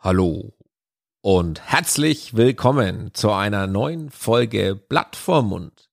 Hallo 0.00 0.54
und 1.22 1.60
herzlich 1.60 2.36
willkommen 2.36 3.12
zu 3.14 3.32
einer 3.32 3.66
neuen 3.66 4.10
Folge 4.10 4.76
Blatt 4.76 5.16
vorm 5.16 5.48
Mund. 5.48 5.90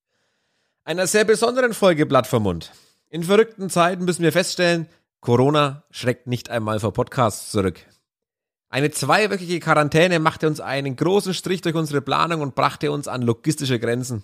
Einer 0.83 1.07
sehr 1.07 1.23
besonderen 1.23 1.73
Folge 1.73 2.05
Blatt 2.05 2.27
vorm 2.27 2.43
Mund. 2.43 2.71
In 3.09 3.23
verrückten 3.23 3.67
Zeiten 3.71 4.05
müssen 4.05 4.21
wir 4.21 4.31
feststellen, 4.31 4.85
Corona 5.21 5.85
schreckt 5.89 6.27
nicht 6.27 6.51
einmal 6.51 6.79
vor 6.79 6.93
Podcasts 6.93 7.49
zurück. 7.49 7.79
Eine 8.69 8.91
zweiwöchige 8.91 9.59
Quarantäne 9.59 10.19
machte 10.19 10.45
uns 10.45 10.59
einen 10.59 10.95
großen 10.95 11.33
Strich 11.33 11.61
durch 11.61 11.73
unsere 11.73 12.01
Planung 12.01 12.41
und 12.41 12.53
brachte 12.53 12.91
uns 12.91 13.07
an 13.07 13.23
logistische 13.23 13.79
Grenzen. 13.79 14.21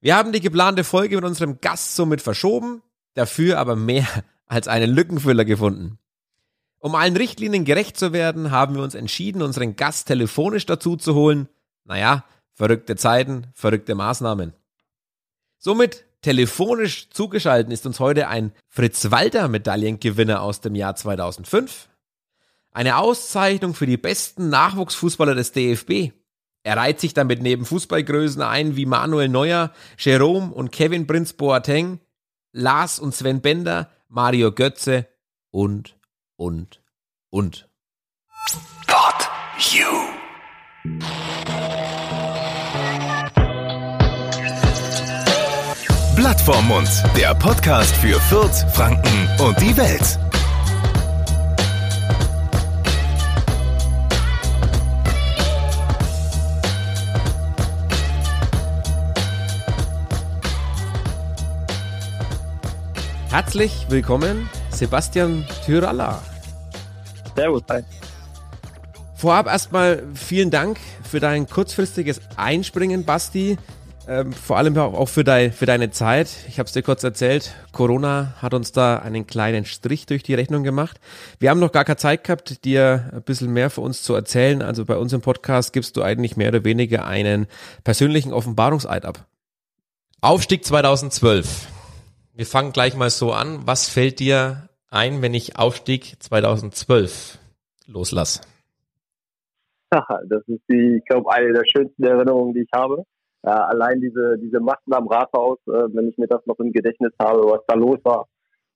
Wir 0.00 0.16
haben 0.16 0.32
die 0.32 0.40
geplante 0.40 0.84
Folge 0.84 1.16
mit 1.16 1.26
unserem 1.26 1.60
Gast 1.60 1.96
somit 1.96 2.22
verschoben, 2.22 2.82
dafür 3.12 3.58
aber 3.58 3.76
mehr 3.76 4.06
als 4.46 4.68
einen 4.68 4.90
Lückenfüller 4.90 5.44
gefunden. 5.44 5.99
Um 6.80 6.94
allen 6.94 7.16
Richtlinien 7.16 7.66
gerecht 7.66 7.98
zu 7.98 8.14
werden, 8.14 8.50
haben 8.50 8.74
wir 8.74 8.82
uns 8.82 8.94
entschieden, 8.94 9.42
unseren 9.42 9.76
Gast 9.76 10.08
telefonisch 10.08 10.64
dazu 10.64 10.96
zu 10.96 11.14
holen. 11.14 11.48
Naja, 11.84 12.24
verrückte 12.54 12.96
Zeiten, 12.96 13.48
verrückte 13.52 13.94
Maßnahmen. 13.94 14.54
Somit 15.58 16.06
telefonisch 16.22 17.10
zugeschaltet 17.10 17.70
ist 17.70 17.84
uns 17.84 18.00
heute 18.00 18.28
ein 18.28 18.52
Fritz 18.66 19.10
Walter 19.10 19.48
Medaillengewinner 19.48 20.40
aus 20.40 20.62
dem 20.62 20.74
Jahr 20.74 20.96
2005. 20.96 21.90
Eine 22.72 22.96
Auszeichnung 22.96 23.74
für 23.74 23.86
die 23.86 23.98
besten 23.98 24.48
Nachwuchsfußballer 24.48 25.34
des 25.34 25.52
DFB. 25.52 26.12
Er 26.62 26.76
reiht 26.78 26.98
sich 27.00 27.12
damit 27.12 27.42
neben 27.42 27.66
Fußballgrößen 27.66 28.40
ein 28.40 28.76
wie 28.76 28.86
Manuel 28.86 29.28
Neuer, 29.28 29.72
Jerome 29.98 30.50
und 30.52 30.72
Kevin 30.72 31.06
Prinz 31.06 31.34
Boateng, 31.34 32.00
Lars 32.52 32.98
und 32.98 33.14
Sven 33.14 33.42
Bender, 33.42 33.90
Mario 34.08 34.52
Götze 34.52 35.08
und 35.50 35.99
und, 36.40 36.80
und. 37.28 37.68
Pod 38.86 39.28
You. 39.58 39.84
Blatt 46.16 46.40
vorm 46.40 46.66
Mund, 46.68 46.88
der 47.14 47.34
Podcast 47.34 47.94
für 47.96 48.18
Fürth, 48.20 48.64
Franken 48.72 49.28
und 49.42 49.60
die 49.60 49.76
Welt. 49.76 50.18
Herzlich 63.28 63.86
willkommen, 63.90 64.48
Sebastian 64.70 65.46
Tyralla. 65.66 66.29
Servus, 67.34 67.62
hi. 67.68 67.82
Vorab 69.14 69.46
erstmal 69.46 70.02
vielen 70.14 70.50
Dank 70.50 70.78
für 71.02 71.20
dein 71.20 71.46
kurzfristiges 71.46 72.20
Einspringen, 72.36 73.04
Basti. 73.04 73.58
Ähm, 74.08 74.32
vor 74.32 74.56
allem 74.56 74.76
auch 74.78 75.08
für, 75.08 75.24
dein, 75.24 75.52
für 75.52 75.66
deine 75.66 75.90
Zeit. 75.90 76.30
Ich 76.48 76.58
habe 76.58 76.66
es 76.66 76.72
dir 76.72 76.82
kurz 76.82 77.04
erzählt, 77.04 77.54
Corona 77.70 78.34
hat 78.40 78.54
uns 78.54 78.72
da 78.72 78.96
einen 78.96 79.26
kleinen 79.26 79.66
Strich 79.66 80.06
durch 80.06 80.22
die 80.22 80.34
Rechnung 80.34 80.64
gemacht. 80.64 80.98
Wir 81.38 81.50
haben 81.50 81.60
noch 81.60 81.70
gar 81.70 81.84
keine 81.84 81.98
Zeit 81.98 82.24
gehabt, 82.24 82.64
dir 82.64 83.10
ein 83.12 83.22
bisschen 83.22 83.52
mehr 83.52 83.70
für 83.70 83.82
uns 83.82 84.02
zu 84.02 84.14
erzählen. 84.14 84.62
Also 84.62 84.84
bei 84.84 84.96
uns 84.96 85.12
im 85.12 85.20
Podcast 85.20 85.72
gibst 85.72 85.96
du 85.96 86.02
eigentlich 86.02 86.36
mehr 86.36 86.48
oder 86.48 86.64
weniger 86.64 87.04
einen 87.04 87.46
persönlichen 87.84 88.32
Offenbarungseid 88.32 89.04
ab. 89.04 89.26
Aufstieg 90.22 90.64
2012. 90.64 91.68
Wir 92.34 92.46
fangen 92.46 92.72
gleich 92.72 92.96
mal 92.96 93.10
so 93.10 93.32
an. 93.32 93.60
Was 93.66 93.88
fällt 93.88 94.18
dir 94.18 94.69
ein, 94.90 95.22
wenn 95.22 95.34
ich 95.34 95.58
Aufstieg 95.58 96.16
2012 96.18 97.38
loslasse? 97.86 98.42
Das 99.90 100.42
ist 100.46 100.62
die, 100.68 100.98
ich 100.98 101.04
glaube, 101.04 101.32
eine 101.32 101.52
der 101.52 101.64
schönsten 101.64 102.04
Erinnerungen, 102.04 102.54
die 102.54 102.60
ich 102.60 102.70
habe. 102.74 103.04
Äh, 103.42 103.50
allein 103.50 104.00
diese, 104.00 104.36
diese 104.38 104.60
Machten 104.60 104.92
am 104.92 105.08
Rathaus, 105.08 105.58
äh, 105.66 105.88
wenn 105.94 106.08
ich 106.08 106.18
mir 106.18 106.28
das 106.28 106.44
noch 106.46 106.58
im 106.58 106.72
Gedächtnis 106.72 107.12
habe, 107.20 107.40
was 107.44 107.60
da 107.66 107.74
los 107.74 107.98
war, 108.04 108.28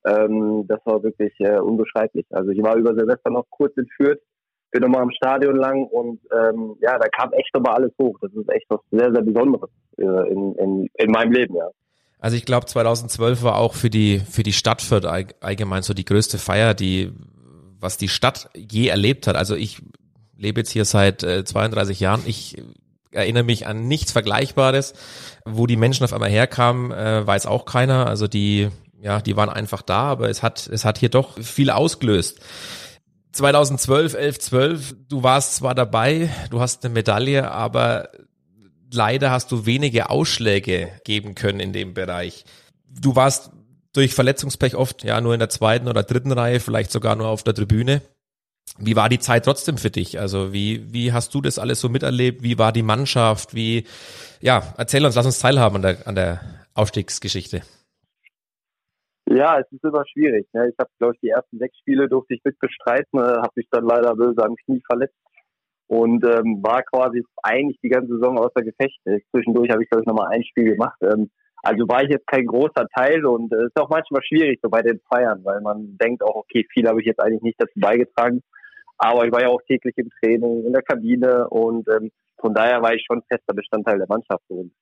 ähm, 0.06 0.66
das 0.66 0.80
war 0.84 1.02
wirklich 1.02 1.32
äh, 1.38 1.58
unbeschreiblich. 1.58 2.26
Also 2.30 2.50
ich 2.50 2.62
war 2.62 2.76
über 2.76 2.94
Silvester 2.94 3.30
noch 3.30 3.46
kurz 3.50 3.76
entführt, 3.76 4.20
bin 4.70 4.82
nochmal 4.82 5.02
am 5.02 5.10
Stadion 5.12 5.56
lang 5.56 5.84
und 5.84 6.20
ähm, 6.32 6.76
ja, 6.80 6.98
da 6.98 7.08
kam 7.08 7.32
echt 7.32 7.54
nochmal 7.54 7.74
alles 7.74 7.92
hoch. 8.00 8.18
Das 8.20 8.32
ist 8.32 8.48
echt 8.50 8.66
was 8.68 8.80
sehr, 8.90 9.12
sehr 9.12 9.22
Besonderes 9.22 9.70
äh, 9.98 10.32
in, 10.32 10.54
in, 10.56 10.88
in 10.94 11.10
meinem 11.10 11.32
Leben, 11.32 11.56
ja. 11.56 11.68
Also 12.18 12.36
ich 12.36 12.44
glaube 12.44 12.66
2012 12.66 13.42
war 13.42 13.56
auch 13.56 13.74
für 13.74 13.90
die 13.90 14.20
für 14.20 14.42
die 14.42 14.52
Stadt 14.52 14.80
Fürth 14.82 15.04
allgemein 15.40 15.82
so 15.82 15.94
die 15.94 16.04
größte 16.04 16.38
Feier, 16.38 16.74
die 16.74 17.12
was 17.80 17.98
die 17.98 18.08
Stadt 18.08 18.48
je 18.56 18.88
erlebt 18.88 19.26
hat. 19.26 19.36
Also 19.36 19.54
ich 19.54 19.82
lebe 20.36 20.60
jetzt 20.60 20.70
hier 20.70 20.84
seit 20.84 21.22
äh, 21.22 21.44
32 21.44 22.00
Jahren. 22.00 22.22
Ich 22.26 22.56
erinnere 23.10 23.44
mich 23.44 23.66
an 23.66 23.86
nichts 23.86 24.12
Vergleichbares, 24.12 24.94
wo 25.44 25.66
die 25.66 25.76
Menschen 25.76 26.04
auf 26.04 26.12
einmal 26.12 26.30
herkamen, 26.30 26.90
äh, 26.92 27.26
weiß 27.26 27.46
auch 27.46 27.64
keiner. 27.66 28.06
Also 28.06 28.26
die 28.26 28.70
ja, 29.00 29.20
die 29.20 29.36
waren 29.36 29.50
einfach 29.50 29.82
da, 29.82 30.04
aber 30.04 30.30
es 30.30 30.42
hat 30.42 30.66
es 30.66 30.86
hat 30.86 30.98
hier 30.98 31.10
doch 31.10 31.38
viel 31.38 31.70
ausgelöst. 31.70 32.40
2012, 33.32 34.14
11, 34.14 34.38
12, 34.38 34.96
du 35.08 35.22
warst 35.22 35.56
zwar 35.56 35.74
dabei, 35.74 36.30
du 36.50 36.60
hast 36.60 36.84
eine 36.84 36.94
Medaille, 36.94 37.50
aber 37.50 38.08
leider 38.94 39.30
hast 39.30 39.52
du 39.52 39.66
wenige 39.66 40.10
Ausschläge 40.10 40.92
geben 41.04 41.34
können 41.34 41.60
in 41.60 41.72
dem 41.72 41.94
Bereich. 41.94 42.44
Du 42.88 43.16
warst 43.16 43.50
durch 43.92 44.14
Verletzungspech 44.14 44.76
oft 44.76 45.04
ja 45.04 45.20
nur 45.20 45.34
in 45.34 45.40
der 45.40 45.48
zweiten 45.48 45.88
oder 45.88 46.02
dritten 46.02 46.32
Reihe, 46.32 46.60
vielleicht 46.60 46.90
sogar 46.90 47.16
nur 47.16 47.28
auf 47.28 47.42
der 47.42 47.54
Tribüne. 47.54 48.02
Wie 48.78 48.96
war 48.96 49.08
die 49.08 49.18
Zeit 49.18 49.44
trotzdem 49.44 49.78
für 49.78 49.90
dich? 49.90 50.18
Also 50.18 50.52
wie, 50.52 50.92
wie 50.92 51.12
hast 51.12 51.34
du 51.34 51.40
das 51.40 51.58
alles 51.58 51.80
so 51.80 51.88
miterlebt? 51.88 52.42
Wie 52.42 52.58
war 52.58 52.72
die 52.72 52.82
Mannschaft? 52.82 53.54
Wie, 53.54 53.84
ja, 54.40 54.74
erzähl 54.76 55.04
uns, 55.04 55.14
lass 55.14 55.26
uns 55.26 55.38
teilhaben 55.38 55.76
an 55.76 55.82
der, 55.82 56.08
an 56.08 56.14
der 56.14 56.40
Aufstiegsgeschichte. 56.74 57.62
Ja, 59.26 59.58
es 59.58 59.70
ist 59.70 59.84
immer 59.84 60.04
schwierig. 60.06 60.46
Ne? 60.52 60.70
Ich 60.70 60.78
habe, 60.78 60.90
glaube 60.98 61.14
ich, 61.14 61.20
die 61.20 61.28
ersten 61.28 61.58
sechs 61.58 61.78
Spiele 61.78 62.08
durfte 62.08 62.34
ich 62.34 62.42
mitbestreiten, 62.44 63.18
äh, 63.18 63.22
habe 63.22 63.52
mich 63.54 63.68
dann 63.70 63.84
leider 63.84 64.14
böse 64.14 64.42
am 64.44 64.56
Knie 64.56 64.82
verletzt 64.86 65.14
und 65.86 66.24
ähm, 66.24 66.62
war 66.62 66.82
quasi 66.82 67.22
eigentlich 67.42 67.78
die 67.82 67.88
ganze 67.88 68.14
Saison 68.14 68.38
außer 68.38 68.62
Gefecht. 68.62 68.98
Zwischendurch 69.30 69.70
habe 69.70 69.82
ich, 69.82 69.90
glaube 69.90 70.02
ich, 70.02 70.06
nochmal 70.06 70.30
ein 70.32 70.44
Spiel 70.44 70.72
gemacht. 70.72 70.98
Ähm, 71.02 71.30
also 71.62 71.88
war 71.88 72.02
ich 72.02 72.10
jetzt 72.10 72.26
kein 72.26 72.46
großer 72.46 72.86
Teil 72.94 73.24
und 73.24 73.52
es 73.52 73.58
äh, 73.58 73.66
ist 73.66 73.80
auch 73.80 73.88
manchmal 73.88 74.22
schwierig 74.22 74.60
so 74.62 74.68
bei 74.68 74.82
den 74.82 75.00
Feiern, 75.08 75.40
weil 75.44 75.60
man 75.62 75.96
denkt 75.98 76.22
auch, 76.22 76.36
okay, 76.36 76.66
viel 76.72 76.86
habe 76.86 77.00
ich 77.00 77.06
jetzt 77.06 77.20
eigentlich 77.20 77.42
nicht 77.42 77.60
dazu 77.60 77.78
beigetragen. 77.80 78.42
Aber 78.98 79.24
ich 79.26 79.32
war 79.32 79.40
ja 79.40 79.48
auch 79.48 79.62
täglich 79.66 79.96
im 79.96 80.10
Training, 80.20 80.64
in 80.66 80.72
der 80.72 80.82
Kabine 80.82 81.48
und 81.48 81.88
ähm, 81.88 82.10
von 82.38 82.54
daher 82.54 82.82
war 82.82 82.94
ich 82.94 83.04
schon 83.06 83.22
fester 83.22 83.54
Bestandteil 83.54 83.98
der 83.98 84.06
Mannschaft. 84.08 84.44
Und 84.48 84.72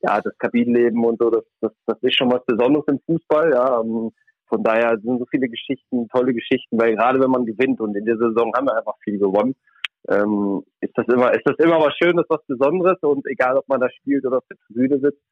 ja, 0.00 0.20
das 0.20 0.36
Kabinenleben 0.38 1.04
und 1.04 1.18
so, 1.20 1.30
das, 1.30 1.44
das, 1.60 1.72
das 1.86 1.98
ist 2.02 2.16
schon 2.16 2.30
was 2.30 2.44
Besonderes 2.44 2.86
im 2.88 3.00
Fußball. 3.06 3.52
Ja, 3.52 3.80
ähm, 3.80 4.10
von 4.48 4.62
daher 4.62 4.98
sind 4.98 5.18
so 5.18 5.26
viele 5.30 5.48
Geschichten, 5.48 6.08
tolle 6.08 6.34
Geschichten, 6.34 6.78
weil 6.78 6.94
gerade 6.96 7.20
wenn 7.20 7.30
man 7.30 7.46
gewinnt 7.46 7.80
und 7.80 7.96
in 7.96 8.04
der 8.04 8.18
Saison 8.18 8.52
haben 8.54 8.66
wir 8.66 8.76
einfach 8.76 8.98
viel 9.02 9.18
gewonnen, 9.18 9.54
ähm, 10.08 10.62
ist 10.80 10.96
das 10.96 11.06
immer, 11.08 11.32
ist 11.32 11.44
das 11.44 11.56
immer 11.58 11.78
was 11.78 11.94
Schönes, 11.96 12.24
was 12.28 12.44
Besonderes 12.46 12.98
und 13.02 13.26
egal, 13.26 13.56
ob 13.56 13.68
man 13.68 13.80
da 13.80 13.88
spielt 13.90 14.26
oder 14.26 14.38
auf 14.38 14.46
der 14.50 14.58
Tribüne 14.66 14.98
sitzt, 14.98 15.22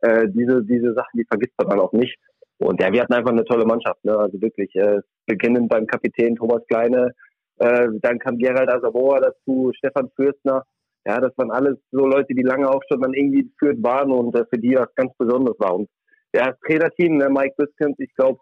äh, 0.00 0.28
diese, 0.28 0.62
diese 0.64 0.94
Sachen, 0.94 1.18
die 1.18 1.26
vergisst 1.26 1.54
man 1.58 1.68
dann 1.68 1.80
auch 1.80 1.92
nicht. 1.92 2.16
Und 2.58 2.80
ja, 2.80 2.92
wir 2.92 3.02
hatten 3.02 3.12
einfach 3.12 3.32
eine 3.32 3.44
tolle 3.44 3.66
Mannschaft, 3.66 4.04
ne? 4.04 4.16
Also 4.16 4.40
wirklich, 4.40 4.74
äh, 4.76 5.00
beginnend 5.26 5.68
beim 5.68 5.86
Kapitän 5.86 6.36
Thomas 6.36 6.62
Kleine, 6.68 7.12
äh, 7.58 7.88
dann 8.00 8.18
kam 8.18 8.38
Gerald 8.38 8.70
Asaboa 8.70 9.20
dazu, 9.20 9.72
Stefan 9.76 10.10
Fürstner. 10.16 10.64
Ja, 11.06 11.20
das 11.20 11.36
waren 11.36 11.50
alles 11.50 11.76
so 11.90 12.06
Leute, 12.06 12.34
die 12.34 12.42
lange 12.42 12.68
auch 12.68 12.82
schon 12.88 13.02
dann 13.02 13.12
irgendwie 13.12 13.44
geführt 13.44 13.82
waren 13.82 14.10
und 14.10 14.34
äh, 14.36 14.44
für 14.48 14.58
die 14.58 14.74
was 14.76 14.94
ganz 14.94 15.14
Besonderes 15.18 15.58
war. 15.58 15.74
Und 15.74 15.88
ja, 16.34 16.46
das 16.46 16.58
Trainerteam, 16.60 17.18
ne, 17.18 17.28
Mike 17.28 17.54
Biskens, 17.58 17.96
ich 17.98 18.14
glaube, 18.14 18.38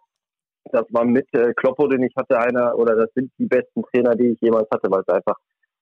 das 0.70 0.84
war 0.90 1.04
mit 1.04 1.26
äh, 1.34 1.52
Kloppo, 1.54 1.88
den 1.88 2.04
ich 2.04 2.14
hatte, 2.16 2.38
einer, 2.38 2.78
oder 2.78 2.94
das 2.94 3.10
sind 3.14 3.32
die 3.38 3.46
besten 3.46 3.82
Trainer, 3.82 4.14
die 4.14 4.28
ich 4.28 4.40
jemals 4.40 4.68
hatte, 4.72 4.90
weil 4.90 5.02
es 5.06 5.12
einfach 5.12 5.36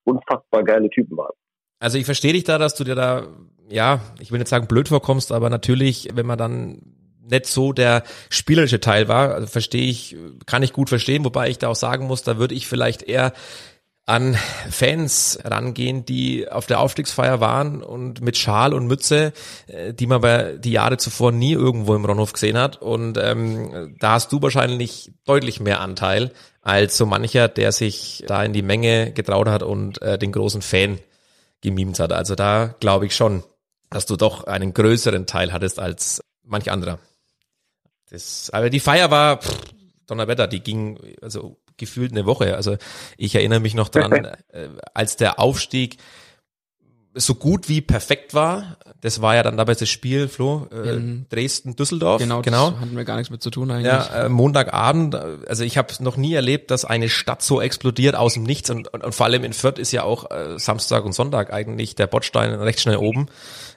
unfassbar 0.04 0.64
geile 0.64 0.90
Typen 0.90 1.16
waren. 1.16 1.34
Also 1.78 1.98
ich 1.98 2.04
verstehe 2.04 2.32
dich 2.32 2.44
da, 2.44 2.58
dass 2.58 2.74
du 2.74 2.84
dir 2.84 2.94
da, 2.94 3.26
ja, 3.68 4.00
ich 4.20 4.30
will 4.30 4.38
nicht 4.38 4.48
sagen 4.48 4.66
blöd 4.66 4.88
vorkommst, 4.88 5.32
aber 5.32 5.48
natürlich, 5.48 6.08
wenn 6.12 6.26
man 6.26 6.38
dann 6.38 6.82
nicht 7.22 7.46
so 7.46 7.72
der 7.72 8.02
spielerische 8.28 8.80
Teil 8.80 9.08
war, 9.08 9.34
also 9.34 9.46
verstehe 9.46 9.88
ich, 9.88 10.16
kann 10.46 10.62
ich 10.62 10.72
gut 10.72 10.88
verstehen, 10.88 11.24
wobei 11.24 11.48
ich 11.48 11.58
da 11.58 11.68
auch 11.68 11.76
sagen 11.76 12.06
muss, 12.06 12.22
da 12.22 12.38
würde 12.38 12.54
ich 12.54 12.66
vielleicht 12.66 13.02
eher 13.02 13.32
an 14.06 14.36
Fans 14.68 15.38
rangehen, 15.44 16.04
die 16.04 16.50
auf 16.50 16.66
der 16.66 16.80
Aufstiegsfeier 16.80 17.40
waren 17.40 17.82
und 17.82 18.20
mit 18.20 18.36
Schal 18.36 18.74
und 18.74 18.88
Mütze, 18.88 19.32
äh, 19.68 19.94
die 19.94 20.08
man 20.08 20.20
bei 20.20 20.56
die 20.56 20.72
Jahre 20.72 20.96
zuvor 20.96 21.30
nie 21.30 21.52
irgendwo 21.52 21.94
im 21.94 22.04
Ronhof 22.04 22.32
gesehen 22.32 22.58
hat. 22.58 22.82
Und 22.82 23.18
ähm, 23.18 23.94
da 24.00 24.12
hast 24.12 24.32
du 24.32 24.42
wahrscheinlich 24.42 25.12
deutlich 25.24 25.60
mehr 25.60 25.80
Anteil 25.80 26.32
als 26.62 26.96
so 26.96 27.06
mancher, 27.06 27.48
der 27.48 27.72
sich 27.72 28.24
da 28.26 28.44
in 28.44 28.52
die 28.52 28.62
Menge 28.62 29.12
getraut 29.12 29.48
hat 29.48 29.62
und 29.62 30.00
äh, 30.02 30.18
den 30.18 30.32
großen 30.32 30.62
Fan 30.62 30.98
gemimt 31.60 31.98
hat. 31.98 32.12
Also 32.12 32.34
da 32.34 32.74
glaube 32.80 33.06
ich 33.06 33.16
schon, 33.16 33.42
dass 33.90 34.06
du 34.06 34.16
doch 34.16 34.44
einen 34.44 34.74
größeren 34.74 35.26
Teil 35.26 35.52
hattest 35.52 35.78
als 35.78 36.22
manch 36.42 36.70
anderer. 36.70 36.98
Das, 38.10 38.50
aber 38.50 38.70
die 38.70 38.80
Feier 38.80 39.10
war 39.10 39.38
pff, 39.38 39.56
Donnerwetter, 40.06 40.48
die 40.48 40.60
ging, 40.60 40.98
also 41.22 41.56
gefühlt 41.76 42.12
eine 42.12 42.26
Woche. 42.26 42.56
Also 42.56 42.76
ich 43.16 43.34
erinnere 43.34 43.60
mich 43.60 43.74
noch 43.74 43.88
dran, 43.88 44.12
äh, 44.48 44.68
als 44.92 45.16
der 45.16 45.38
Aufstieg 45.38 45.96
so 47.14 47.34
gut 47.34 47.68
wie 47.68 47.80
perfekt 47.80 48.34
war. 48.34 48.76
Das 49.00 49.20
war 49.20 49.34
ja 49.34 49.42
dann 49.42 49.56
dabei 49.56 49.74
das 49.74 49.88
Spiel, 49.88 50.28
Flo, 50.28 50.68
äh, 50.70 50.98
Dresden, 51.28 51.74
Düsseldorf. 51.74 52.20
Genau, 52.20 52.42
genau. 52.42 52.78
hatten 52.78 52.96
wir 52.96 53.04
gar 53.04 53.16
nichts 53.16 53.30
mit 53.30 53.42
zu 53.42 53.50
tun 53.50 53.70
eigentlich. 53.70 53.86
Ja, 53.86 54.26
äh, 54.26 54.28
Montagabend, 54.28 55.14
äh, 55.14 55.38
also 55.48 55.64
ich 55.64 55.76
habe 55.76 55.92
noch 56.00 56.16
nie 56.16 56.34
erlebt, 56.34 56.70
dass 56.70 56.84
eine 56.84 57.08
Stadt 57.08 57.42
so 57.42 57.60
explodiert 57.60 58.14
aus 58.14 58.34
dem 58.34 58.44
Nichts 58.44 58.70
und, 58.70 58.88
und, 58.88 59.02
und 59.02 59.14
vor 59.14 59.26
allem 59.26 59.42
in 59.42 59.52
Fürth 59.52 59.78
ist 59.78 59.92
ja 59.92 60.04
auch 60.04 60.30
äh, 60.30 60.58
Samstag 60.58 61.04
und 61.04 61.12
Sonntag 61.12 61.52
eigentlich 61.52 61.94
der 61.94 62.06
Bordstein 62.06 62.52
recht 62.54 62.80
schnell 62.80 62.96
oben. 62.96 63.26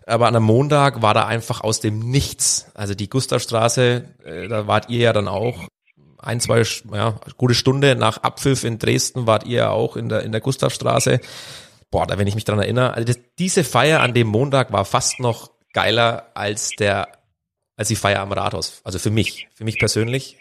Aber 0.06 0.28
an 0.28 0.36
einem 0.36 0.46
Montag 0.46 1.02
war 1.02 1.14
da 1.14 1.26
einfach 1.26 1.62
aus 1.62 1.80
dem 1.80 2.00
Nichts. 2.00 2.68
Also 2.74 2.94
die 2.94 3.10
Gustavstraße, 3.10 4.04
äh, 4.26 4.48
da 4.48 4.68
wart 4.68 4.90
ihr 4.90 5.00
ja 5.00 5.14
dann 5.14 5.28
auch 5.28 5.58
ein, 6.20 6.40
zwei, 6.40 6.64
ja, 6.94 7.16
gute 7.38 7.54
Stunde 7.54 7.96
nach 7.96 8.18
Abpfiff 8.18 8.64
in 8.64 8.80
Dresden 8.80 9.28
wart 9.28 9.46
ihr 9.46 9.58
ja 9.58 9.70
auch 9.70 9.98
in 9.98 10.10
der, 10.10 10.24
in 10.24 10.32
der 10.32 10.42
Gustavstraße 10.42 11.20
boah, 11.94 12.08
da 12.08 12.18
wenn 12.18 12.26
ich 12.26 12.34
mich 12.34 12.44
dran 12.44 12.58
erinnere, 12.58 12.96
also 12.96 13.06
das, 13.06 13.20
diese 13.38 13.64
Feier 13.64 14.02
an 14.02 14.16
dem 14.16 14.28
Montag 14.28 14.74
war 14.74 14.84
fast 14.84 15.20
noch 15.20 15.52
geiler 15.74 16.32
als 16.34 16.72
der, 16.72 17.08
als 17.78 17.88
die 17.88 17.96
Feier 17.96 18.22
am 18.22 18.32
Rathaus. 18.32 18.82
Also 18.84 18.98
für 18.98 19.12
mich, 19.12 19.48
für 19.54 19.64
mich 19.64 19.78
persönlich. 19.78 20.40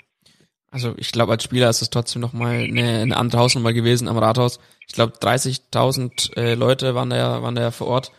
Also 0.71 0.95
ich 0.97 1.13
glaube, 1.13 1.33
als 1.33 1.45
Spieler 1.45 1.69
ist 1.69 1.83
es 1.83 1.91
trotzdem 1.91 2.23
nochmal 2.23 2.63
eine, 2.63 3.01
eine 3.01 3.17
andere 3.19 3.43
Hausnummer 3.43 3.75
gewesen 3.75 4.09
am 4.09 4.17
Rathaus. 4.17 4.61
Ich 4.89 4.95
glaube, 4.95 5.13
30.000 5.19 6.39
äh, 6.39 6.55
Leute 6.55 6.95
waren 6.95 7.11
da, 7.11 7.17
ja, 7.17 7.43
waren 7.43 7.55
da 7.55 7.71
vor 7.71 7.89
Ort. 7.89 8.13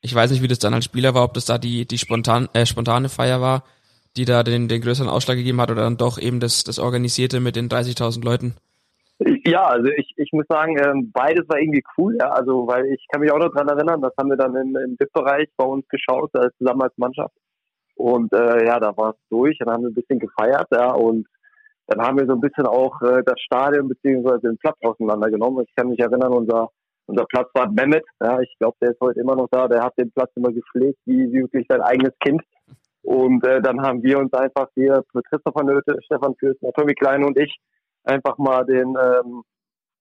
Ich 0.00 0.12
weiß 0.12 0.32
nicht, 0.32 0.42
wie 0.42 0.48
das 0.48 0.58
dann 0.58 0.74
als 0.74 0.84
Spieler 0.84 1.14
war, 1.14 1.22
ob 1.22 1.34
das 1.34 1.44
da 1.44 1.58
die, 1.58 1.86
die 1.86 1.98
spontan, 1.98 2.48
äh, 2.52 2.66
spontane 2.66 3.08
Feier 3.08 3.40
war, 3.40 3.62
die 4.16 4.24
da 4.24 4.42
den, 4.42 4.66
den 4.66 4.82
größeren 4.82 5.08
Ausschlag 5.08 5.36
gegeben 5.36 5.60
hat 5.60 5.70
oder 5.70 5.82
dann 5.82 5.98
doch 5.98 6.18
eben 6.18 6.40
das, 6.40 6.64
das 6.64 6.80
Organisierte 6.80 7.38
mit 7.38 7.54
den 7.54 7.68
30.000 7.68 8.24
Leuten. 8.24 8.56
Ja, 9.44 9.64
also 9.66 9.88
ich, 9.96 10.12
ich 10.16 10.30
muss 10.32 10.46
sagen, 10.48 10.76
ähm, 10.78 11.10
beides 11.12 11.48
war 11.48 11.58
irgendwie 11.58 11.82
cool, 11.96 12.16
ja. 12.20 12.30
Also 12.30 12.66
weil 12.66 12.86
ich 12.86 13.04
kann 13.10 13.20
mich 13.20 13.32
auch 13.32 13.38
noch 13.38 13.52
dran 13.52 13.68
erinnern, 13.68 14.00
das 14.00 14.12
haben 14.18 14.30
wir 14.30 14.36
dann 14.36 14.54
im, 14.56 14.76
im 14.76 14.96
VIP-Bereich 14.98 15.48
bei 15.56 15.64
uns 15.64 15.86
geschaut, 15.88 16.30
äh, 16.34 16.48
zusammen 16.58 16.82
als 16.82 16.96
Mannschaft. 16.96 17.34
Und 17.94 18.32
äh, 18.32 18.66
ja, 18.66 18.80
da 18.80 18.96
war 18.96 19.10
es 19.10 19.16
durch, 19.30 19.58
dann 19.58 19.72
haben 19.72 19.82
wir 19.82 19.90
ein 19.90 19.94
bisschen 19.94 20.18
gefeiert, 20.18 20.66
ja, 20.72 20.92
und 20.92 21.26
dann 21.86 22.00
haben 22.00 22.18
wir 22.18 22.26
so 22.26 22.32
ein 22.32 22.40
bisschen 22.40 22.66
auch 22.66 23.00
äh, 23.02 23.22
das 23.24 23.40
Stadion 23.40 23.88
beziehungsweise 23.88 24.40
den 24.48 24.58
Platz 24.58 24.78
auseinandergenommen. 24.82 25.64
Ich 25.68 25.74
kann 25.76 25.88
mich 25.88 26.00
erinnern, 26.00 26.32
unser 26.32 26.70
unser 27.06 27.24
Platz 27.26 27.48
war 27.54 27.70
Mehmet, 27.70 28.04
ja, 28.20 28.40
ich 28.40 28.54
glaube, 28.58 28.76
der 28.80 28.90
ist 28.92 29.00
heute 29.00 29.20
immer 29.20 29.34
noch 29.34 29.48
da, 29.50 29.68
der 29.68 29.82
hat 29.82 29.92
den 29.98 30.10
Platz 30.12 30.30
immer 30.36 30.52
gepflegt, 30.52 30.98
wie, 31.04 31.30
wie 31.32 31.42
wirklich 31.42 31.66
sein 31.68 31.82
eigenes 31.82 32.12
Kind. 32.20 32.42
Und 33.02 33.44
äh, 33.44 33.60
dann 33.60 33.82
haben 33.82 34.02
wir 34.02 34.18
uns 34.18 34.32
einfach 34.32 34.68
hier, 34.74 35.02
Christopher 35.28 35.64
Nöte, 35.64 35.98
Stefan 36.04 36.36
Fürsten, 36.36 36.70
Tommy 36.74 36.94
Kleine 36.94 37.26
und 37.26 37.38
ich, 37.38 37.58
einfach 38.04 38.38
mal 38.38 38.64
den, 38.64 38.96
ähm, 38.96 39.42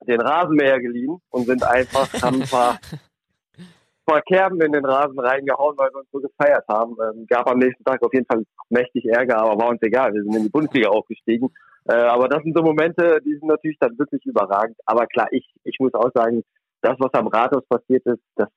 den 0.08 0.22
Rasenmäher 0.22 0.80
geliehen 0.80 1.22
und 1.30 1.46
sind 1.46 1.64
einfach, 1.64 2.12
haben 2.22 2.42
ein 2.42 2.50
paar, 2.50 2.80
paar 4.06 4.22
Kerben 4.22 4.62
in 4.62 4.72
den 4.72 4.86
Rasen 4.86 5.20
reingehauen, 5.20 5.78
weil 5.78 5.90
wir 5.92 6.00
uns 6.00 6.12
so 6.12 6.20
gefeiert 6.20 6.66
haben. 6.68 6.96
Ähm, 7.02 7.26
gab 7.28 7.50
am 7.50 7.60
nächsten 7.60 7.84
Tag 7.84 8.02
auf 8.04 8.14
jeden 8.14 8.26
Fall 8.26 8.44
mächtig 8.70 9.06
Ärger, 9.06 9.38
aber 9.38 9.62
war 9.62 9.70
uns 9.70 9.82
egal. 9.82 10.14
Wir 10.14 10.24
sind 10.24 10.36
in 10.36 10.44
die 10.44 10.50
Bundesliga 10.50 10.90
aufgestiegen. 10.90 11.50
Äh, 11.86 11.94
aber 11.94 12.28
das 12.28 12.44
sind 12.44 12.56
so 12.56 12.64
Momente, 12.64 13.20
die 13.26 13.36
sind 13.36 13.48
natürlich 13.48 13.78
dann 13.80 13.98
wirklich 13.98 14.26
überragend. 14.26 14.78
Aber 14.86 15.08
klar, 15.08 15.28
ich, 15.32 15.48
ich 15.64 15.78
muss 15.80 15.94
auch 15.94 16.12
sagen, 16.14 16.44
das, 16.82 16.96
was 17.00 17.14
am 17.14 17.28
Rathaus 17.28 17.66
passiert 17.68 18.06
ist, 18.06 18.22
das, 18.36 18.50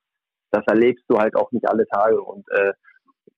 das 0.50 0.64
erlebst 0.66 1.04
du 1.08 1.18
halt 1.18 1.36
auch 1.36 1.50
nicht 1.52 1.68
alle 1.68 1.86
Tage. 1.86 2.20
Und 2.20 2.44
äh, 2.50 2.72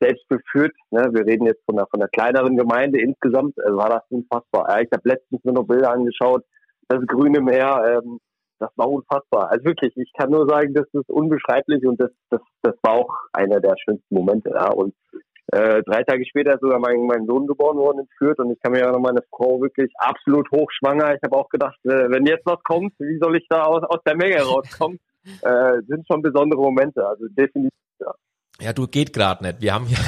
selbst 0.00 0.28
geführt. 0.28 0.74
Ne? 0.90 1.08
Wir 1.12 1.26
reden 1.26 1.46
jetzt 1.46 1.64
von 1.64 1.78
einer, 1.78 1.86
von 1.88 2.00
einer 2.00 2.08
kleineren 2.08 2.56
Gemeinde 2.56 3.00
insgesamt. 3.00 3.56
Äh, 3.58 3.74
war 3.74 3.88
das 3.88 4.02
unfassbar. 4.10 4.66
Ja, 4.68 4.80
ich 4.80 4.90
habe 4.92 5.08
letztens 5.08 5.44
mir 5.44 5.52
noch 5.52 5.66
Bilder 5.66 5.92
angeschaut. 5.92 6.44
Das 6.88 7.00
grüne 7.06 7.40
Meer, 7.40 8.00
ähm, 8.04 8.18
das 8.58 8.70
war 8.76 8.88
unfassbar. 8.88 9.50
Also 9.50 9.64
wirklich, 9.64 9.96
ich 9.96 10.12
kann 10.16 10.30
nur 10.30 10.48
sagen, 10.48 10.72
das 10.74 10.86
ist 10.92 11.10
unbeschreiblich 11.10 11.86
und 11.86 12.00
das, 12.00 12.10
das, 12.30 12.40
das 12.62 12.74
war 12.82 12.94
auch 12.94 13.14
einer 13.32 13.60
der 13.60 13.74
schönsten 13.84 14.14
Momente. 14.14 14.50
Ja? 14.50 14.70
Und 14.70 14.94
äh, 15.52 15.82
drei 15.84 16.02
Tage 16.02 16.24
später 16.26 16.54
ist 16.54 16.60
sogar 16.60 16.80
mein, 16.80 17.06
mein 17.06 17.26
Sohn 17.26 17.46
geboren 17.46 17.76
worden 17.76 18.00
in 18.00 18.08
Fürth 18.18 18.38
und 18.38 18.50
ich 18.50 18.60
kann 18.60 18.72
mir 18.72 18.80
ja 18.80 18.90
noch 18.90 19.00
meine 19.00 19.22
Frau 19.30 19.60
wirklich 19.60 19.92
absolut 19.96 20.50
hochschwanger. 20.50 21.14
Ich 21.14 21.22
habe 21.24 21.36
auch 21.36 21.48
gedacht, 21.48 21.78
äh, 21.84 22.10
wenn 22.10 22.26
jetzt 22.26 22.46
was 22.46 22.62
kommt, 22.64 22.92
wie 22.98 23.18
soll 23.18 23.36
ich 23.36 23.46
da 23.48 23.62
aus, 23.62 23.82
aus 23.84 24.00
der 24.04 24.16
Menge 24.16 24.42
rauskommen? 24.42 24.98
äh, 25.42 25.82
sind 25.86 26.06
schon 26.10 26.22
besondere 26.22 26.60
Momente. 26.60 27.06
Also 27.06 27.26
definitiv. 27.28 27.70
Ja. 28.00 28.12
Ja, 28.60 28.72
du 28.72 28.86
geht 28.86 29.12
gerade 29.12 29.44
nicht. 29.44 29.60
Wir 29.60 29.74
haben 29.74 29.86
hier 29.86 29.98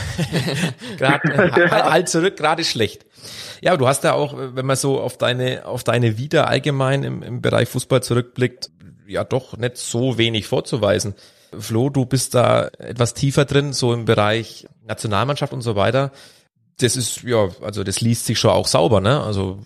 gerade 0.96 1.32
äh, 1.32 1.70
halt, 1.70 1.84
halt 1.84 2.08
zurück, 2.08 2.36
gerade 2.36 2.64
schlecht. 2.64 3.04
Ja, 3.60 3.76
du 3.76 3.86
hast 3.86 4.04
ja 4.04 4.14
auch, 4.14 4.34
wenn 4.36 4.64
man 4.64 4.76
so 4.76 5.00
auf 5.00 5.18
deine 5.18 5.66
auf 5.66 5.84
deine 5.84 6.16
Vita 6.16 6.44
allgemein 6.44 7.02
im, 7.02 7.22
im 7.22 7.42
Bereich 7.42 7.68
Fußball 7.68 8.02
zurückblickt, 8.02 8.70
ja 9.06 9.24
doch 9.24 9.56
nicht 9.56 9.76
so 9.76 10.16
wenig 10.16 10.46
vorzuweisen. 10.46 11.14
Flo, 11.58 11.90
du 11.90 12.06
bist 12.06 12.34
da 12.34 12.68
etwas 12.78 13.14
tiefer 13.14 13.44
drin, 13.44 13.72
so 13.72 13.92
im 13.92 14.04
Bereich 14.04 14.66
Nationalmannschaft 14.86 15.52
und 15.52 15.62
so 15.62 15.76
weiter. 15.76 16.12
Das 16.78 16.96
ist 16.96 17.22
ja, 17.22 17.48
also 17.62 17.84
das 17.84 18.00
liest 18.00 18.26
sich 18.26 18.38
schon 18.38 18.50
auch 18.50 18.66
sauber, 18.66 19.00
ne? 19.00 19.20
Also 19.22 19.58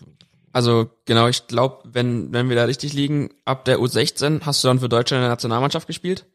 also 0.52 0.90
genau, 1.04 1.28
ich 1.28 1.46
glaube, 1.46 1.80
wenn 1.84 2.32
wenn 2.32 2.48
wir 2.48 2.56
da 2.56 2.64
richtig 2.64 2.94
liegen, 2.94 3.30
ab 3.44 3.64
der 3.64 3.78
U16 3.78 4.42
hast 4.44 4.64
du 4.64 4.68
dann 4.68 4.80
für 4.80 4.88
Deutschland 4.88 5.20
in 5.20 5.24
der 5.24 5.30
Nationalmannschaft 5.30 5.86
gespielt? 5.86 6.26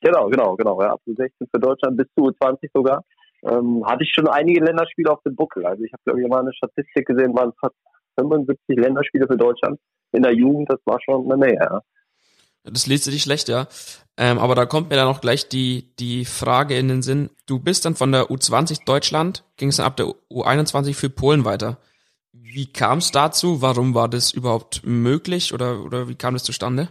Genau, 0.00 0.28
genau, 0.28 0.56
genau. 0.56 0.80
Ja, 0.82 0.92
ab 0.92 1.00
16 1.06 1.48
für 1.52 1.60
Deutschland 1.60 1.96
bis 1.96 2.06
zu 2.16 2.30
20 2.30 2.70
sogar. 2.74 3.04
Ähm, 3.42 3.84
hatte 3.86 4.02
ich 4.02 4.12
schon 4.14 4.28
einige 4.28 4.64
Länderspiele 4.64 5.10
auf 5.10 5.22
dem 5.22 5.36
Buckel. 5.36 5.64
Also 5.66 5.82
ich 5.84 5.92
habe, 5.92 6.02
glaube 6.04 6.22
ich, 6.22 6.28
mal 6.28 6.40
eine 6.40 6.54
Statistik 6.54 7.06
gesehen, 7.06 7.36
waren 7.36 7.52
fast 7.60 7.74
75 8.18 8.76
Länderspiele 8.76 9.26
für 9.26 9.36
Deutschland 9.36 9.78
in 10.12 10.22
der 10.22 10.34
Jugend. 10.34 10.70
Das 10.70 10.80
war 10.84 10.98
schon 11.00 11.24
eine 11.24 11.36
Menge, 11.36 11.58
ja. 11.60 11.80
Das 12.64 12.86
liest 12.86 13.04
sich 13.04 13.22
schlecht, 13.22 13.48
ja. 13.48 13.68
Ähm, 14.16 14.38
aber 14.38 14.54
da 14.54 14.66
kommt 14.66 14.90
mir 14.90 14.96
dann 14.96 15.08
auch 15.08 15.20
gleich 15.20 15.48
die, 15.48 15.94
die 15.98 16.24
Frage 16.24 16.76
in 16.76 16.88
den 16.88 17.02
Sinn. 17.02 17.30
Du 17.46 17.60
bist 17.60 17.84
dann 17.84 17.94
von 17.94 18.10
der 18.10 18.24
U20 18.24 18.84
Deutschland, 18.84 19.44
ging 19.56 19.68
es 19.68 19.76
dann 19.76 19.86
ab 19.86 19.96
der 19.96 20.06
U21 20.30 20.94
für 20.94 21.10
Polen 21.10 21.44
weiter. 21.44 21.78
Wie 22.32 22.72
kam 22.72 22.98
es 22.98 23.12
dazu? 23.12 23.62
Warum 23.62 23.94
war 23.94 24.08
das 24.08 24.32
überhaupt 24.32 24.82
möglich 24.84 25.54
oder, 25.54 25.84
oder 25.84 26.08
wie 26.08 26.14
kam 26.14 26.34
das 26.34 26.44
zustande? 26.44 26.88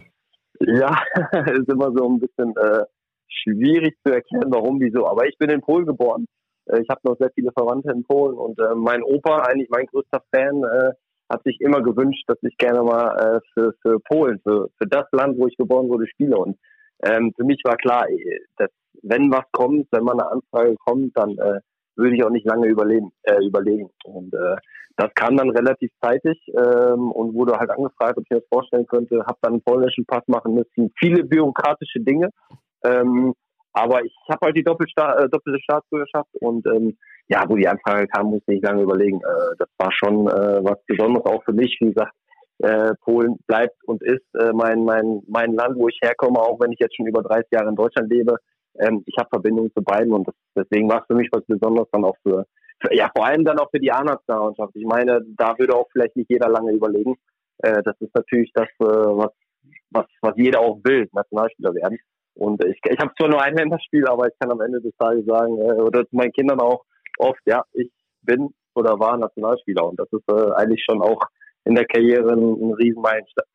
Ja, 0.60 0.96
ist 1.32 1.68
immer 1.68 1.92
so 1.92 2.08
ein 2.08 2.20
bisschen 2.20 2.56
äh, 2.56 2.84
schwierig 3.42 3.96
zu 4.04 4.12
erklären, 4.12 4.50
warum, 4.50 4.80
wieso. 4.80 5.06
Aber 5.06 5.26
ich 5.26 5.36
bin 5.38 5.50
in 5.50 5.60
Polen 5.60 5.86
geboren. 5.86 6.26
Äh, 6.66 6.80
ich 6.82 6.88
habe 6.88 7.00
noch 7.04 7.16
sehr 7.18 7.30
viele 7.34 7.52
Verwandte 7.52 7.92
in 7.92 8.04
Polen 8.04 8.36
und 8.36 8.58
äh, 8.58 8.74
mein 8.74 9.02
Opa, 9.02 9.42
eigentlich 9.42 9.68
mein 9.70 9.86
größter 9.86 10.22
Fan, 10.34 10.62
äh, 10.64 10.92
hat 11.28 11.42
sich 11.42 11.60
immer 11.60 11.82
gewünscht, 11.82 12.24
dass 12.28 12.38
ich 12.42 12.56
gerne 12.56 12.82
mal 12.82 13.16
äh, 13.18 13.40
für, 13.52 13.72
für 13.82 13.98
Polen, 14.00 14.40
für, 14.44 14.68
für 14.78 14.88
das 14.88 15.06
Land, 15.12 15.38
wo 15.38 15.46
ich 15.46 15.56
geboren 15.56 15.88
wurde, 15.88 16.06
spiele. 16.06 16.36
Und 16.36 16.56
ähm, 17.02 17.32
für 17.36 17.44
mich 17.44 17.60
war 17.64 17.76
klar, 17.76 18.08
äh, 18.08 18.40
dass 18.56 18.70
wenn 19.02 19.30
was 19.30 19.44
kommt, 19.52 19.88
wenn 19.90 20.04
mal 20.04 20.12
eine 20.12 20.30
Anfrage 20.30 20.76
kommt, 20.84 21.16
dann 21.16 21.30
äh, 21.38 21.60
würde 21.96 22.16
ich 22.16 22.24
auch 22.24 22.30
nicht 22.30 22.46
lange 22.46 22.68
überleben, 22.68 23.10
äh, 23.22 23.44
überlegen. 23.44 23.90
Und 24.04 24.32
äh, 24.34 24.56
das 24.96 25.10
kam 25.14 25.36
dann 25.36 25.50
relativ 25.50 25.90
zeitig 26.02 26.38
ähm, 26.48 27.10
und 27.10 27.34
wurde 27.34 27.58
halt 27.58 27.70
angefragt, 27.70 28.16
ob 28.16 28.24
ich 28.24 28.30
mir 28.30 28.40
das 28.40 28.48
vorstellen 28.48 28.86
könnte. 28.86 29.24
Habe 29.26 29.38
dann 29.42 29.54
einen 29.54 29.62
polnischen 29.62 30.06
Pass 30.06 30.22
machen 30.26 30.54
müssen. 30.54 30.92
Viele 30.98 31.24
bürokratische 31.24 32.00
Dinge. 32.00 32.30
Ähm, 32.84 33.34
aber 33.72 34.04
ich 34.04 34.14
habe 34.30 34.46
halt 34.46 34.56
die 34.56 34.64
Doppelsta 34.64 35.24
äh, 35.24 35.28
doppelte 35.28 35.60
Staatsbürgerschaft 35.60 36.30
und 36.40 36.66
ähm, 36.66 36.96
ja, 37.28 37.44
wo 37.48 37.56
die 37.56 37.68
Anfrage 37.68 38.06
kam, 38.08 38.28
musste 38.28 38.54
ich 38.54 38.62
lange 38.62 38.82
überlegen. 38.82 39.18
Äh, 39.18 39.56
das 39.58 39.68
war 39.78 39.92
schon 39.92 40.28
äh, 40.28 40.64
was 40.64 40.82
Besonderes 40.86 41.26
auch 41.26 41.44
für 41.44 41.52
mich. 41.52 41.76
Wie 41.80 41.92
gesagt, 41.92 42.14
äh, 42.58 42.94
Polen 43.02 43.36
bleibt 43.46 43.76
und 43.84 44.02
ist 44.02 44.24
äh, 44.34 44.52
mein, 44.52 44.84
mein, 44.84 45.22
mein 45.28 45.52
Land, 45.52 45.76
wo 45.76 45.88
ich 45.88 45.98
herkomme, 46.02 46.40
auch 46.40 46.58
wenn 46.60 46.72
ich 46.72 46.78
jetzt 46.78 46.96
schon 46.96 47.06
über 47.06 47.22
30 47.22 47.46
Jahre 47.50 47.68
in 47.68 47.76
Deutschland 47.76 48.10
lebe. 48.10 48.38
Ähm, 48.78 49.02
ich 49.06 49.14
habe 49.18 49.28
Verbindungen 49.28 49.70
zu 49.72 49.82
beiden 49.82 50.12
und 50.12 50.26
das, 50.26 50.34
deswegen 50.56 50.88
war 50.88 51.00
es 51.00 51.06
für 51.06 51.14
mich 51.14 51.28
was 51.32 51.44
Besonderes 51.46 51.88
dann 51.92 52.04
auch 52.04 52.16
für, 52.22 52.46
für 52.80 52.94
ja 52.94 53.10
vor 53.14 53.26
allem 53.26 53.44
dann 53.44 53.58
auch 53.58 53.70
für 53.70 53.80
die 53.80 53.92
A-Nationalmannschaft. 53.92 54.74
Ich 54.74 54.86
meine, 54.86 55.20
da 55.36 55.58
würde 55.58 55.74
auch 55.74 55.88
vielleicht 55.92 56.16
nicht 56.16 56.30
jeder 56.30 56.48
lange 56.48 56.72
überlegen. 56.72 57.16
Äh, 57.58 57.82
das 57.82 57.96
ist 58.00 58.14
natürlich 58.14 58.50
das, 58.54 58.68
äh, 58.80 58.84
was, 58.84 59.32
was, 59.90 60.06
was 60.22 60.34
jeder 60.36 60.60
auch 60.60 60.78
will, 60.84 61.08
Nationalspieler 61.12 61.74
werden. 61.74 61.98
Und 62.36 62.62
ich, 62.64 62.78
ich 62.84 62.98
habe 62.98 63.12
zwar 63.18 63.28
nur 63.28 63.42
ein 63.42 63.56
Länderspiel, 63.56 64.06
aber 64.06 64.26
ich 64.26 64.34
kann 64.38 64.50
am 64.50 64.60
Ende 64.60 64.80
des 64.80 64.94
Tages 64.98 65.24
sagen, 65.24 65.58
äh, 65.58 65.80
oder 65.80 66.06
zu 66.06 66.16
meinen 66.16 66.32
Kindern 66.32 66.60
auch 66.60 66.84
oft, 67.18 67.40
ja, 67.46 67.64
ich 67.72 67.90
bin 68.22 68.50
oder 68.74 68.98
war 68.98 69.16
Nationalspieler. 69.16 69.84
Und 69.86 69.98
das 69.98 70.08
ist 70.12 70.28
äh, 70.28 70.52
eigentlich 70.52 70.84
schon 70.84 71.00
auch 71.00 71.20
in 71.64 71.74
der 71.74 71.86
Karriere 71.86 72.32
ein, 72.32 72.42
ein 72.42 72.74
Riesenmeilenstein. 72.74 73.46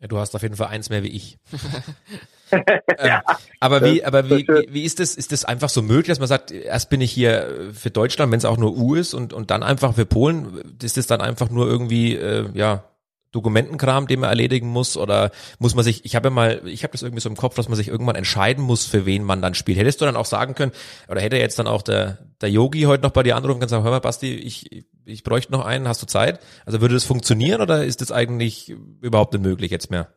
Ja, 0.00 0.08
du 0.08 0.16
hast 0.16 0.34
auf 0.34 0.42
jeden 0.42 0.56
Fall 0.56 0.68
eins 0.68 0.88
mehr 0.88 1.02
wie 1.02 1.14
ich. 1.14 1.38
ähm, 2.50 3.20
aber 3.60 3.82
wie, 3.82 4.02
aber 4.02 4.30
wie, 4.30 4.48
wie, 4.48 4.72
wie 4.72 4.84
ist 4.84 4.98
das? 4.98 5.14
Ist 5.14 5.30
das 5.30 5.44
einfach 5.44 5.68
so 5.68 5.82
möglich, 5.82 6.08
dass 6.08 6.20
man 6.20 6.28
sagt, 6.28 6.50
erst 6.50 6.88
bin 6.88 7.02
ich 7.02 7.12
hier 7.12 7.70
für 7.74 7.90
Deutschland, 7.90 8.32
wenn 8.32 8.38
es 8.38 8.46
auch 8.46 8.56
nur 8.56 8.74
U 8.78 8.94
ist, 8.94 9.12
und 9.12 9.34
und 9.34 9.50
dann 9.50 9.62
einfach 9.62 9.94
für 9.94 10.06
Polen? 10.06 10.78
Ist 10.82 10.96
das 10.96 11.06
dann 11.06 11.20
einfach 11.20 11.50
nur 11.50 11.66
irgendwie, 11.66 12.16
äh, 12.16 12.48
ja, 12.54 12.84
Dokumentenkram, 13.32 14.06
den 14.06 14.20
man 14.20 14.30
erledigen 14.30 14.68
muss? 14.68 14.96
Oder 14.96 15.30
muss 15.58 15.74
man 15.74 15.84
sich, 15.84 16.04
ich 16.04 16.16
habe 16.16 16.28
ja 16.28 16.30
mal, 16.30 16.62
ich 16.66 16.82
habe 16.82 16.92
das 16.92 17.02
irgendwie 17.02 17.20
so 17.20 17.28
im 17.28 17.36
Kopf, 17.36 17.54
dass 17.54 17.68
man 17.68 17.76
sich 17.76 17.88
irgendwann 17.88 18.16
entscheiden 18.16 18.64
muss, 18.64 18.86
für 18.86 19.06
wen 19.06 19.22
man 19.22 19.42
dann 19.42 19.54
spielt. 19.54 19.78
Hättest 19.78 20.00
du 20.00 20.04
dann 20.04 20.16
auch 20.16 20.24
sagen 20.24 20.54
können, 20.54 20.72
oder 21.08 21.20
hätte 21.20 21.36
jetzt 21.36 21.58
dann 21.58 21.66
auch 21.66 21.82
der, 21.82 22.18
der 22.40 22.50
Yogi 22.50 22.82
heute 22.82 23.02
noch 23.02 23.12
bei 23.12 23.22
dir 23.22 23.36
anrufen 23.36 23.60
kann 23.60 23.64
und 23.64 23.68
sagen, 23.68 23.84
hör 23.84 23.90
mal, 23.90 24.00
Basti, 24.00 24.34
ich, 24.34 24.84
ich 25.04 25.24
bräuchte 25.24 25.52
noch 25.52 25.64
einen, 25.64 25.88
hast 25.88 26.02
du 26.02 26.06
Zeit? 26.06 26.40
Also 26.66 26.80
würde 26.80 26.94
das 26.94 27.04
funktionieren 27.04 27.60
oder 27.60 27.84
ist 27.84 28.00
das 28.00 28.12
eigentlich 28.12 28.74
überhaupt 29.00 29.32
nicht 29.32 29.42
möglich 29.42 29.70
jetzt 29.70 29.90
mehr? 29.90 30.08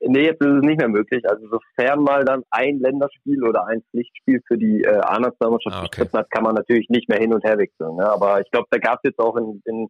Nee, 0.00 0.24
jetzt 0.24 0.40
ist 0.40 0.48
es 0.48 0.62
nicht 0.62 0.78
mehr 0.78 0.88
möglich. 0.88 1.28
Also 1.28 1.46
sofern 1.48 2.00
mal 2.00 2.24
dann 2.24 2.42
ein 2.50 2.78
Länderspiel 2.78 3.44
oder 3.44 3.66
ein 3.66 3.82
Pflichtspiel 3.90 4.40
für 4.48 4.56
die 4.56 4.82
äh, 4.82 5.00
A-Nationalmannschaft 5.00 5.76
ah, 5.76 5.84
okay. 5.84 6.08
hat, 6.10 6.30
kann 6.30 6.42
man 6.42 6.54
natürlich 6.54 6.88
nicht 6.88 7.08
mehr 7.10 7.18
hin 7.18 7.34
und 7.34 7.44
her 7.44 7.58
wechseln. 7.58 7.96
Ne? 7.96 8.08
Aber 8.08 8.40
ich 8.40 8.50
glaube, 8.50 8.66
da 8.70 8.78
gab 8.78 9.00
es 9.02 9.10
jetzt 9.10 9.18
auch 9.18 9.36
in, 9.36 9.60
in 9.66 9.88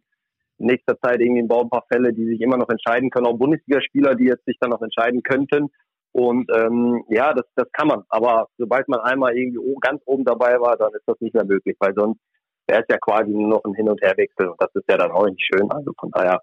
nächster 0.57 0.97
Zeit 0.99 1.19
irgendwie 1.19 1.41
ein 1.41 1.69
paar 1.69 1.85
Fälle, 1.91 2.13
die 2.13 2.25
sich 2.25 2.41
immer 2.41 2.57
noch 2.57 2.69
entscheiden 2.69 3.09
können, 3.09 3.27
auch 3.27 3.37
Bundesligaspieler, 3.37 4.15
die 4.15 4.25
jetzt 4.25 4.45
sich 4.45 4.57
dann 4.59 4.71
noch 4.71 4.81
entscheiden 4.81 5.21
könnten. 5.23 5.69
Und 6.11 6.49
ähm, 6.55 7.03
ja, 7.09 7.33
das, 7.33 7.45
das 7.55 7.67
kann 7.73 7.89
man. 7.89 8.03
Aber 8.09 8.47
sobald 8.57 8.87
man 8.87 9.01
einmal 9.01 9.37
irgendwie 9.37 9.59
ganz 9.81 10.01
oben 10.05 10.23
dabei 10.23 10.59
war, 10.61 10.77
dann 10.77 10.93
ist 10.93 11.03
das 11.05 11.19
nicht 11.19 11.33
mehr 11.33 11.43
möglich, 11.43 11.75
weil 11.79 11.93
sonst 11.93 12.19
wäre 12.67 12.81
es 12.81 12.87
ja 12.89 12.97
quasi 12.97 13.31
nur 13.31 13.49
noch 13.49 13.63
ein 13.65 13.73
Hin- 13.73 13.89
und 13.89 14.01
Herwechsel. 14.01 14.47
Und 14.47 14.61
das 14.61 14.69
ist 14.73 14.85
ja 14.89 14.97
dann 14.97 15.11
auch 15.11 15.25
nicht 15.25 15.45
schön. 15.45 15.69
Also 15.71 15.91
von 15.99 16.11
daher 16.11 16.41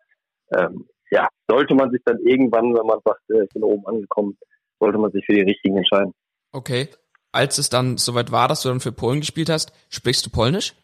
ähm, 0.55 0.87
ja, 1.11 1.29
sollte 1.49 1.75
man 1.75 1.91
sich 1.91 2.01
dann 2.05 2.19
irgendwann, 2.21 2.75
wenn 2.75 2.87
man 2.87 2.99
sagt, 3.05 3.23
äh, 3.31 3.45
ich 3.45 3.51
bin 3.51 3.63
oben 3.63 3.87
angekommen, 3.87 4.37
sollte 4.79 4.99
man 4.99 5.11
sich 5.13 5.25
für 5.25 5.35
die 5.35 5.43
richtigen 5.43 5.77
entscheiden. 5.77 6.13
Okay. 6.53 6.89
Als 7.33 7.57
es 7.57 7.71
dann 7.71 7.97
soweit 7.97 8.31
war, 8.31 8.49
dass 8.49 8.63
du 8.63 8.69
dann 8.69 8.81
für 8.81 8.93
Polen 8.93 9.21
gespielt 9.21 9.49
hast, 9.49 9.73
sprichst 9.89 10.27
du 10.27 10.31
Polnisch? 10.31 10.75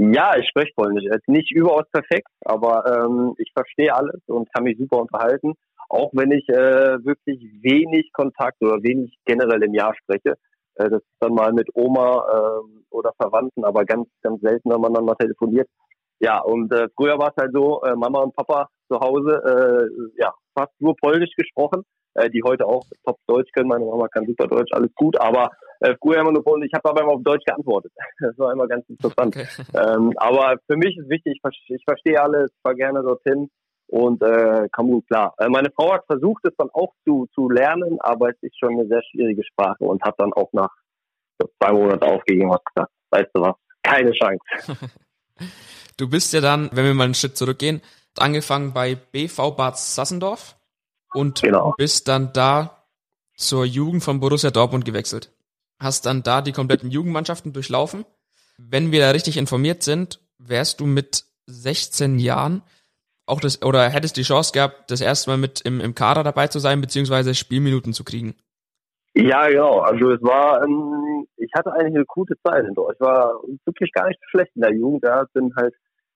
Ja, 0.00 0.36
ich 0.36 0.48
spreche 0.48 0.72
Polnisch. 0.76 1.04
Es 1.10 1.16
ist 1.16 1.28
nicht 1.28 1.50
überaus 1.50 1.82
perfekt, 1.92 2.28
aber 2.44 2.86
ähm, 2.86 3.34
ich 3.36 3.50
verstehe 3.52 3.92
alles 3.92 4.20
und 4.28 4.48
kann 4.54 4.62
mich 4.62 4.78
super 4.78 4.98
unterhalten. 4.98 5.54
Auch 5.88 6.10
wenn 6.12 6.30
ich 6.30 6.48
äh, 6.48 7.04
wirklich 7.04 7.40
wenig 7.62 8.12
Kontakt 8.12 8.62
oder 8.62 8.80
wenig 8.80 9.18
generell 9.24 9.60
im 9.64 9.74
Jahr 9.74 9.94
spreche. 9.96 10.34
Äh, 10.76 10.88
das 10.88 11.00
ist 11.00 11.16
dann 11.18 11.34
mal 11.34 11.52
mit 11.52 11.68
Oma 11.74 12.24
äh, 12.30 12.94
oder 12.94 13.12
Verwandten, 13.20 13.64
aber 13.64 13.84
ganz, 13.84 14.08
ganz 14.22 14.40
selten, 14.40 14.70
wenn 14.70 14.80
man 14.80 14.94
dann 14.94 15.04
mal 15.04 15.16
telefoniert. 15.16 15.68
Ja, 16.20 16.42
und 16.42 16.72
äh, 16.72 16.86
früher 16.96 17.18
war 17.18 17.30
es 17.30 17.42
halt 17.42 17.52
so, 17.52 17.82
äh, 17.82 17.96
Mama 17.96 18.20
und 18.20 18.36
Papa 18.36 18.68
zu 18.88 19.00
Hause, 19.00 19.42
äh, 19.44 20.22
ja, 20.22 20.32
fast 20.56 20.72
nur 20.78 20.94
Polnisch 20.96 21.34
gesprochen, 21.36 21.82
äh, 22.14 22.30
die 22.30 22.42
heute 22.44 22.66
auch 22.66 22.84
top 23.04 23.18
Deutsch 23.26 23.50
können. 23.52 23.68
Meine 23.68 23.84
Mama 23.84 24.06
kann 24.06 24.26
super 24.26 24.46
Deutsch, 24.46 24.72
alles 24.72 24.94
gut, 24.94 25.20
aber 25.20 25.50
äh, 25.80 25.94
früher 26.00 26.20
immer 26.20 26.32
nur 26.32 26.44
Polnisch. 26.44 26.68
Ich 26.68 26.74
habe 26.74 26.88
aber 26.88 27.02
immer 27.02 27.12
auf 27.12 27.22
Deutsch 27.22 27.44
geantwortet. 27.44 27.92
Das 28.20 28.36
war 28.38 28.52
immer 28.52 28.66
ganz 28.66 28.88
interessant. 28.88 29.36
Okay. 29.36 29.46
Ähm, 29.74 30.12
aber 30.16 30.56
für 30.66 30.76
mich 30.76 30.96
ist 30.96 31.08
wichtig, 31.08 31.40
ich, 31.42 31.64
ich 31.68 31.84
verstehe 31.84 32.20
alles, 32.20 32.50
fahre 32.62 32.76
gerne 32.76 33.02
dorthin 33.02 33.48
und 33.86 34.22
äh, 34.22 34.68
kam 34.72 34.88
gut 34.88 35.06
klar. 35.06 35.34
Äh, 35.38 35.48
meine 35.48 35.70
Frau 35.70 35.92
hat 35.92 36.04
versucht, 36.06 36.44
es 36.46 36.54
dann 36.56 36.68
auch 36.72 36.92
zu, 37.04 37.28
zu 37.34 37.48
lernen, 37.48 37.98
aber 38.00 38.30
es 38.30 38.36
ist 38.42 38.58
schon 38.58 38.72
eine 38.72 38.86
sehr 38.86 39.02
schwierige 39.10 39.44
Sprache 39.44 39.84
und 39.84 40.02
hat 40.02 40.14
dann 40.18 40.32
auch 40.32 40.52
nach 40.52 40.70
zwei 41.38 41.72
Monaten 41.72 42.04
aufgegeben 42.04 42.50
und 42.50 42.60
gesagt, 42.64 42.92
weißt 43.10 43.30
du 43.34 43.42
was, 43.42 43.54
keine 43.82 44.12
Chance. 44.12 44.38
Du 45.96 46.08
bist 46.08 46.32
ja 46.32 46.40
dann, 46.40 46.70
wenn 46.72 46.84
wir 46.84 46.94
mal 46.94 47.04
einen 47.04 47.14
Schritt 47.14 47.36
zurückgehen, 47.36 47.82
angefangen 48.16 48.72
bei 48.72 48.94
BV 48.94 49.56
Bad 49.56 49.76
Sassendorf 49.78 50.56
und 51.12 51.42
genau. 51.42 51.74
bist 51.76 52.06
dann 52.06 52.32
da 52.32 52.86
zur 53.34 53.64
Jugend 53.64 54.04
von 54.04 54.20
Borussia 54.20 54.50
Dortmund 54.50 54.84
gewechselt. 54.84 55.32
Hast 55.78 56.06
dann 56.06 56.22
da 56.22 56.42
die 56.42 56.52
kompletten 56.52 56.90
Jugendmannschaften 56.90 57.52
durchlaufen. 57.52 58.04
Wenn 58.58 58.90
wir 58.90 59.00
da 59.00 59.10
richtig 59.10 59.36
informiert 59.36 59.82
sind, 59.82 60.20
wärst 60.38 60.80
du 60.80 60.86
mit 60.86 61.24
16 61.46 62.18
Jahren 62.18 62.62
auch 63.26 63.40
das, 63.40 63.62
oder 63.62 63.88
hättest 63.90 64.16
die 64.16 64.22
Chance 64.22 64.52
gehabt, 64.52 64.90
das 64.90 65.00
erste 65.00 65.30
Mal 65.30 65.36
mit 65.36 65.60
im, 65.60 65.80
im 65.80 65.94
Kader 65.94 66.24
dabei 66.24 66.48
zu 66.48 66.58
sein, 66.58 66.80
beziehungsweise 66.80 67.34
Spielminuten 67.34 67.92
zu 67.92 68.02
kriegen. 68.02 68.34
Ja, 69.14 69.48
genau. 69.48 69.80
Also 69.80 70.12
es 70.12 70.22
war, 70.22 70.62
ähm, 70.62 71.26
ich 71.36 71.50
hatte 71.54 71.72
eigentlich 71.72 71.96
eine 71.96 72.04
gute 72.06 72.34
Zeit 72.44 72.64
in. 72.64 72.70
Ich 72.70 73.00
war 73.00 73.40
wirklich 73.64 73.92
gar 73.92 74.08
nicht 74.08 74.20
schlecht 74.30 74.52
in 74.54 74.62
der 74.62 74.72
Jugend. 74.72 75.04
Da 75.04 75.26
bin 75.32 75.52
halt 75.56 75.74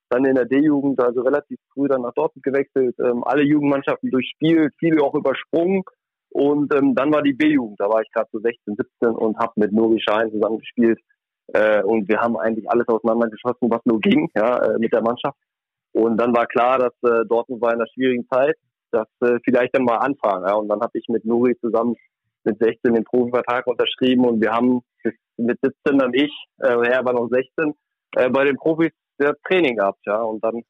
dann 0.09 0.25
in 0.25 0.35
der 0.35 0.45
D-Jugend, 0.45 1.01
also 1.01 1.23
relativ 1.23 1.59
früh 1.73 1.89
dann 1.89 2.03
nach 2.03 2.13
Dortmund 2.15 2.45
gewechselt, 2.45 2.95
ähm, 3.01 3.25
alle 3.25 3.43
Jugendmannschaften 3.43 4.11
durchspielt, 4.11 4.75
viele 4.79 5.03
auch 5.03 5.15
übersprungen. 5.15 5.83
Und 6.33 6.75
ähm, 6.75 6.95
dann 6.95 7.13
war 7.13 7.23
die 7.23 7.35
B-Jugend, 7.35 7.79
da 7.79 7.89
war 7.89 8.01
ich 8.01 8.11
gerade 8.13 8.29
so 8.33 8.41
16, 8.41 8.77
17 8.77 9.09
und 9.11 9.39
habe 9.39 9.53
mit 9.57 9.73
Nuri 9.73 10.01
Schein 10.01 10.31
zusammen 10.31 10.59
gespielt. 10.59 10.99
Äh, 11.49 11.83
und 11.83 12.09
wir 12.09 12.21
haben 12.21 12.39
eigentlich 12.39 12.69
alles 12.71 12.89
auseinandergeschossen, 12.89 13.71
was 13.71 13.85
nur 13.85 14.01
ging, 14.01 14.31
ja, 14.35 14.57
äh, 14.59 14.79
mit 14.79 14.93
der 14.93 15.03
Mannschaft. 15.03 15.37
Und 15.93 16.17
dann 16.17 16.35
war 16.35 16.47
klar, 16.47 16.79
dass 16.79 16.95
äh, 17.03 17.27
Dortmund 17.27 17.61
war 17.61 17.73
in 17.73 17.81
einer 17.81 17.89
schwierigen 17.93 18.27
Zeit, 18.33 18.57
dass 18.93 19.09
äh, 19.21 19.39
vielleicht 19.45 19.77
dann 19.77 19.85
mal 19.85 19.99
anfangen. 19.99 20.47
Ja. 20.47 20.55
Und 20.55 20.69
dann 20.69 20.81
habe 20.81 20.99
ich 20.99 21.07
mit 21.09 21.25
Nuri 21.25 21.55
zusammen 21.61 21.97
mit 22.45 22.59
16 22.59 22.95
den 22.95 23.05
Profivertrag 23.05 23.67
unterschrieben 23.67 24.25
und 24.25 24.41
wir 24.41 24.53
haben 24.53 24.81
mit 25.37 25.59
17 25.63 25.99
dann 25.99 26.15
ich, 26.15 26.33
äh, 26.59 26.89
er 26.89 27.05
war 27.05 27.13
noch 27.13 27.29
16, 27.29 27.75
äh, 28.17 28.31
bei 28.31 28.45
den 28.45 28.57
Profis 28.57 28.91
das 29.19 29.37
Training 29.47 29.77
gehabt, 29.77 30.01
ja. 30.07 30.21
Und 30.23 30.43
dann 30.43 30.63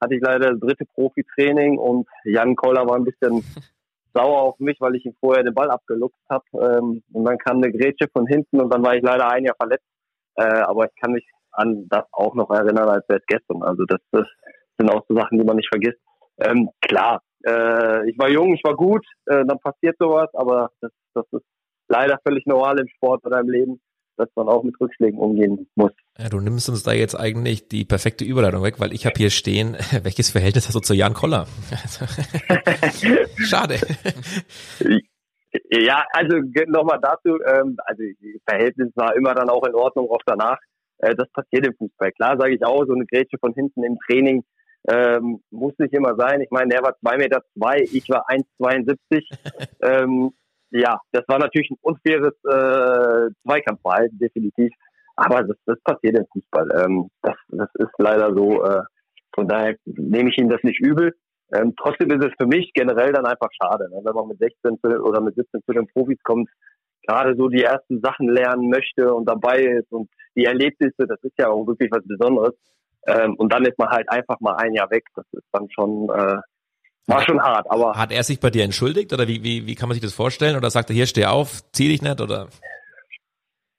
hatte 0.00 0.14
ich 0.14 0.22
leider 0.22 0.50
das 0.50 0.60
dritte 0.60 0.84
Profi-Training 0.94 1.78
und 1.78 2.06
Jan 2.24 2.56
Koller 2.56 2.86
war 2.86 2.96
ein 2.96 3.04
bisschen 3.04 3.42
sauer 4.14 4.42
auf 4.42 4.58
mich, 4.58 4.76
weil 4.80 4.94
ich 4.94 5.04
ihm 5.04 5.14
vorher 5.20 5.42
den 5.42 5.54
Ball 5.54 5.70
abgeluchst 5.70 6.20
habe. 6.30 6.44
Ähm, 6.54 7.02
und 7.12 7.24
dann 7.24 7.38
kam 7.38 7.58
eine 7.58 7.72
Grätsche 7.72 8.08
von 8.12 8.26
hinten 8.26 8.60
und 8.60 8.72
dann 8.72 8.84
war 8.84 8.94
ich 8.94 9.02
leider 9.02 9.30
ein 9.30 9.44
Jahr 9.44 9.56
verletzt. 9.56 9.86
Äh, 10.36 10.42
aber 10.42 10.86
ich 10.86 10.94
kann 11.00 11.12
mich 11.12 11.26
an 11.52 11.86
das 11.88 12.04
auch 12.12 12.34
noch 12.34 12.50
erinnern, 12.50 12.88
als 12.88 13.08
wäre 13.08 13.20
es 13.20 13.26
gestern. 13.26 13.62
Also 13.62 13.84
das, 13.84 14.00
das 14.10 14.26
sind 14.78 14.90
auch 14.90 15.04
so 15.08 15.14
Sachen, 15.14 15.38
die 15.38 15.44
man 15.44 15.56
nicht 15.56 15.68
vergisst. 15.68 16.00
Ähm, 16.38 16.70
klar, 16.80 17.22
äh, 17.46 18.10
ich 18.10 18.18
war 18.18 18.28
jung, 18.28 18.54
ich 18.54 18.64
war 18.64 18.74
gut, 18.74 19.06
äh, 19.26 19.44
dann 19.44 19.58
passiert 19.60 19.96
sowas, 19.98 20.28
aber 20.34 20.70
das, 20.80 20.90
das 21.14 21.26
ist 21.32 21.44
leider 21.88 22.18
völlig 22.26 22.46
normal 22.46 22.78
im 22.80 22.88
Sport 22.88 23.24
oder 23.24 23.40
im 23.40 23.48
Leben 23.48 23.80
dass 24.16 24.28
man 24.36 24.48
auch 24.48 24.62
mit 24.62 24.78
Rückschlägen 24.80 25.18
umgehen 25.18 25.66
muss. 25.74 25.92
Ja, 26.18 26.28
du 26.28 26.40
nimmst 26.40 26.68
uns 26.68 26.82
da 26.82 26.92
jetzt 26.92 27.14
eigentlich 27.14 27.68
die 27.68 27.84
perfekte 27.84 28.24
Überleitung 28.24 28.62
weg, 28.62 28.78
weil 28.78 28.92
ich 28.92 29.06
habe 29.06 29.14
hier 29.16 29.30
stehen, 29.30 29.76
welches 30.02 30.30
Verhältnis 30.30 30.66
hast 30.66 30.74
du 30.74 30.80
zu 30.80 30.94
Jan 30.94 31.14
Koller? 31.14 31.46
Schade. 33.38 33.76
Ja, 35.70 36.04
also 36.12 36.38
nochmal 36.66 36.98
dazu, 37.00 37.38
ähm, 37.46 37.76
also 37.84 38.02
Verhältnis 38.48 38.90
war 38.96 39.14
immer 39.16 39.34
dann 39.34 39.48
auch 39.48 39.64
in 39.66 39.74
Ordnung, 39.74 40.10
auch 40.10 40.22
danach. 40.26 40.58
Äh, 40.98 41.14
das 41.14 41.30
passiert 41.32 41.66
im 41.66 41.74
Fußball. 41.74 42.12
Klar 42.12 42.36
sage 42.38 42.54
ich 42.54 42.64
auch, 42.64 42.84
so 42.86 42.92
eine 42.92 43.06
Grätsche 43.06 43.38
von 43.38 43.54
hinten 43.54 43.84
im 43.84 43.98
Training 44.06 44.44
ähm, 44.88 45.40
muss 45.50 45.72
nicht 45.78 45.94
immer 45.94 46.14
sein. 46.16 46.40
Ich 46.42 46.50
meine, 46.50 46.68
der 46.68 46.82
war 46.82 46.96
zwei 46.98 47.16
Meter, 47.16 47.42
zwei, 47.56 47.80
ich 47.80 48.08
war 48.08 48.28
1,72. 48.28 48.96
ähm, 49.82 50.32
ja, 50.74 50.98
das 51.12 51.22
war 51.28 51.38
natürlich 51.38 51.70
ein 51.70 51.78
unfaires 51.82 52.34
äh, 52.44 53.30
Zweikampfverhalten, 53.42 54.18
definitiv. 54.18 54.72
Aber 55.16 55.44
das, 55.44 55.56
das 55.66 55.80
passiert 55.82 56.18
im 56.18 56.26
Fußball. 56.32 56.68
Ähm, 56.84 57.10
das, 57.22 57.36
das 57.48 57.68
ist 57.78 57.92
leider 57.98 58.34
so. 58.34 58.64
Äh, 58.64 58.82
von 59.34 59.46
daher 59.46 59.76
nehme 59.84 60.30
ich 60.30 60.38
ihm 60.38 60.48
das 60.48 60.62
nicht 60.64 60.80
übel. 60.80 61.14
Ähm, 61.54 61.74
trotzdem 61.76 62.10
ist 62.10 62.24
es 62.24 62.32
für 62.38 62.46
mich 62.46 62.72
generell 62.74 63.12
dann 63.12 63.26
einfach 63.26 63.50
schade, 63.62 63.88
ne? 63.90 64.00
wenn 64.02 64.14
man 64.14 64.28
mit 64.28 64.38
16 64.38 64.78
zu, 64.80 64.88
oder 65.02 65.20
mit 65.20 65.36
17 65.36 65.60
zu 65.64 65.72
den 65.72 65.86
Profis 65.88 66.18
kommt, 66.24 66.48
gerade 67.06 67.36
so 67.36 67.48
die 67.48 67.62
ersten 67.62 68.00
Sachen 68.00 68.28
lernen 68.28 68.70
möchte 68.70 69.12
und 69.12 69.28
dabei 69.28 69.62
ist 69.62 69.92
und 69.92 70.08
die 70.36 70.46
Erlebnisse, 70.46 71.06
das 71.06 71.22
ist 71.22 71.38
ja 71.38 71.48
auch 71.50 71.66
wirklich 71.66 71.90
was 71.92 72.02
Besonderes. 72.04 72.54
Ähm, 73.06 73.34
und 73.36 73.52
dann 73.52 73.64
ist 73.64 73.78
man 73.78 73.90
halt 73.90 74.10
einfach 74.10 74.40
mal 74.40 74.56
ein 74.56 74.72
Jahr 74.72 74.90
weg. 74.90 75.04
Das 75.14 75.26
ist 75.32 75.46
dann 75.52 75.68
schon 75.70 76.08
äh, 76.08 76.38
war 77.06 77.22
schon 77.22 77.40
hart, 77.42 77.70
aber. 77.70 77.94
Hat 77.96 78.12
er 78.12 78.22
sich 78.22 78.40
bei 78.40 78.50
dir 78.50 78.64
entschuldigt 78.64 79.12
oder 79.12 79.28
wie, 79.28 79.42
wie, 79.42 79.66
wie 79.66 79.74
kann 79.74 79.88
man 79.88 79.94
sich 79.94 80.02
das 80.02 80.14
vorstellen? 80.14 80.56
Oder 80.56 80.70
sagt 80.70 80.90
er, 80.90 80.94
hier, 80.94 81.06
steh 81.06 81.26
auf, 81.26 81.60
zieh 81.72 81.88
dich 81.88 82.02
nicht 82.02 82.20
oder? 82.20 82.48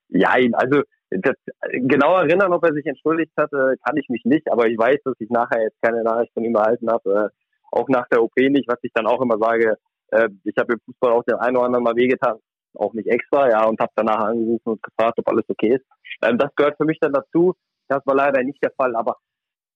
Ja, 0.09 0.29
also 0.53 0.81
das, 1.09 1.35
genau 1.71 2.17
erinnern, 2.17 2.53
ob 2.53 2.63
er 2.63 2.73
sich 2.73 2.85
entschuldigt 2.85 3.31
hat, 3.37 3.51
äh, 3.53 3.77
kann 3.83 3.97
ich 3.97 4.09
mich 4.09 4.23
nicht, 4.25 4.51
aber 4.51 4.67
ich 4.67 4.77
weiß, 4.77 4.97
dass 5.03 5.15
ich 5.19 5.29
nachher 5.29 5.61
jetzt 5.61 5.81
keine 5.81 6.03
Nachricht 6.03 6.33
von 6.33 6.43
ihm 6.43 6.55
erhalten 6.55 6.89
habe, 6.89 7.31
äh, 7.31 7.75
auch 7.75 7.87
nach 7.89 8.07
der 8.09 8.23
OP 8.23 8.35
nicht, 8.37 8.67
was 8.67 8.79
ich 8.81 8.91
dann 8.93 9.07
auch 9.07 9.21
immer 9.21 9.37
sage, 9.37 9.77
äh, 10.11 10.29
ich 10.43 10.55
habe 10.57 10.73
im 10.73 10.79
Fußball 10.85 11.11
auch 11.11 11.23
den 11.23 11.35
einen 11.35 11.57
oder 11.57 11.65
anderen 11.65 11.83
mal 11.83 11.95
wehgetan, 11.95 12.37
auch 12.75 12.93
nicht 12.93 13.07
extra, 13.07 13.49
ja, 13.49 13.65
und 13.65 13.79
habe 13.79 13.91
danach 13.95 14.25
angerufen 14.25 14.69
und 14.69 14.83
gefragt, 14.83 15.17
ob 15.19 15.27
alles 15.29 15.45
okay 15.47 15.75
ist. 15.75 15.85
Ähm, 16.23 16.37
das 16.37 16.53
gehört 16.55 16.77
für 16.77 16.85
mich 16.85 16.99
dann 16.99 17.13
dazu. 17.13 17.55
Das 17.87 18.05
war 18.05 18.15
leider 18.15 18.41
nicht 18.43 18.61
der 18.63 18.71
Fall, 18.71 18.95
aber 18.95 19.17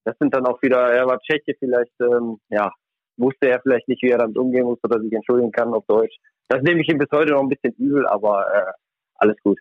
das 0.04 0.18
sind 0.20 0.34
dann 0.34 0.46
auch 0.46 0.62
wieder, 0.62 0.92
er 0.92 1.06
war 1.06 1.20
Tscheche 1.20 1.56
vielleicht, 1.60 1.94
ähm, 2.02 2.40
ja, 2.50 2.72
wusste 3.20 3.50
er 3.50 3.62
vielleicht 3.62 3.88
nicht, 3.88 4.02
wie 4.02 4.10
er 4.10 4.18
damit 4.18 4.38
umgehen 4.38 4.66
muss 4.66 4.80
oder 4.84 5.00
sich 5.00 5.12
entschuldigen 5.12 5.52
kann 5.52 5.74
auf 5.74 5.86
Deutsch. 5.88 6.16
Das 6.48 6.62
nehme 6.64 6.82
ich 6.82 6.90
ihm 6.90 6.98
bis 6.98 7.10
heute 7.12 7.34
noch 7.34 7.42
ein 7.42 7.50
bisschen 7.50 7.74
übel, 7.74 8.08
aber 8.08 8.46
äh, 8.54 8.72
alles 9.16 9.38
gut. 9.44 9.60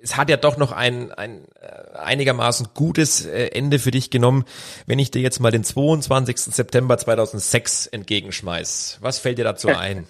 Es 0.00 0.16
hat 0.16 0.30
ja 0.30 0.36
doch 0.36 0.58
noch 0.58 0.72
ein, 0.72 1.12
ein 1.12 1.44
äh, 1.60 1.98
einigermaßen 1.98 2.68
gutes 2.74 3.24
äh, 3.26 3.50
Ende 3.54 3.78
für 3.78 3.92
dich 3.92 4.10
genommen, 4.10 4.44
wenn 4.86 4.98
ich 4.98 5.12
dir 5.12 5.22
jetzt 5.22 5.38
mal 5.38 5.52
den 5.52 5.62
22. 5.62 6.36
September 6.36 6.98
2006 6.98 7.86
entgegenschmeiß. 7.86 8.98
Was 9.00 9.18
fällt 9.18 9.38
dir 9.38 9.44
dazu 9.44 9.68
ein? 9.78 10.06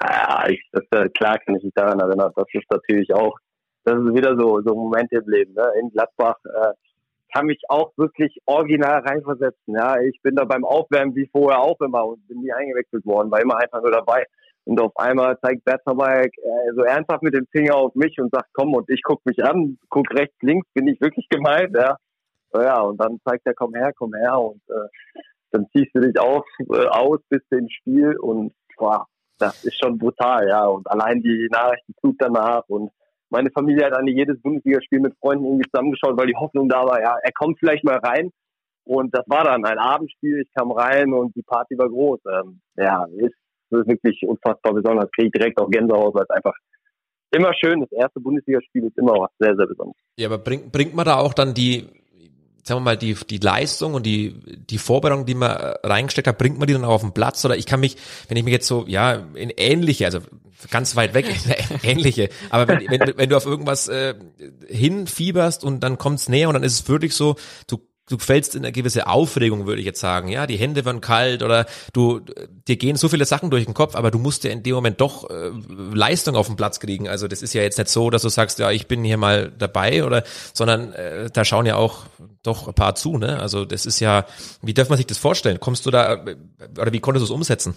ja, 0.00 0.46
ich, 0.48 0.62
das, 0.72 0.84
äh, 0.90 1.08
klar 1.10 1.38
kann 1.38 1.56
ich 1.56 1.64
mich 1.64 1.74
daran 1.74 2.00
erinnern. 2.00 2.32
Das 2.34 2.46
ist 2.52 2.70
natürlich 2.70 3.12
auch, 3.14 3.36
das 3.84 3.94
ist 3.94 4.14
wieder 4.14 4.36
so, 4.38 4.60
so 4.62 4.74
Momente 4.74 5.16
im 5.16 5.28
Leben. 5.28 5.54
Ne? 5.54 5.66
In 5.80 5.90
Gladbach 5.90 6.36
äh, 6.44 6.72
kann 7.32 7.46
mich 7.46 7.62
auch 7.68 7.92
wirklich 7.96 8.38
original 8.46 9.00
reinversetzen. 9.00 9.74
Ja, 9.74 10.00
ich 10.00 10.20
bin 10.22 10.36
da 10.36 10.44
beim 10.44 10.64
Aufwärmen 10.64 11.14
wie 11.14 11.28
vorher 11.32 11.60
auch 11.60 11.80
immer 11.80 12.06
und 12.06 12.26
bin 12.28 12.40
nie 12.40 12.52
eingewechselt 12.52 13.04
worden, 13.06 13.30
war 13.30 13.40
immer 13.40 13.56
einfach 13.56 13.82
nur 13.82 13.90
dabei. 13.90 14.26
Und 14.64 14.80
auf 14.80 14.96
einmal 14.96 15.38
zeigt 15.40 15.64
Bert 15.64 15.82
vorbei 15.82 16.24
äh, 16.24 16.74
so 16.76 16.82
ernsthaft 16.82 17.22
mit 17.22 17.34
dem 17.34 17.46
Finger 17.50 17.74
auf 17.74 17.94
mich 17.94 18.18
und 18.20 18.32
sagt, 18.32 18.48
komm, 18.52 18.74
und 18.74 18.88
ich 18.90 19.02
guck 19.02 19.24
mich 19.26 19.42
an, 19.44 19.78
guck 19.88 20.08
rechts, 20.12 20.36
links, 20.40 20.68
bin 20.72 20.86
ich 20.86 21.00
wirklich 21.00 21.28
gemeint, 21.28 21.74
ja. 21.74 21.96
Ja, 22.54 22.80
und 22.82 22.98
dann 22.98 23.18
zeigt 23.24 23.46
er, 23.46 23.54
komm 23.54 23.74
her, 23.74 23.92
komm 23.96 24.14
her 24.14 24.38
und 24.38 24.60
äh, 24.68 24.88
dann 25.50 25.66
ziehst 25.72 25.94
du 25.94 26.00
dich 26.00 26.18
auf, 26.18 26.44
äh, 26.70 26.86
aus, 26.86 27.18
bist 27.28 27.50
ins 27.50 27.72
Spiel 27.72 28.16
und 28.18 28.52
boah, 28.76 29.06
das 29.38 29.64
ist 29.64 29.78
schon 29.82 29.98
brutal, 29.98 30.46
ja. 30.48 30.66
Und 30.66 30.88
allein 30.88 31.22
die 31.22 31.48
Nachrichtenflut 31.50 32.16
danach 32.18 32.64
und 32.68 32.90
meine 33.32 33.50
Familie 33.50 33.86
hat 33.86 33.94
eigentlich 33.94 34.16
jedes 34.16 34.40
Bundesligaspiel 34.42 35.00
mit 35.00 35.14
Freunden 35.18 35.46
irgendwie 35.46 35.68
zusammengeschaut, 35.70 36.16
weil 36.18 36.26
die 36.26 36.36
Hoffnung 36.36 36.68
da 36.68 36.84
war, 36.84 37.00
ja, 37.00 37.16
er 37.22 37.32
kommt 37.32 37.58
vielleicht 37.58 37.82
mal 37.82 37.96
rein. 37.96 38.30
Und 38.84 39.14
das 39.14 39.24
war 39.26 39.44
dann 39.44 39.64
ein 39.64 39.78
Abendspiel, 39.78 40.42
ich 40.42 40.52
kam 40.54 40.70
rein 40.72 41.12
und 41.12 41.34
die 41.34 41.42
Party 41.42 41.78
war 41.78 41.88
groß. 41.88 42.20
Ähm, 42.30 42.60
ja, 42.76 43.04
ist, 43.16 43.34
ist 43.70 43.88
wirklich 43.88 44.20
unfassbar 44.26 44.74
besonders. 44.74 45.10
Kriege 45.12 45.28
ich 45.28 45.32
direkt 45.32 45.58
auch 45.58 45.70
Gänsehaut, 45.70 46.14
weil 46.14 46.24
es 46.24 46.30
einfach 46.30 46.54
immer 47.30 47.52
schön, 47.54 47.80
das 47.80 47.92
erste 47.92 48.20
Bundesligaspiel 48.20 48.84
ist 48.84 48.98
immer 48.98 49.12
was 49.12 49.30
sehr, 49.38 49.56
sehr 49.56 49.66
besonderes. 49.66 50.02
Ja, 50.18 50.28
aber 50.28 50.38
bringt, 50.38 50.70
bringt 50.70 50.94
man 50.94 51.06
da 51.06 51.16
auch 51.16 51.32
dann 51.32 51.54
die, 51.54 51.86
sagen 52.62 52.80
wir 52.80 52.84
mal, 52.84 52.96
die, 52.96 53.14
die 53.14 53.38
Leistung 53.38 53.94
und 53.94 54.06
die, 54.06 54.34
die 54.70 54.78
Vorbereitung, 54.78 55.26
die 55.26 55.34
man 55.34 55.50
äh, 55.50 55.74
reingesteckt 55.82 56.28
hat, 56.28 56.38
bringt 56.38 56.58
man 56.58 56.66
die 56.66 56.74
dann 56.74 56.84
auch 56.84 56.94
auf 56.94 57.00
den 57.00 57.12
Platz? 57.12 57.44
Oder 57.44 57.56
ich 57.56 57.66
kann 57.66 57.80
mich, 57.80 57.96
wenn 58.28 58.36
ich 58.36 58.44
mich 58.44 58.52
jetzt 58.52 58.68
so, 58.68 58.84
ja, 58.86 59.14
in 59.34 59.50
ähnliche, 59.50 60.04
also 60.04 60.20
ganz 60.70 60.94
weit 60.94 61.14
weg, 61.14 61.26
ähnliche, 61.82 62.28
aber 62.50 62.68
wenn, 62.68 62.88
wenn, 62.88 63.14
wenn 63.16 63.28
du 63.28 63.36
auf 63.36 63.46
irgendwas 63.46 63.88
äh, 63.88 64.14
hinfieberst 64.68 65.64
und 65.64 65.80
dann 65.80 65.98
kommt's 65.98 66.28
näher 66.28 66.48
und 66.48 66.54
dann 66.54 66.62
ist 66.62 66.74
es 66.74 66.88
wirklich 66.88 67.14
so, 67.14 67.36
du 67.66 67.78
du 68.08 68.18
fällst 68.18 68.54
in 68.54 68.64
eine 68.64 68.72
gewisse 68.72 69.06
Aufregung, 69.06 69.66
würde 69.66 69.80
ich 69.80 69.86
jetzt 69.86 70.00
sagen. 70.00 70.28
Ja, 70.28 70.46
die 70.46 70.56
Hände 70.56 70.84
werden 70.84 71.00
kalt 71.00 71.42
oder 71.42 71.66
du, 71.92 72.20
dir 72.68 72.76
gehen 72.76 72.96
so 72.96 73.08
viele 73.08 73.24
Sachen 73.24 73.50
durch 73.50 73.64
den 73.64 73.74
Kopf, 73.74 73.94
aber 73.94 74.10
du 74.10 74.18
musst 74.18 74.44
ja 74.44 74.50
in 74.50 74.62
dem 74.62 74.74
Moment 74.74 75.00
doch 75.00 75.30
äh, 75.30 75.50
Leistung 75.68 76.34
auf 76.36 76.46
den 76.46 76.56
Platz 76.56 76.80
kriegen. 76.80 77.08
Also 77.08 77.28
das 77.28 77.42
ist 77.42 77.54
ja 77.54 77.62
jetzt 77.62 77.78
nicht 77.78 77.88
so, 77.88 78.10
dass 78.10 78.22
du 78.22 78.28
sagst, 78.28 78.58
ja, 78.58 78.70
ich 78.70 78.88
bin 78.88 79.04
hier 79.04 79.16
mal 79.18 79.52
dabei 79.56 80.04
oder, 80.04 80.24
sondern 80.52 80.92
äh, 80.92 81.30
da 81.32 81.44
schauen 81.44 81.66
ja 81.66 81.76
auch 81.76 82.04
doch 82.42 82.68
ein 82.68 82.74
paar 82.74 82.94
zu, 82.94 83.18
ne? 83.18 83.38
Also 83.38 83.64
das 83.64 83.86
ist 83.86 84.00
ja, 84.00 84.24
wie 84.62 84.74
darf 84.74 84.88
man 84.88 84.96
sich 84.96 85.06
das 85.06 85.18
vorstellen? 85.18 85.60
Kommst 85.60 85.86
du 85.86 85.90
da, 85.90 86.24
oder 86.80 86.92
wie 86.92 87.00
konntest 87.00 87.22
du 87.22 87.32
es 87.32 87.36
umsetzen? 87.36 87.74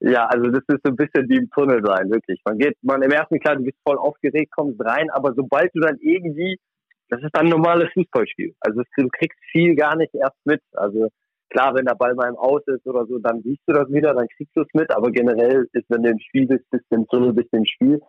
Ja, 0.00 0.26
also 0.26 0.50
das 0.50 0.62
ist 0.68 0.80
so 0.84 0.90
ein 0.90 0.96
bisschen 0.96 1.28
wie 1.28 1.38
im 1.38 1.50
Tunnel 1.50 1.82
sein, 1.84 2.08
wirklich. 2.10 2.40
Man 2.44 2.56
geht, 2.58 2.76
man 2.82 3.02
im 3.02 3.10
ersten 3.10 3.40
klar, 3.40 3.56
du 3.56 3.64
bist 3.64 3.76
voll 3.84 3.98
aufgeregt, 3.98 4.52
kommst 4.54 4.80
rein, 4.80 5.10
aber 5.10 5.34
sobald 5.34 5.74
du 5.74 5.80
dann 5.80 5.96
irgendwie 6.00 6.58
das 7.08 7.22
ist 7.22 7.34
dann 7.34 7.46
ein 7.46 7.50
normales 7.50 7.88
Fußballspiel. 7.94 8.54
Also 8.60 8.82
du 8.96 9.08
kriegst 9.08 9.38
viel 9.50 9.74
gar 9.74 9.96
nicht 9.96 10.14
erst 10.14 10.38
mit. 10.44 10.60
Also 10.72 11.08
klar, 11.50 11.74
wenn 11.74 11.86
der 11.86 11.94
Ball 11.94 12.14
mal 12.14 12.28
im 12.28 12.36
Aus 12.36 12.62
ist 12.66 12.86
oder 12.86 13.06
so, 13.06 13.18
dann 13.18 13.42
siehst 13.42 13.62
du 13.66 13.72
das 13.72 13.90
wieder, 13.90 14.14
dann 14.14 14.28
kriegst 14.36 14.54
du 14.56 14.62
es 14.62 14.68
mit. 14.74 14.94
Aber 14.94 15.10
generell 15.10 15.66
ist, 15.72 15.86
wenn 15.88 16.02
du 16.02 16.10
im 16.10 16.18
Spiel 16.20 16.46
bist, 16.46 16.68
bist 16.70 16.84
du 16.90 16.96
im 16.96 17.06
Tunnel, 17.08 17.32
bist 17.32 17.52
du 17.52 17.58
im 17.58 17.66
Spiel. 17.66 18.00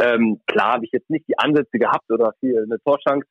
Ähm, 0.00 0.40
klar 0.46 0.74
habe 0.74 0.84
ich 0.84 0.92
jetzt 0.92 1.10
nicht 1.10 1.26
die 1.28 1.38
Ansätze 1.38 1.78
gehabt 1.78 2.10
oder 2.10 2.32
viel 2.40 2.56
eine 2.62 2.80
Torschance. 2.84 3.26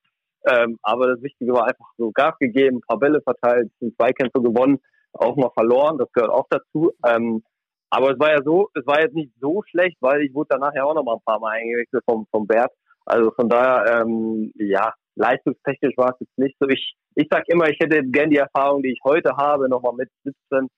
Ähm, 0.46 0.78
aber 0.82 1.08
das 1.08 1.22
Wichtige 1.22 1.54
war 1.54 1.64
einfach 1.64 1.90
so 1.98 2.12
Gas 2.12 2.38
gegeben, 2.40 2.78
ein 2.78 2.88
paar 2.88 3.00
Bälle 3.00 3.22
verteilt, 3.22 3.72
sind 3.80 3.96
Zweikämpfe 3.98 4.42
gewonnen, 4.42 4.80
auch 5.14 5.36
mal 5.36 5.50
verloren, 5.54 5.98
das 5.98 6.12
gehört 6.14 6.32
auch 6.32 6.46
dazu. 6.50 6.92
Ähm, 7.06 7.44
aber 7.90 8.12
es 8.12 8.20
war 8.20 8.32
ja 8.32 8.42
so, 8.44 8.70
es 8.76 8.86
war 8.86 9.02
jetzt 9.02 9.16
nicht 9.16 9.32
so 9.40 9.64
schlecht, 9.70 9.98
weil 10.02 10.22
ich 10.22 10.34
wurde 10.34 10.50
danach 10.52 10.74
ja 10.74 10.84
auch 10.84 10.94
noch 10.94 11.04
mal 11.04 11.16
ein 11.16 11.26
paar 11.26 11.40
Mal 11.40 11.54
eingewechselt 11.54 12.04
vom, 12.06 12.28
vom 12.32 12.46
Bert. 12.46 12.72
Also 13.06 13.32
von 13.32 13.50
daher, 13.50 14.02
ähm, 14.02 14.52
ja, 14.56 14.94
leistungstechnisch 15.18 15.98
war 15.98 16.12
es 16.12 16.20
jetzt 16.22 16.38
nicht 16.38 16.56
so. 16.60 16.68
Ich, 16.70 16.96
ich 17.16 17.28
sag 17.30 17.48
immer, 17.48 17.68
ich 17.70 17.80
hätte 17.80 18.04
gern 18.04 18.30
die 18.30 18.38
Erfahrung, 18.38 18.84
die 18.84 18.92
ich 18.92 19.00
heute 19.04 19.36
habe, 19.36 19.70
nochmal 19.70 19.94
mit 19.94 20.10
17. 20.24 20.70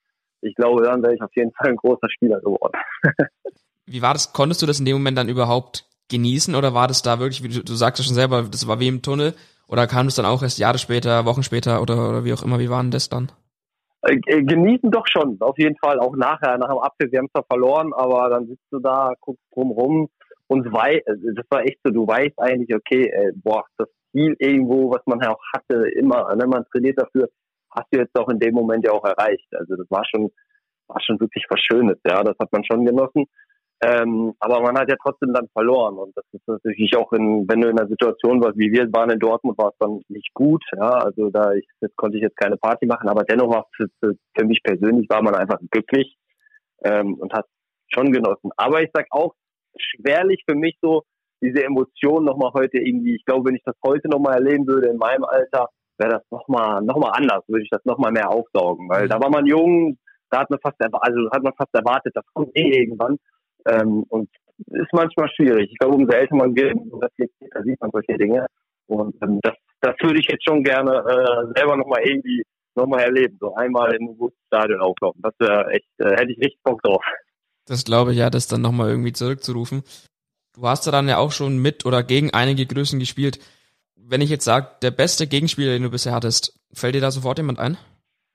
Ich 0.41 0.55
glaube, 0.55 0.84
dann 0.84 1.03
wäre 1.03 1.15
ich 1.15 1.22
auf 1.22 1.36
jeden 1.36 1.51
Fall 1.53 1.69
ein 1.69 1.75
großer 1.75 2.10
Spieler 2.10 2.39
geworden. 2.39 2.79
wie 3.86 4.01
war 4.01 4.13
das? 4.13 4.34
Konntest 4.34 4.62
du 4.62 4.65
das 4.65 4.79
in 4.79 4.86
dem 4.86 4.98
Moment 4.98 5.17
dann 5.17 5.29
überhaupt 5.29 5.86
genießen 6.10 6.55
oder 6.55 6.74
war 6.74 6.88
das 6.88 7.01
da 7.01 7.19
wirklich, 7.19 7.43
wie 7.43 7.50
du, 7.50 7.63
du 7.63 7.74
sagst 7.74 8.00
ja 8.00 8.05
schon 8.05 8.15
selber, 8.15 8.43
das 8.43 8.67
war 8.67 8.79
wie 8.79 8.88
im 8.88 9.01
Tunnel? 9.01 9.34
Oder 9.67 9.86
kam 9.86 10.08
das 10.08 10.15
dann 10.15 10.25
auch 10.25 10.41
erst 10.41 10.58
Jahre 10.58 10.79
später, 10.79 11.25
Wochen 11.25 11.43
später 11.43 11.81
oder, 11.81 12.10
oder 12.10 12.25
wie 12.25 12.34
auch 12.34 12.41
immer? 12.41 12.60
Wie 12.60 12.69
war 12.69 12.81
denn 12.81 12.91
das 12.91 13.10
dann? 13.10 13.31
Äh, 14.01 14.19
äh, 14.25 14.43
genießen 14.43 14.89
doch 14.91 15.05
schon, 15.08 15.38
auf 15.41 15.58
jeden 15.58 15.75
Fall, 15.77 16.00
auch 16.00 16.15
nachher, 16.15 16.58
nach 16.58 16.69
dem 16.69 16.79
Abpfiff, 16.79 17.12
wir 17.12 17.19
haben 17.19 17.29
zwar 17.31 17.43
verloren, 17.43 17.93
aber 17.93 18.29
dann 18.29 18.48
sitzt 18.48 18.65
du 18.72 18.79
da, 18.79 19.13
guckst 19.19 19.43
drumrum 19.53 20.10
und 20.48 20.72
wei 20.72 21.03
also 21.05 21.31
das 21.36 21.46
war 21.50 21.63
echt 21.63 21.79
so, 21.84 21.91
du 21.91 22.08
weißt 22.08 22.39
eigentlich, 22.39 22.74
okay, 22.74 23.10
äh, 23.10 23.34
boah, 23.36 23.65
das 23.77 23.89
Ziel 24.12 24.36
irgendwo, 24.39 24.92
was 24.92 25.01
man 25.05 25.20
ja 25.22 25.31
auch 25.31 25.44
hatte, 25.53 25.90
immer, 25.92 26.27
wenn 26.29 26.38
ne, 26.38 26.48
man 26.48 26.66
trainiert 26.72 27.00
dafür, 27.00 27.29
hast 27.72 27.88
du 27.92 28.00
jetzt 28.00 28.18
auch 28.18 28.29
in 28.29 28.40
dem 28.40 28.53
Moment 28.53 28.86
ja 28.86 28.92
auch 28.92 29.05
erreicht. 29.05 29.48
Also 29.53 29.75
das 29.75 29.90
war 29.90 30.03
schon, 30.05 30.31
war 30.88 31.01
schon 31.01 31.20
wirklich 31.20 31.46
was 31.50 31.60
Schönes, 31.62 31.98
ja, 32.05 32.24
das 32.24 32.38
hat 32.40 32.51
man 32.51 32.64
schon 32.64 32.86
genossen. 32.86 33.25
Ähm, 33.81 34.33
aber 34.40 34.60
man 34.60 34.77
hat 34.77 34.90
ja 34.90 34.98
trotzdem 35.01 35.33
dann 35.33 35.48
verloren 35.53 35.98
und 35.98 36.16
das 36.18 36.25
ist 36.33 36.46
natürlich 36.46 36.98
auch 36.98 37.14
in, 37.14 37.48
wenn 37.48 37.62
du 37.62 37.70
in 37.70 37.79
einer 37.79 37.88
Situation 37.88 38.42
warst, 38.44 38.57
wie 38.57 38.74
wir 38.74 38.92
waren 38.92 39.10
in 39.10 39.20
Dortmund, 39.20 39.57
war 39.57 39.70
es 39.70 39.77
dann 39.79 40.01
nicht 40.10 40.33
gut, 40.33 40.62
ja, 40.75 40.90
also 40.90 41.29
da 41.29 41.53
ich, 41.53 41.66
das 41.79 41.90
konnte 41.96 42.18
ich 42.18 42.24
jetzt 42.24 42.36
keine 42.36 42.57
Party 42.57 42.86
machen, 42.88 43.07
aber 43.07 43.24
dennoch 43.24 43.50
war 43.50 43.68
für, 43.77 43.88
für, 44.01 44.16
für 44.36 44.46
mich 44.46 44.62
persönlich 44.64 45.10
war 45.10 45.22
man 45.22 45.33
einfach 45.33 45.60
glücklich 45.72 46.18
ähm, 46.83 47.14
und 47.14 47.31
hat 47.31 47.46
schon 47.88 48.12
genossen. 48.12 48.51
Aber 48.57 48.81
ich 48.81 48.90
sag 48.94 49.07
auch, 49.12 49.33
schwerlich 49.77 50.44
für 50.46 50.55
mich 50.55 50.77
so, 50.81 51.03
diese 51.42 51.64
Emotionen 51.64 52.25
nochmal 52.25 52.52
heute 52.54 52.78
irgendwie, 52.78 53.16
ich 53.16 53.25
glaube, 53.25 53.50
wenn 53.50 53.56
ich 53.56 53.64
das 53.66 53.75
heute 53.84 54.10
nochmal 54.10 54.36
erleben 54.36 54.68
würde 54.68 54.90
in 54.90 54.98
meinem 54.98 55.24
Alter, 55.24 55.70
wäre 55.98 56.12
das 56.12 56.24
nochmal 56.32 56.82
noch 56.82 56.98
mal 56.98 57.12
anders, 57.12 57.44
würde 57.48 57.64
ich 57.64 57.70
das 57.70 57.84
nochmal 57.86 58.12
mehr 58.12 58.30
aufsaugen. 58.30 58.90
Weil 58.90 59.08
da 59.08 59.20
war 59.20 59.30
man 59.30 59.46
jung, 59.46 59.98
da 60.30 60.40
hat 60.40 60.50
man 60.50 60.60
fast, 60.60 60.75
also 60.80 61.32
hat 61.32 61.44
man 61.44 61.54
fast 61.54 61.74
erwartet, 61.74 62.16
das 62.16 62.25
kommt 62.34 62.56
eh 62.56 62.82
irgendwann. 62.82 63.18
Ähm, 63.68 64.04
und 64.10 64.30
ist 64.68 64.94
manchmal 64.94 65.30
schwierig. 65.30 65.70
Ich 65.72 65.78
glaube, 65.78 65.96
umso 65.96 66.12
älter 66.12 66.36
man 66.36 66.56
wird, 66.56 66.75
umso 66.75 66.98
reflektierter 66.98 67.64
sieht 67.64 67.80
man 67.80 67.92
solche 67.92 68.18
Dinge. 68.18 68.46
Und 68.88 69.16
ähm, 69.22 69.40
das, 69.42 69.54
das 69.82 69.96
würde 70.02 70.20
ich 70.20 70.28
jetzt 70.28 70.46
schon 70.48 70.64
gerne 70.64 70.92
äh, 70.92 71.60
selber 71.60 71.78
nochmal 71.78 72.02
irgendwie 72.04 72.44
nochmal 72.75 73.02
erleben. 73.02 73.38
So 73.40 73.54
einmal 73.56 73.94
in 73.96 74.10
einem 74.10 74.32
Stadion 74.48 74.82
auflaufen. 74.82 75.22
Das 75.22 75.34
wäre 75.40 75.70
echt, 75.72 75.88
äh, 76.00 76.12
hätte 76.12 76.32
ich 76.32 76.40
richtig 76.40 76.62
Bock 76.64 76.82
drauf. 76.82 77.04
Das 77.66 77.84
glaube 77.84 78.12
ich 78.12 78.18
ja, 78.18 78.30
das 78.30 78.48
dann 78.48 78.62
nochmal 78.62 78.90
irgendwie 78.90 79.14
zurückzurufen. 79.14 79.84
Du 80.59 80.67
hast 80.67 80.85
da 80.85 80.91
dann 80.91 81.07
ja 81.07 81.17
auch 81.17 81.31
schon 81.31 81.57
mit 81.57 81.85
oder 81.85 82.03
gegen 82.03 82.33
einige 82.33 82.65
Größen 82.65 83.00
gespielt. 83.00 83.39
Wenn 83.95 84.19
ich 84.19 84.29
jetzt 84.29 84.43
sage, 84.43 84.67
der 84.81 84.91
beste 84.91 85.25
Gegenspieler, 85.25 85.72
den 85.72 85.83
du 85.83 85.89
bisher 85.89 86.13
hattest, 86.13 86.59
fällt 86.74 86.95
dir 86.95 87.01
da 87.01 87.11
sofort 87.11 87.37
jemand 87.37 87.59
ein? 87.59 87.77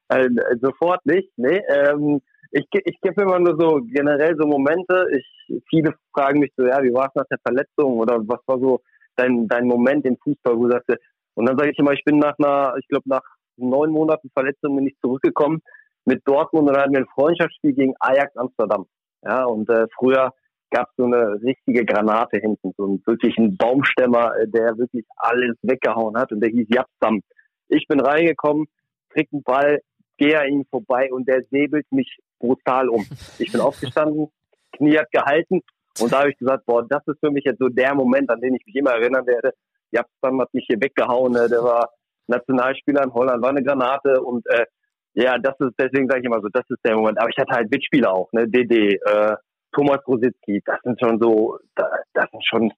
Äh, 0.08 0.30
sofort 0.62 1.04
nicht, 1.04 1.30
nee. 1.36 1.60
Ähm, 1.68 2.22
ich, 2.50 2.64
ich 2.72 2.98
gebe 3.02 3.22
immer 3.22 3.38
nur 3.38 3.56
so 3.60 3.80
generell 3.92 4.36
so 4.40 4.46
Momente. 4.46 5.06
Ich, 5.12 5.62
viele 5.68 5.92
fragen 6.14 6.40
mich 6.40 6.50
so, 6.56 6.64
ja, 6.64 6.82
wie 6.82 6.94
war 6.94 7.08
es 7.08 7.14
nach 7.14 7.26
der 7.30 7.38
Verletzung 7.44 7.98
oder 7.98 8.18
was 8.26 8.40
war 8.46 8.58
so 8.58 8.80
dein, 9.16 9.46
dein 9.46 9.66
Moment 9.66 10.06
im 10.06 10.16
Fußball, 10.16 10.56
wo 10.56 10.64
du 10.64 10.70
sagst, 10.70 10.88
und 11.34 11.46
dann 11.46 11.58
sage 11.58 11.72
ich 11.72 11.78
immer, 11.78 11.92
ich 11.92 12.04
bin 12.04 12.18
nach 12.18 12.38
einer, 12.38 12.74
ich 12.78 12.88
glaube 12.88 13.08
nach 13.08 13.24
neun 13.56 13.90
Monaten 13.90 14.30
Verletzung 14.32 14.76
bin 14.76 14.86
ich 14.86 14.96
zurückgekommen 15.00 15.60
mit 16.06 16.22
Dortmund 16.26 16.68
und 16.68 16.74
dann 16.74 16.82
hatten 16.84 16.94
wir 16.94 17.00
ein 17.00 17.14
Freundschaftsspiel 17.14 17.74
gegen 17.74 17.94
Ajax 18.00 18.34
Amsterdam. 18.36 18.86
Ja, 19.22 19.44
und 19.44 19.68
äh, 19.68 19.86
früher 19.98 20.32
gab 20.70 20.88
es 20.88 20.96
so 20.96 21.04
eine 21.04 21.40
richtige 21.42 21.84
Granate 21.84 22.38
hinten, 22.38 22.72
so 22.76 22.84
einen 22.84 23.02
wirklichen 23.06 23.56
Baumstämmer, 23.56 24.36
äh, 24.36 24.48
der 24.48 24.76
wirklich 24.78 25.04
alles 25.16 25.56
weggehauen 25.62 26.16
hat 26.16 26.32
und 26.32 26.40
der 26.40 26.50
hieß 26.50 26.68
Japsam. 26.68 27.22
Ich 27.68 27.86
bin 27.88 28.00
reingekommen, 28.00 28.66
krieg 29.10 29.28
einen 29.32 29.42
Ball, 29.42 29.80
gehe 30.16 30.38
an 30.38 30.48
ihm 30.48 30.64
vorbei 30.70 31.12
und 31.12 31.28
der 31.28 31.42
säbelt 31.50 31.86
mich 31.90 32.18
brutal 32.38 32.88
um. 32.88 33.06
Ich 33.38 33.52
bin 33.52 33.60
aufgestanden, 33.60 34.28
Knie 34.72 34.98
hat 34.98 35.10
gehalten 35.12 35.62
und 36.00 36.12
da 36.12 36.20
habe 36.20 36.30
ich 36.30 36.38
gesagt, 36.38 36.66
boah, 36.66 36.86
das 36.86 37.06
ist 37.06 37.20
für 37.20 37.30
mich 37.30 37.44
jetzt 37.44 37.58
so 37.58 37.68
der 37.68 37.94
Moment, 37.94 38.30
an 38.30 38.40
den 38.40 38.54
ich 38.54 38.66
mich 38.66 38.76
immer 38.76 38.92
erinnern 38.92 39.26
werde. 39.26 39.52
Japsam 39.90 40.40
hat 40.40 40.52
mich 40.52 40.64
hier 40.66 40.80
weggehauen, 40.80 41.32
ne? 41.32 41.48
der 41.48 41.62
war 41.62 41.90
Nationalspieler 42.26 43.04
in 43.04 43.14
Holland, 43.14 43.42
war 43.42 43.50
eine 43.50 43.62
Granate 43.62 44.20
und 44.20 44.44
äh, 44.46 44.66
ja, 45.14 45.38
das 45.38 45.54
ist, 45.60 45.74
deswegen 45.78 46.08
sage 46.08 46.20
ich 46.20 46.26
immer 46.26 46.40
so, 46.40 46.48
das 46.52 46.68
ist 46.68 46.80
der 46.84 46.96
Moment. 46.96 47.18
Aber 47.20 47.30
ich 47.30 47.36
hatte 47.38 47.54
halt 47.54 47.70
Mitspieler 47.70 48.12
auch, 48.12 48.32
ne, 48.32 48.48
DD, 48.48 48.94
äh, 48.94 49.36
Thomas 49.74 50.00
Rositzky, 50.06 50.62
das 50.64 50.78
sind 50.82 50.98
schon 51.00 51.18
so, 51.20 51.58
das 51.74 52.30
sind 52.30 52.44
schon 52.46 52.72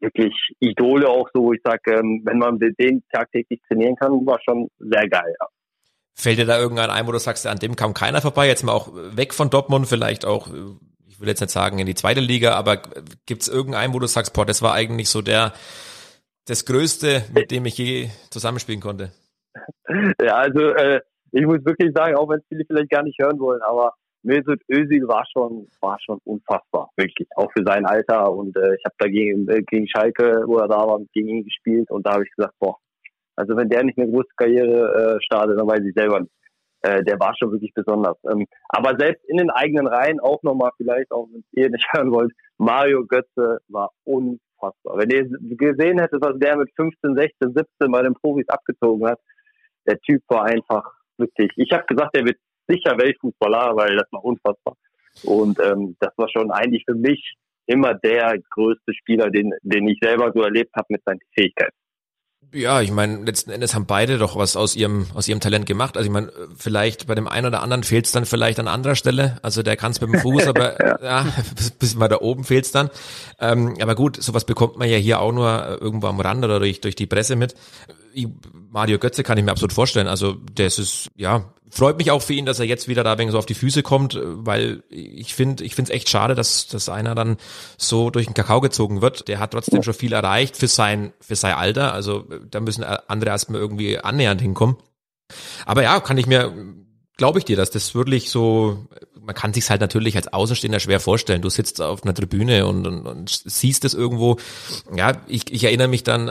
wirklich 0.00 0.34
Idole 0.60 1.08
auch 1.08 1.28
so, 1.32 1.44
wo 1.44 1.52
ich 1.52 1.60
sage, 1.64 1.92
ähm, 1.92 2.22
wenn 2.24 2.38
man 2.38 2.58
mit 2.58 2.78
denen 2.78 3.02
tagtäglich 3.12 3.60
trainieren 3.68 3.96
kann, 3.96 4.12
war 4.26 4.38
schon 4.44 4.68
sehr 4.78 5.08
geil. 5.08 5.34
Ja. 5.40 5.46
Fällt 6.14 6.38
dir 6.38 6.46
da 6.46 6.58
irgendein 6.58 6.90
ein, 6.90 7.06
wo 7.06 7.12
du 7.12 7.18
sagst, 7.18 7.46
an 7.46 7.58
dem 7.58 7.76
kam 7.76 7.94
keiner 7.94 8.20
vorbei, 8.20 8.48
jetzt 8.48 8.64
mal 8.64 8.72
auch 8.72 8.90
weg 8.92 9.34
von 9.34 9.50
Dortmund, 9.50 9.86
vielleicht 9.86 10.24
auch, 10.24 10.48
ich 11.06 11.20
will 11.20 11.28
jetzt 11.28 11.40
nicht 11.40 11.50
sagen 11.50 11.78
in 11.78 11.86
die 11.86 11.94
zweite 11.94 12.20
Liga, 12.20 12.54
aber 12.54 12.82
gibt 13.26 13.42
es 13.42 13.48
irgendeinen, 13.48 13.94
wo 13.94 13.98
du 13.98 14.06
sagst, 14.06 14.34
boah, 14.34 14.44
das 14.44 14.62
war 14.62 14.74
eigentlich 14.74 15.08
so 15.08 15.22
der, 15.22 15.52
das 16.46 16.64
Größte, 16.64 17.22
mit 17.34 17.50
dem 17.50 17.66
ich 17.66 17.78
je 17.78 18.08
zusammenspielen 18.30 18.80
konnte? 18.80 19.12
Ja, 20.20 20.36
also 20.36 20.60
äh, 20.60 21.00
ich 21.32 21.44
muss 21.44 21.64
wirklich 21.64 21.92
sagen, 21.94 22.16
auch 22.16 22.28
wenn 22.28 22.38
es 22.38 22.46
viele 22.48 22.64
vielleicht 22.66 22.90
gar 22.90 23.02
nicht 23.02 23.18
hören 23.20 23.38
wollen, 23.38 23.62
aber 23.62 23.94
Mesut 24.22 24.60
Özil 24.70 25.06
war 25.08 25.24
schon, 25.32 25.68
war 25.80 25.98
schon 26.04 26.18
unfassbar, 26.24 26.90
wirklich, 26.96 27.28
auch 27.36 27.50
für 27.52 27.64
sein 27.64 27.86
Alter. 27.86 28.32
Und 28.32 28.56
äh, 28.56 28.74
ich 28.74 28.82
habe 28.84 28.94
da 28.98 29.08
gegen, 29.08 29.48
äh, 29.48 29.62
gegen 29.62 29.88
Schalke, 29.88 30.42
wo 30.46 30.58
er 30.58 30.68
da 30.68 30.78
war, 30.86 31.00
gegen 31.12 31.28
ihn 31.28 31.44
gespielt 31.44 31.90
und 31.90 32.06
da 32.06 32.14
habe 32.14 32.24
ich 32.24 32.30
gesagt, 32.36 32.54
boah, 32.58 32.76
also 33.36 33.56
wenn 33.56 33.68
der 33.68 33.84
nicht 33.84 33.98
eine 33.98 34.10
große 34.10 34.30
Karriere 34.36 35.16
äh, 35.18 35.22
startet, 35.24 35.58
dann 35.60 35.68
weiß 35.68 35.80
ich 35.84 35.94
selber 35.94 36.20
nicht. 36.20 36.32
äh, 36.82 37.02
der 37.04 37.18
war 37.20 37.34
schon 37.38 37.52
wirklich 37.52 37.72
besonders. 37.74 38.16
Ähm, 38.30 38.46
aber 38.68 38.96
selbst 38.98 39.24
in 39.28 39.38
den 39.38 39.50
eigenen 39.50 39.86
Reihen 39.86 40.20
auch 40.20 40.42
nochmal 40.42 40.70
vielleicht, 40.76 41.10
auch 41.12 41.28
wenn 41.32 41.44
ihr 41.52 41.70
nicht 41.70 41.86
hören 41.92 42.12
wollt, 42.12 42.32
Mario 42.58 43.04
Götze 43.06 43.58
war 43.68 43.90
unfassbar. 44.04 44.98
Wenn 44.98 45.10
ihr 45.10 45.28
gesehen 45.56 46.00
hättet, 46.00 46.22
was 46.22 46.38
der 46.38 46.56
mit 46.56 46.70
15, 46.76 47.16
16, 47.16 47.54
17 47.54 47.92
bei 47.92 48.02
den 48.02 48.14
Profis 48.14 48.48
abgezogen 48.48 49.08
hat, 49.08 49.20
der 49.86 49.98
Typ 50.00 50.22
war 50.28 50.44
einfach 50.44 50.84
wirklich. 51.18 51.50
Ich 51.56 51.72
habe 51.72 51.84
gesagt, 51.86 52.14
der 52.16 52.24
wird 52.24 52.38
sicher 52.68 52.98
Weltfußballer, 52.98 53.76
weil 53.76 53.96
das 53.96 54.06
war 54.12 54.24
unfassbar. 54.24 54.74
Und 55.24 55.58
ähm, 55.60 55.96
das 56.00 56.12
war 56.16 56.28
schon 56.28 56.50
eigentlich 56.50 56.84
für 56.86 56.94
mich 56.94 57.34
immer 57.66 57.94
der 57.94 58.38
größte 58.50 58.94
Spieler, 58.94 59.30
den, 59.30 59.52
den 59.62 59.88
ich 59.88 59.98
selber 60.00 60.32
so 60.34 60.42
erlebt 60.42 60.74
habe 60.74 60.86
mit 60.90 61.02
seinen 61.04 61.20
Fähigkeiten. 61.34 61.76
Ja, 62.54 62.80
ich 62.80 62.90
meine, 62.90 63.24
letzten 63.24 63.50
Endes 63.50 63.74
haben 63.74 63.84
beide 63.84 64.16
doch 64.16 64.34
was 64.34 64.56
aus 64.56 64.74
ihrem 64.74 65.06
aus 65.12 65.28
ihrem 65.28 65.40
Talent 65.40 65.66
gemacht. 65.66 65.98
Also 65.98 66.06
ich 66.06 66.12
meine, 66.12 66.32
vielleicht 66.56 67.06
bei 67.06 67.14
dem 67.14 67.28
einen 67.28 67.46
oder 67.46 67.60
anderen 67.62 67.82
fehlt 67.82 68.06
es 68.06 68.12
dann 68.12 68.24
vielleicht 68.24 68.58
an 68.58 68.68
anderer 68.68 68.94
Stelle. 68.94 69.38
Also 69.42 69.62
der 69.62 69.76
kann 69.76 69.90
es 69.90 70.00
mit 70.00 70.10
dem 70.10 70.20
Fuß, 70.20 70.46
aber 70.48 70.80
ja. 70.80 70.98
ja, 71.02 71.26
bis, 71.56 71.72
bis 71.72 72.00
weiter 72.00 72.22
oben 72.22 72.44
fehlt 72.44 72.64
es 72.64 72.72
dann. 72.72 72.88
Ähm, 73.38 73.76
aber 73.82 73.94
gut, 73.94 74.16
sowas 74.22 74.46
bekommt 74.46 74.78
man 74.78 74.88
ja 74.88 74.96
hier 74.96 75.20
auch 75.20 75.32
nur 75.32 75.78
irgendwo 75.80 76.06
am 76.06 76.20
Rand 76.20 76.42
oder 76.42 76.58
durch 76.58 76.80
durch 76.80 76.94
die 76.94 77.06
Presse 77.06 77.36
mit. 77.36 77.54
Mario 78.70 78.98
Götze 78.98 79.22
kann 79.22 79.38
ich 79.38 79.44
mir 79.44 79.52
absolut 79.52 79.72
vorstellen. 79.72 80.08
Also 80.08 80.36
das 80.54 80.78
ist 80.78 81.08
ja 81.14 81.52
freut 81.70 81.98
mich 81.98 82.10
auch 82.10 82.22
für 82.22 82.34
ihn, 82.34 82.46
dass 82.46 82.60
er 82.60 82.66
jetzt 82.66 82.88
wieder 82.88 83.04
da 83.04 83.18
wegen 83.18 83.30
so 83.30 83.38
auf 83.38 83.46
die 83.46 83.54
Füße 83.54 83.82
kommt, 83.82 84.18
weil 84.20 84.82
ich 84.88 85.34
finde, 85.34 85.64
ich 85.64 85.74
finde 85.74 85.90
es 85.90 85.96
echt 85.96 86.08
schade, 86.08 86.34
dass, 86.34 86.66
dass 86.66 86.88
einer 86.88 87.14
dann 87.14 87.36
so 87.76 88.10
durch 88.10 88.26
den 88.26 88.34
Kakao 88.34 88.60
gezogen 88.60 89.02
wird. 89.02 89.28
Der 89.28 89.38
hat 89.38 89.52
trotzdem 89.52 89.82
schon 89.82 89.94
viel 89.94 90.12
erreicht 90.12 90.56
für 90.56 90.68
sein, 90.68 91.12
für 91.20 91.36
sein 91.36 91.54
Alter. 91.54 91.92
Also 91.92 92.24
da 92.50 92.60
müssen 92.60 92.84
andere 92.84 93.30
erstmal 93.30 93.60
irgendwie 93.60 93.98
annähernd 93.98 94.40
hinkommen. 94.40 94.76
Aber 95.66 95.82
ja, 95.82 96.00
kann 96.00 96.18
ich 96.18 96.26
mir, 96.26 96.54
glaube 97.16 97.38
ich 97.38 97.44
dir, 97.44 97.56
dass 97.56 97.70
das 97.70 97.94
wirklich 97.94 98.30
so 98.30 98.86
man 99.28 99.34
kann 99.34 99.52
sich 99.52 99.68
halt 99.68 99.82
natürlich 99.82 100.16
als 100.16 100.32
Außenstehender 100.32 100.80
schwer 100.80 101.00
vorstellen. 101.00 101.42
Du 101.42 101.50
sitzt 101.50 101.82
auf 101.82 102.02
einer 102.02 102.14
Tribüne 102.14 102.66
und, 102.66 102.86
und, 102.86 103.06
und 103.06 103.42
siehst 103.44 103.84
es 103.84 103.92
irgendwo. 103.92 104.38
Ja, 104.96 105.12
ich, 105.26 105.52
ich 105.52 105.64
erinnere 105.64 105.88
mich 105.88 106.02
dann 106.02 106.28
äh, 106.28 106.30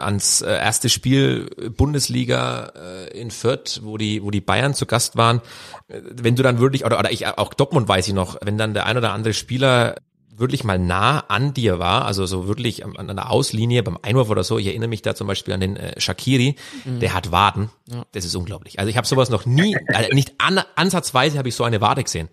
ans 0.00 0.40
äh, 0.40 0.48
erste 0.48 0.88
Spiel 0.88 1.50
Bundesliga 1.76 2.72
äh, 2.74 3.20
in 3.20 3.30
Fürth, 3.30 3.80
wo 3.82 3.98
die, 3.98 4.22
wo 4.22 4.30
die 4.30 4.40
Bayern 4.40 4.72
zu 4.72 4.86
Gast 4.86 5.18
waren. 5.18 5.42
Wenn 5.88 6.36
du 6.36 6.42
dann 6.42 6.58
wirklich, 6.58 6.86
oder, 6.86 6.98
oder 6.98 7.12
ich 7.12 7.26
auch 7.26 7.52
Dortmund 7.52 7.86
weiß 7.86 8.08
ich 8.08 8.14
noch, 8.14 8.38
wenn 8.42 8.56
dann 8.56 8.72
der 8.72 8.86
ein 8.86 8.96
oder 8.96 9.12
andere 9.12 9.34
Spieler 9.34 9.96
wirklich 10.38 10.64
mal 10.64 10.78
nah 10.78 11.20
an 11.28 11.54
dir 11.54 11.78
war, 11.78 12.04
also 12.04 12.26
so 12.26 12.48
wirklich 12.48 12.84
an, 12.84 12.96
an 12.96 13.16
der 13.16 13.30
Auslinie 13.30 13.82
beim 13.82 13.98
Einwurf 14.02 14.30
oder 14.30 14.44
so. 14.44 14.58
Ich 14.58 14.66
erinnere 14.66 14.88
mich 14.88 15.02
da 15.02 15.14
zum 15.14 15.26
Beispiel 15.26 15.54
an 15.54 15.60
den 15.60 15.76
äh, 15.76 16.00
Shakiri, 16.00 16.56
mhm. 16.84 17.00
der 17.00 17.14
hat 17.14 17.32
Waden. 17.32 17.70
Ja. 17.86 18.04
Das 18.12 18.24
ist 18.24 18.34
unglaublich. 18.34 18.78
Also 18.78 18.90
ich 18.90 18.96
habe 18.96 19.06
sowas 19.06 19.30
noch 19.30 19.46
nie, 19.46 19.76
also 19.92 20.10
nicht 20.12 20.34
an, 20.38 20.60
ansatzweise 20.76 21.38
habe 21.38 21.48
ich 21.48 21.54
so 21.54 21.64
eine 21.64 21.80
Wade 21.80 22.04
gesehen. 22.04 22.28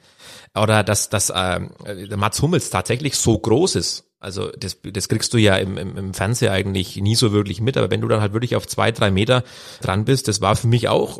Oder 0.55 0.83
dass, 0.83 1.09
dass 1.09 1.29
äh, 1.29 1.61
der 1.85 2.17
Mats 2.17 2.41
Hummels 2.41 2.69
tatsächlich 2.69 3.15
so 3.15 3.37
groß 3.37 3.75
ist. 3.75 4.05
Also 4.19 4.49
das, 4.57 4.77
das 4.81 5.07
kriegst 5.07 5.33
du 5.33 5.37
ja 5.37 5.55
im, 5.57 5.77
im, 5.77 5.97
im 5.97 6.13
Fernsehen 6.13 6.51
eigentlich 6.51 6.95
nie 6.97 7.15
so 7.15 7.31
wirklich 7.31 7.61
mit, 7.61 7.77
aber 7.77 7.91
wenn 7.91 8.01
du 8.01 8.07
dann 8.07 8.21
halt 8.21 8.33
wirklich 8.33 8.55
auf 8.55 8.65
zwei, 8.65 8.91
drei 8.91 9.11
Meter 9.11 9.43
dran 9.81 10.05
bist, 10.05 10.27
das 10.27 10.41
war 10.41 10.55
für 10.55 10.67
mich 10.67 10.87
auch 10.87 11.19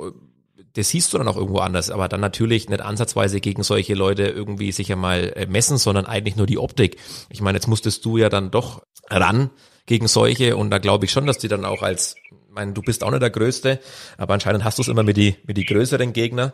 das 0.76 0.90
siehst 0.90 1.14
du 1.14 1.18
dann 1.18 1.28
auch 1.28 1.38
irgendwo 1.38 1.60
anders, 1.60 1.90
aber 1.90 2.08
dann 2.08 2.22
natürlich 2.22 2.70
nicht 2.70 2.82
ansatzweise 2.82 3.40
gegen 3.40 3.64
solche 3.64 3.94
Leute 3.96 4.24
irgendwie 4.24 4.72
sich 4.72 4.90
ja 4.90 4.96
mal 4.96 5.34
äh, 5.36 5.46
messen, 5.46 5.78
sondern 5.78 6.06
eigentlich 6.06 6.36
nur 6.36 6.48
die 6.48 6.58
Optik. 6.58 6.98
Ich 7.30 7.42
meine, 7.42 7.58
jetzt 7.58 7.68
musstest 7.68 8.06
du 8.06 8.18
ja 8.18 8.30
dann 8.30 8.52
doch 8.52 8.84
ran 9.10 9.50
gegen 9.86 10.08
solche 10.08 10.58
und 10.58 10.70
da 10.70 10.78
glaube 10.78 11.06
ich 11.06 11.12
schon, 11.12 11.26
dass 11.26 11.38
die 11.38 11.48
dann 11.48 11.66
auch 11.66 11.82
als, 11.82 12.16
ich 12.30 12.54
meine, 12.54 12.74
du 12.74 12.82
bist 12.82 13.04
auch 13.04 13.12
nicht 13.12 13.22
der 13.22 13.30
Größte, 13.30 13.80
aber 14.18 14.34
anscheinend 14.34 14.64
hast 14.64 14.78
du 14.78 14.82
es 14.82 14.88
immer 14.88 15.04
mit 15.04 15.18
die, 15.18 15.36
mit 15.46 15.58
die 15.58 15.66
größeren 15.66 16.14
Gegner. 16.14 16.54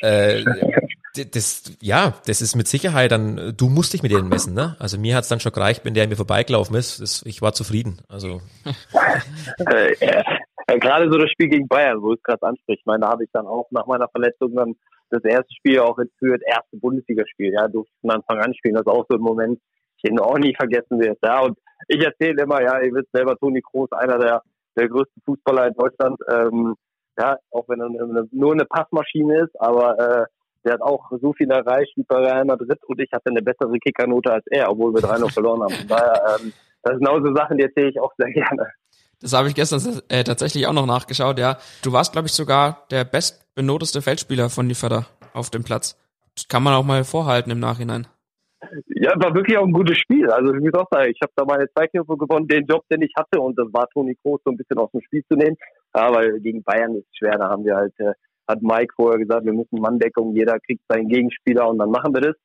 Äh, 0.00 0.44
das, 1.32 1.64
ja, 1.80 2.14
das 2.26 2.40
ist 2.40 2.54
mit 2.54 2.68
Sicherheit 2.68 3.10
dann, 3.10 3.54
du 3.56 3.68
musst 3.68 3.92
dich 3.92 4.02
mit 4.02 4.12
denen 4.12 4.28
messen, 4.28 4.54
ne? 4.54 4.76
Also 4.78 4.96
mir 4.96 5.16
hat's 5.16 5.28
dann 5.28 5.40
schon 5.40 5.52
gereicht, 5.52 5.84
wenn 5.84 5.94
der 5.94 6.06
mir 6.06 6.16
vorbeigelaufen 6.16 6.76
ist. 6.76 7.00
Das, 7.00 7.22
ich 7.24 7.42
war 7.42 7.52
zufrieden. 7.52 7.98
Also. 8.08 8.40
Äh, 9.58 10.22
ja, 10.70 10.78
gerade 10.78 11.10
so 11.10 11.18
das 11.18 11.30
Spiel 11.30 11.48
gegen 11.48 11.68
Bayern, 11.68 12.00
wo 12.00 12.12
es 12.12 12.22
gerade 12.22 12.42
anspricht. 12.42 12.80
Ich 12.80 12.86
meine, 12.86 13.00
da 13.00 13.10
habe 13.10 13.24
ich 13.24 13.30
dann 13.32 13.46
auch 13.46 13.66
nach 13.70 13.86
meiner 13.86 14.08
Verletzung 14.08 14.54
dann 14.54 14.76
das 15.10 15.24
erste 15.24 15.52
Spiel 15.54 15.80
auch 15.80 15.98
entführt, 15.98 16.42
erste 16.46 16.76
Bundesligaspiel, 16.76 17.52
ja, 17.52 17.66
durfte 17.66 17.92
von 18.00 18.10
Anfang 18.10 18.38
an 18.38 18.54
spielen. 18.54 18.74
Das 18.74 18.86
ist 18.86 18.92
auch 18.92 19.04
so 19.08 19.16
ein 19.16 19.22
Moment, 19.22 19.60
den 20.04 20.20
auch 20.20 20.38
nie 20.38 20.54
vergessen 20.54 21.00
wird. 21.00 21.18
Ja, 21.24 21.40
und 21.40 21.58
ich 21.88 22.04
erzähle 22.04 22.42
immer, 22.42 22.62
ja, 22.62 22.80
ihr 22.80 22.94
wisst 22.94 23.10
selber, 23.12 23.36
Toni 23.36 23.60
Kroos, 23.60 23.90
einer 23.92 24.18
der, 24.18 24.42
der 24.76 24.88
größten 24.88 25.22
Fußballer 25.24 25.68
in 25.68 25.74
Deutschland, 25.74 26.20
ähm, 26.32 26.74
ja, 27.18 27.36
auch 27.50 27.68
wenn 27.68 27.80
er 27.80 27.88
nur 28.30 28.52
eine 28.52 28.64
Passmaschine 28.64 29.42
ist, 29.42 29.60
aber 29.60 29.98
äh, 29.98 30.24
der 30.64 30.74
hat 30.74 30.82
auch 30.82 31.10
so 31.20 31.32
viel 31.32 31.50
erreicht 31.50 31.92
wie 31.96 32.04
bei 32.04 32.16
Real 32.16 32.44
Madrid 32.44 32.78
und 32.86 33.00
ich 33.00 33.10
hatte 33.12 33.30
eine 33.30 33.42
bessere 33.42 33.76
Kickernote 33.78 34.32
als 34.32 34.44
er, 34.50 34.70
obwohl 34.70 34.94
wir 34.94 35.00
drei 35.00 35.18
noch 35.18 35.32
verloren 35.32 35.62
haben. 35.62 35.72
Von 35.88 35.88
daher, 35.88 36.38
ähm, 36.40 36.52
das 36.82 36.92
sind 36.92 37.04
genauso 37.04 37.34
Sachen, 37.34 37.58
die 37.58 37.64
erzähle 37.64 37.90
ich 37.90 38.00
auch 38.00 38.12
sehr 38.16 38.30
gerne. 38.30 38.70
Das 39.20 39.34
habe 39.34 39.48
ich 39.48 39.54
gestern 39.54 40.00
äh, 40.08 40.24
tatsächlich 40.24 40.66
auch 40.66 40.72
noch 40.72 40.86
nachgeschaut, 40.86 41.38
ja. 41.38 41.58
Du 41.84 41.92
warst, 41.92 42.12
glaube 42.12 42.26
ich, 42.26 42.32
sogar 42.32 42.86
der 42.90 43.04
bestbenoteste 43.04 44.00
Feldspieler 44.00 44.48
von 44.48 44.66
Lieferder 44.66 45.06
auf 45.34 45.50
dem 45.50 45.62
Platz. 45.62 45.98
Das 46.34 46.48
kann 46.48 46.62
man 46.62 46.74
auch 46.74 46.84
mal 46.84 47.04
vorhalten 47.04 47.50
im 47.50 47.60
Nachhinein. 47.60 48.06
Ja, 48.86 49.12
war 49.16 49.34
wirklich 49.34 49.56
auch 49.56 49.66
ein 49.66 49.72
gutes 49.72 49.98
Spiel. 49.98 50.30
Also 50.30 50.52
auch 50.52 50.88
sagen, 50.90 51.10
ich 51.10 51.20
habe 51.22 51.32
da 51.34 51.44
meine 51.44 51.70
Zweikämpfe 51.72 52.16
gewonnen, 52.16 52.46
den 52.46 52.66
Job, 52.66 52.84
den 52.90 53.02
ich 53.02 53.12
hatte, 53.16 53.40
und 53.40 53.58
das 53.58 53.66
war 53.72 53.88
Toni 53.88 54.16
Kroos 54.22 54.40
so 54.44 54.50
ein 54.50 54.56
bisschen 54.56 54.78
aus 54.78 54.90
dem 54.92 55.00
Spiel 55.02 55.22
zu 55.30 55.36
nehmen. 55.36 55.56
Weil 55.92 56.40
gegen 56.40 56.62
Bayern 56.62 56.94
ist 56.94 57.06
es 57.10 57.18
schwer, 57.18 57.38
da 57.38 57.48
haben 57.48 57.64
wir 57.64 57.76
halt, 57.76 57.92
äh, 57.98 58.12
hat 58.48 58.62
Mike 58.62 58.94
vorher 58.94 59.18
gesagt, 59.18 59.44
wir 59.44 59.52
müssen 59.52 59.80
Manndeckung, 59.80 60.34
jeder 60.34 60.58
kriegt 60.60 60.82
seinen 60.88 61.08
Gegenspieler 61.08 61.68
und 61.68 61.78
dann 61.78 61.90
machen 61.90 62.14
wir 62.14 62.20
das. 62.20 62.36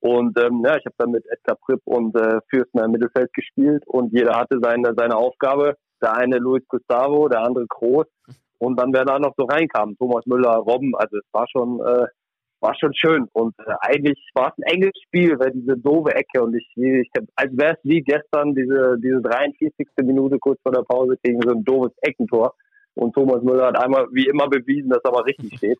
Und 0.00 0.38
ähm, 0.38 0.62
ja, 0.64 0.76
ich 0.76 0.84
habe 0.84 0.96
dann 0.98 1.12
mit 1.12 1.24
Edgar 1.30 1.56
Pripp 1.56 1.80
und 1.84 2.14
äh, 2.16 2.40
Fürstner 2.50 2.84
im 2.84 2.90
Mittelfeld 2.92 3.32
gespielt 3.32 3.84
und 3.86 4.12
jeder 4.12 4.36
hatte 4.36 4.58
seine, 4.60 4.94
seine 4.96 5.16
Aufgabe 5.16 5.76
der 6.02 6.16
eine 6.16 6.38
Luis 6.38 6.62
Gustavo, 6.68 7.28
der 7.28 7.40
andere 7.40 7.66
Groß. 7.66 8.06
Und 8.58 8.78
dann, 8.78 8.92
wer 8.92 9.04
da 9.04 9.18
noch 9.18 9.34
so 9.36 9.44
reinkam, 9.44 9.96
Thomas 9.98 10.24
Müller, 10.26 10.54
Robben, 10.56 10.94
also 10.94 11.16
es 11.16 11.24
war 11.32 11.46
schon, 11.48 11.80
äh, 11.80 12.06
war 12.60 12.74
schon 12.78 12.94
schön. 12.94 13.28
Und 13.32 13.54
äh, 13.58 13.74
eigentlich 13.80 14.18
war 14.34 14.48
es 14.48 14.58
ein 14.58 14.74
enges 14.74 14.92
Spiel, 15.04 15.38
weil 15.38 15.50
diese 15.50 15.76
doofe 15.76 16.14
Ecke 16.14 16.42
und 16.42 16.54
ich, 16.54 16.68
ich 16.76 17.10
als 17.34 17.56
wäre 17.56 17.72
es 17.74 17.78
wie 17.82 18.00
gestern, 18.02 18.54
diese, 18.54 18.96
diese 19.02 19.20
43. 19.20 19.86
Minute 20.02 20.38
kurz 20.38 20.60
vor 20.62 20.72
der 20.72 20.82
Pause 20.82 21.16
gegen 21.22 21.40
so 21.42 21.50
ein 21.50 21.64
doofes 21.64 21.92
Eckentor. 22.02 22.54
Und 22.94 23.14
Thomas 23.14 23.42
Müller 23.42 23.66
hat 23.66 23.78
einmal 23.78 24.06
wie 24.12 24.26
immer 24.26 24.48
bewiesen, 24.48 24.90
dass 24.90 25.02
er 25.02 25.10
aber 25.10 25.26
richtig 25.26 25.56
steht. 25.56 25.78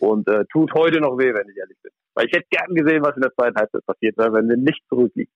Und 0.00 0.26
äh, 0.28 0.44
tut 0.50 0.72
heute 0.74 1.00
noch 1.00 1.18
weh, 1.18 1.32
wenn 1.32 1.48
ich 1.48 1.56
ehrlich 1.56 1.76
bin. 1.82 1.92
Weil 2.14 2.26
ich 2.26 2.32
hätte 2.32 2.46
gern 2.50 2.74
gesehen, 2.74 3.04
was 3.04 3.14
in 3.14 3.22
der 3.22 3.32
zweiten 3.34 3.56
Halbzeit 3.56 3.84
passiert 3.84 4.16
wäre, 4.16 4.32
wenn 4.32 4.48
wir 4.48 4.56
nicht 4.56 4.82
zurückliegen. 4.88 5.32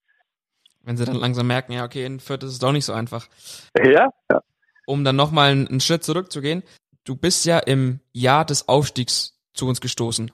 Wenn 0.83 0.97
sie 0.97 1.05
dann 1.05 1.17
langsam 1.17 1.47
merken, 1.47 1.73
ja, 1.73 1.85
okay, 1.85 2.05
in 2.05 2.21
Fürth 2.21 2.43
ist 2.43 2.53
es 2.53 2.59
doch 2.59 2.73
nicht 2.73 2.85
so 2.85 2.93
einfach. 2.93 3.29
Ja, 3.77 4.09
ja. 4.31 4.43
Um 4.87 5.05
dann 5.05 5.17
nochmal 5.17 5.51
einen 5.51 5.81
Schritt 5.81 6.05
zurückzugehen. 6.05 6.63
Du 7.05 7.17
bist 7.17 7.45
ja 7.45 7.59
im 7.59 8.01
Jahr 8.13 8.45
des 8.45 8.69
Aufstiegs 8.69 9.39
zu 9.53 9.69
uns 9.69 9.81
gestoßen. 9.81 10.31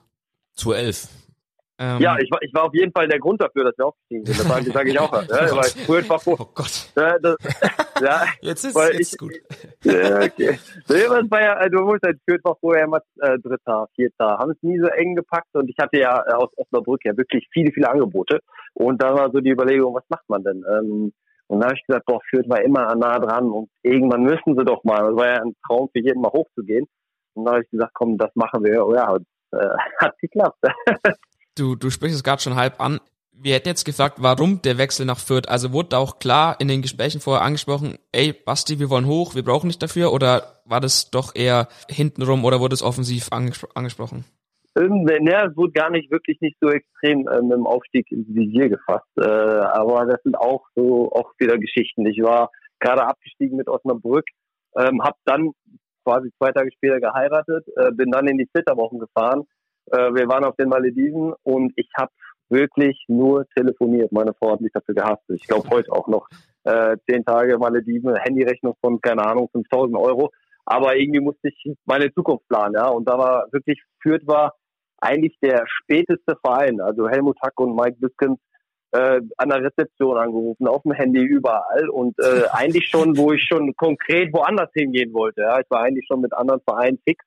Zu 0.53 0.73
elf. 0.73 1.07
Ähm, 1.79 2.01
ja, 2.01 2.17
ich 2.17 2.31
war, 2.31 2.41
ich 2.41 2.51
war 2.55 2.63
auf 2.63 2.73
jeden 2.73 2.91
Fall 2.91 3.07
der 3.07 3.19
Grund 3.19 3.39
dafür, 3.39 3.65
dass 3.65 3.77
wir 3.77 3.85
aufgestiegen 3.85 4.25
sind. 4.25 4.39
Das 4.39 4.47
sage 4.47 4.71
sag 4.71 4.87
ich 4.87 4.99
auch. 4.99 5.13
Ja, 5.13 5.21
oh, 5.51 5.61
Gott. 5.87 6.09
War 6.09 6.21
oh 6.25 6.49
Gott. 6.55 6.91
Ja, 6.95 7.19
das, 7.19 7.35
ja, 8.01 8.23
jetzt 8.41 8.63
ist 8.65 8.75
es 8.75 9.17
gut. 9.17 9.33
Ja, 9.83 10.17
okay. 10.17 10.59
war 11.29 11.41
ja, 11.41 11.69
du 11.69 11.81
musst 11.83 12.03
halt 12.03 12.19
Fürth 12.27 12.43
war 12.43 12.57
vorher 12.59 12.85
immer 12.85 12.99
äh, 13.21 13.37
Dritter, 13.39 13.87
Vierter. 13.95 14.37
Haben 14.39 14.51
es 14.51 14.57
nie 14.61 14.79
so 14.79 14.87
eng 14.87 15.15
gepackt 15.15 15.53
und 15.53 15.69
ich 15.69 15.75
hatte 15.79 15.99
ja 15.99 16.21
äh, 16.27 16.33
aus 16.33 16.49
Osnabrück 16.57 17.05
ja 17.05 17.15
wirklich 17.15 17.47
viele, 17.53 17.71
viele 17.71 17.89
Angebote. 17.89 18.39
Und 18.73 19.01
dann 19.01 19.15
war 19.15 19.31
so 19.31 19.39
die 19.39 19.51
Überlegung, 19.51 19.93
was 19.93 20.03
macht 20.09 20.27
man 20.27 20.43
denn? 20.43 20.63
Ähm, 20.69 21.13
und 21.47 21.59
dann 21.59 21.69
habe 21.69 21.75
ich 21.75 21.85
gesagt, 21.85 22.05
boah, 22.05 22.19
Fürth 22.29 22.49
war 22.49 22.61
immer 22.61 22.93
nah 22.95 23.19
dran 23.19 23.49
und 23.51 23.69
irgendwann 23.83 24.23
müssen 24.23 24.57
sie 24.57 24.65
doch 24.65 24.83
mal. 24.83 25.09
Das 25.09 25.15
war 25.15 25.27
ja 25.27 25.41
ein 25.41 25.55
Traum 25.65 25.89
für 25.93 25.99
jeden 25.99 26.21
mal 26.21 26.31
hochzugehen. 26.31 26.87
Und 27.35 27.45
dann 27.45 27.53
habe 27.53 27.63
ich 27.63 27.69
gesagt, 27.69 27.93
komm, 27.93 28.17
das 28.17 28.31
machen 28.35 28.63
wir. 28.65 28.85
Oh 28.85 28.93
ja, 28.93 29.11
und, 29.11 29.25
äh, 29.51 29.69
hat 29.99 30.17
geklappt. 30.19 30.57
Du, 31.57 31.75
du 31.75 31.89
sprichst 31.89 32.15
es 32.15 32.23
gerade 32.23 32.41
schon 32.41 32.55
halb 32.55 32.79
an. 32.79 32.99
Wir 33.31 33.55
hätten 33.55 33.69
jetzt 33.69 33.85
gefragt, 33.85 34.17
warum 34.19 34.61
der 34.61 34.77
Wechsel 34.77 35.05
nach 35.05 35.19
Fürth. 35.19 35.47
Also 35.47 35.73
wurde 35.73 35.97
auch 35.97 36.19
klar 36.19 36.55
in 36.59 36.67
den 36.67 36.81
Gesprächen 36.81 37.21
vorher 37.21 37.43
angesprochen, 37.43 37.97
ey, 38.11 38.33
Basti, 38.33 38.79
wir 38.79 38.89
wollen 38.89 39.05
hoch, 39.05 39.35
wir 39.35 39.43
brauchen 39.43 39.67
nicht 39.67 39.81
dafür, 39.81 40.11
oder 40.11 40.61
war 40.65 40.81
das 40.81 41.11
doch 41.11 41.35
eher 41.35 41.67
hintenrum 41.89 42.45
oder 42.45 42.59
wurde 42.59 42.73
es 42.73 42.83
offensiv 42.83 43.27
angespro 43.31 43.67
angesprochen? 43.75 44.25
Ähm, 44.75 45.07
ja, 45.27 45.45
es 45.45 45.57
wurde 45.57 45.71
gar 45.73 45.89
nicht 45.89 46.11
wirklich 46.11 46.39
nicht 46.41 46.57
so 46.59 46.69
extrem 46.69 47.27
äh, 47.27 47.41
mit 47.41 47.53
dem 47.53 47.67
Aufstieg 47.67 48.11
ins 48.11 48.27
Visier 48.27 48.69
gefasst. 48.69 49.07
Äh, 49.17 49.25
aber 49.25 50.05
das 50.05 50.21
sind 50.23 50.35
auch 50.35 50.65
so 50.75 51.11
auch 51.11 51.31
wieder 51.39 51.57
Geschichten. 51.57 52.05
Ich 52.05 52.21
war 52.21 52.51
gerade 52.79 53.03
abgestiegen 53.05 53.57
mit 53.57 53.67
Osnabrück, 53.67 54.25
ähm, 54.77 55.01
habe 55.03 55.17
dann 55.25 55.51
quasi 56.03 56.29
zwei 56.37 56.51
Tage 56.51 56.71
später 56.71 56.99
geheiratet, 56.99 57.65
äh, 57.75 57.91
bin 57.91 58.11
dann 58.11 58.27
in 58.27 58.37
die 58.37 58.47
Flitterwochen 58.51 58.99
gefahren 58.99 59.45
äh, 59.91 60.13
wir 60.13 60.27
waren 60.27 60.43
auf 60.43 60.55
den 60.55 60.69
Malediven 60.69 61.33
und 61.43 61.73
ich 61.75 61.89
habe 61.97 62.11
wirklich 62.49 63.03
nur 63.07 63.45
telefoniert. 63.55 64.11
Meine 64.11 64.33
Frau 64.33 64.53
hat 64.53 64.61
mich 64.61 64.71
dafür 64.71 64.95
gehasst. 64.95 65.23
Ich 65.29 65.47
glaube 65.47 65.69
heute 65.69 65.91
auch 65.91 66.07
noch. 66.07 66.27
Äh, 66.63 66.97
zehn 67.09 67.23
Tage 67.23 67.57
Malediven, 67.57 68.15
Handyrechnung 68.15 68.75
von, 68.81 68.99
keine 69.01 69.25
Ahnung, 69.25 69.49
5000 69.51 69.97
Euro. 69.97 70.31
aber 70.65 70.97
irgendwie 70.97 71.21
musste 71.21 71.47
ich 71.47 71.75
meine 71.85 72.13
Zukunft 72.13 72.47
planen, 72.49 72.75
ja. 72.75 72.87
Und 72.87 73.07
da 73.07 73.17
war 73.17 73.47
wirklich 73.51 73.81
Fürth 74.01 74.27
war 74.27 74.53
eigentlich 74.99 75.37
der 75.41 75.63
späteste 75.65 76.35
Verein. 76.43 76.81
Also 76.81 77.07
Helmut 77.07 77.37
Hack 77.41 77.59
und 77.59 77.75
Mike 77.75 77.97
Biskens 77.99 78.39
äh, 78.91 79.21
an 79.37 79.49
der 79.49 79.63
Rezeption 79.63 80.17
angerufen, 80.17 80.67
auf 80.67 80.81
dem 80.83 80.93
Handy, 80.93 81.21
überall. 81.21 81.89
Und 81.89 82.17
äh, 82.19 82.43
eigentlich 82.51 82.87
schon, 82.89 83.17
wo 83.17 83.31
ich 83.31 83.43
schon 83.43 83.75
konkret 83.75 84.33
woanders 84.33 84.69
hingehen 84.73 85.13
wollte. 85.13 85.41
Ja. 85.41 85.59
Ich 85.59 85.69
war 85.69 85.81
eigentlich 85.81 86.05
schon 86.07 86.21
mit 86.21 86.33
anderen 86.33 86.61
Vereinen 86.61 86.99
fix. 87.05 87.23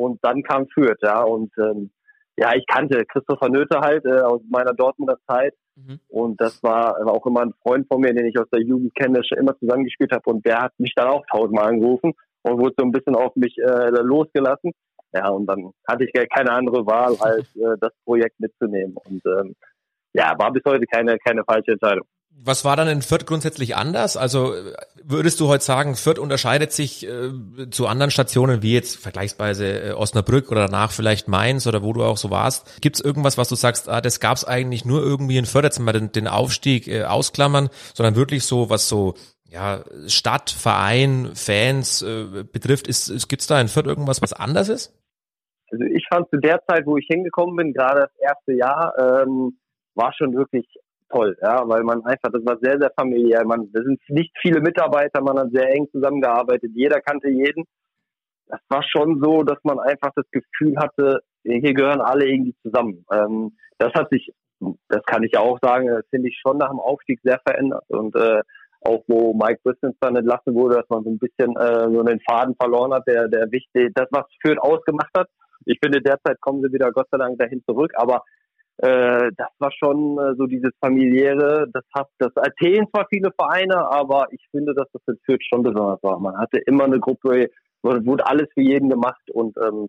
Und 0.00 0.18
dann 0.22 0.42
kam 0.42 0.66
Fürth, 0.68 1.02
ja. 1.02 1.22
Und 1.22 1.52
ähm, 1.58 1.90
ja, 2.38 2.54
ich 2.54 2.64
kannte 2.66 3.04
Christopher 3.04 3.50
Nöte 3.50 3.80
halt 3.80 4.06
äh, 4.06 4.20
aus 4.20 4.40
meiner 4.48 4.72
Dortmunder 4.72 5.18
Zeit. 5.28 5.52
Mhm. 5.76 6.00
Und 6.08 6.40
das 6.40 6.62
war, 6.62 6.96
war 7.04 7.12
auch 7.12 7.26
immer 7.26 7.42
ein 7.42 7.52
Freund 7.62 7.86
von 7.86 8.00
mir, 8.00 8.14
den 8.14 8.24
ich 8.24 8.38
aus 8.38 8.48
der 8.50 8.62
Jugend 8.62 8.94
kenne, 8.94 9.20
schon 9.22 9.36
immer 9.36 9.58
zusammengespielt 9.58 10.12
habe. 10.12 10.22
Und 10.30 10.46
der 10.46 10.62
hat 10.62 10.72
mich 10.78 10.94
dann 10.96 11.08
auch 11.08 11.22
tausendmal 11.30 11.68
angerufen 11.68 12.14
und 12.42 12.58
wurde 12.58 12.74
so 12.78 12.84
ein 12.84 12.92
bisschen 12.92 13.14
auf 13.14 13.36
mich 13.36 13.58
äh, 13.58 13.90
losgelassen. 13.90 14.72
Ja, 15.12 15.28
und 15.28 15.46
dann 15.46 15.70
hatte 15.86 16.04
ich 16.04 16.12
keine 16.34 16.52
andere 16.52 16.86
Wahl, 16.86 17.14
als 17.20 17.54
äh, 17.56 17.76
das 17.78 17.92
Projekt 18.06 18.40
mitzunehmen. 18.40 18.96
Und 19.04 19.20
ähm, 19.26 19.54
ja, 20.14 20.34
war 20.38 20.50
bis 20.50 20.62
heute 20.64 20.86
keine, 20.86 21.18
keine 21.18 21.44
falsche 21.44 21.72
Entscheidung. 21.72 22.06
Was 22.42 22.64
war 22.64 22.74
dann 22.76 22.88
in 22.88 23.02
Fürth 23.02 23.26
grundsätzlich 23.26 23.76
anders? 23.76 24.16
Also 24.16 24.54
würdest 25.02 25.40
du 25.40 25.48
heute 25.48 25.62
sagen, 25.62 25.94
Fürth 25.94 26.18
unterscheidet 26.18 26.72
sich 26.72 27.06
äh, 27.06 27.30
zu 27.70 27.86
anderen 27.86 28.10
Stationen 28.10 28.62
wie 28.62 28.72
jetzt 28.72 28.96
vergleichsweise 28.96 29.90
äh, 29.90 29.92
Osnabrück 29.92 30.50
oder 30.50 30.66
danach 30.66 30.90
vielleicht 30.90 31.28
Mainz 31.28 31.66
oder 31.66 31.82
wo 31.82 31.92
du 31.92 32.02
auch 32.02 32.16
so 32.16 32.30
warst? 32.30 32.80
Gibt 32.80 32.96
es 32.96 33.04
irgendwas, 33.04 33.36
was 33.36 33.48
du 33.48 33.56
sagst, 33.56 33.88
ah, 33.88 34.00
das 34.00 34.20
gab 34.20 34.36
es 34.36 34.46
eigentlich 34.46 34.84
nur 34.84 35.02
irgendwie 35.02 35.36
in 35.36 35.44
Fürth, 35.44 35.64
jetzt 35.64 35.80
mal 35.80 35.92
den, 35.92 36.12
den 36.12 36.28
Aufstieg 36.28 36.88
äh, 36.88 37.04
ausklammern, 37.04 37.68
sondern 37.92 38.16
wirklich 38.16 38.44
so, 38.44 38.70
was 38.70 38.88
so 38.88 39.14
ja, 39.50 39.80
Stadt, 40.06 40.50
Verein, 40.50 41.32
Fans 41.34 42.02
äh, 42.02 42.44
betrifft, 42.44 42.86
ist, 42.86 43.08
ist 43.08 43.28
gibt's 43.28 43.48
da 43.48 43.60
in 43.60 43.68
Fürth 43.68 43.86
irgendwas, 43.86 44.22
was 44.22 44.32
anders 44.32 44.68
ist? 44.68 44.96
Also 45.70 45.84
ich 45.84 46.06
fand 46.08 46.28
zu 46.30 46.38
der 46.38 46.62
Zeit, 46.66 46.86
wo 46.86 46.96
ich 46.96 47.06
hingekommen 47.08 47.56
bin, 47.56 47.72
gerade 47.72 48.00
das 48.00 48.16
erste 48.18 48.52
Jahr, 48.52 48.94
ähm, 48.98 49.58
war 49.94 50.12
schon 50.16 50.34
wirklich 50.34 50.66
toll, 51.10 51.36
ja, 51.42 51.68
weil 51.68 51.82
man 51.82 52.04
einfach, 52.04 52.30
das 52.32 52.44
war 52.44 52.58
sehr, 52.60 52.78
sehr 52.78 52.92
familiär. 52.96 53.44
Man, 53.44 53.70
das 53.72 53.84
sind 53.84 54.00
nicht 54.08 54.32
viele 54.40 54.60
Mitarbeiter, 54.60 55.20
man 55.22 55.38
hat 55.38 55.50
sehr 55.52 55.68
eng 55.70 55.88
zusammengearbeitet, 55.90 56.70
jeder 56.74 57.00
kannte 57.00 57.28
jeden. 57.28 57.64
Das 58.46 58.60
war 58.68 58.82
schon 58.82 59.20
so, 59.22 59.42
dass 59.42 59.58
man 59.62 59.78
einfach 59.78 60.10
das 60.16 60.26
Gefühl 60.30 60.76
hatte, 60.78 61.20
hier 61.42 61.74
gehören 61.74 62.00
alle 62.00 62.26
irgendwie 62.26 62.54
zusammen. 62.62 63.04
Ähm, 63.12 63.56
das 63.78 63.92
hat 63.94 64.10
sich, 64.10 64.32
das 64.88 65.02
kann 65.06 65.22
ich 65.22 65.36
auch 65.38 65.58
sagen, 65.62 65.88
finde 66.10 66.28
ich 66.28 66.38
schon 66.40 66.58
nach 66.58 66.70
dem 66.70 66.80
Aufstieg 66.80 67.20
sehr 67.22 67.40
verändert 67.46 67.84
und 67.88 68.14
äh, 68.16 68.42
auch 68.82 69.04
wo 69.08 69.34
Mike 69.34 69.60
Bristons 69.62 69.96
dann 70.00 70.16
entlassen 70.16 70.54
wurde, 70.54 70.76
dass 70.76 70.88
man 70.88 71.04
so 71.04 71.10
ein 71.10 71.18
bisschen 71.18 71.54
äh, 71.56 71.92
so 71.92 72.02
den 72.02 72.20
Faden 72.20 72.54
verloren 72.58 72.92
hat, 72.94 73.06
der, 73.06 73.28
der 73.28 73.50
wichtig, 73.50 73.92
das 73.94 74.08
was 74.10 74.24
Fürth 74.42 74.58
ausgemacht 74.58 75.10
hat. 75.16 75.28
Ich 75.66 75.78
finde, 75.82 76.00
derzeit 76.00 76.40
kommen 76.40 76.62
sie 76.62 76.72
wieder 76.72 76.90
Gott 76.90 77.08
sei 77.10 77.18
Dank 77.18 77.38
dahin 77.38 77.62
zurück, 77.66 77.92
aber 77.94 78.24
äh, 78.82 79.30
das 79.36 79.48
war 79.58 79.70
schon 79.72 80.18
äh, 80.18 80.34
so 80.36 80.46
dieses 80.46 80.72
familiäre, 80.80 81.66
das 81.72 81.84
hat, 81.94 82.08
das 82.18 82.32
erzählen 82.36 82.86
zwar 82.88 83.06
viele 83.10 83.30
Vereine, 83.32 83.76
aber 83.90 84.26
ich 84.30 84.42
finde, 84.50 84.74
dass 84.74 84.88
das 84.92 85.02
in 85.06 85.18
Fürth 85.26 85.44
schon 85.46 85.62
besonders 85.62 86.02
war. 86.02 86.18
Man 86.18 86.36
hatte 86.38 86.58
immer 86.66 86.84
eine 86.84 86.98
Gruppe, 86.98 87.50
wurde 87.82 88.26
alles 88.26 88.48
für 88.54 88.62
jeden 88.62 88.88
gemacht 88.88 89.30
und 89.32 89.56
ähm, 89.58 89.88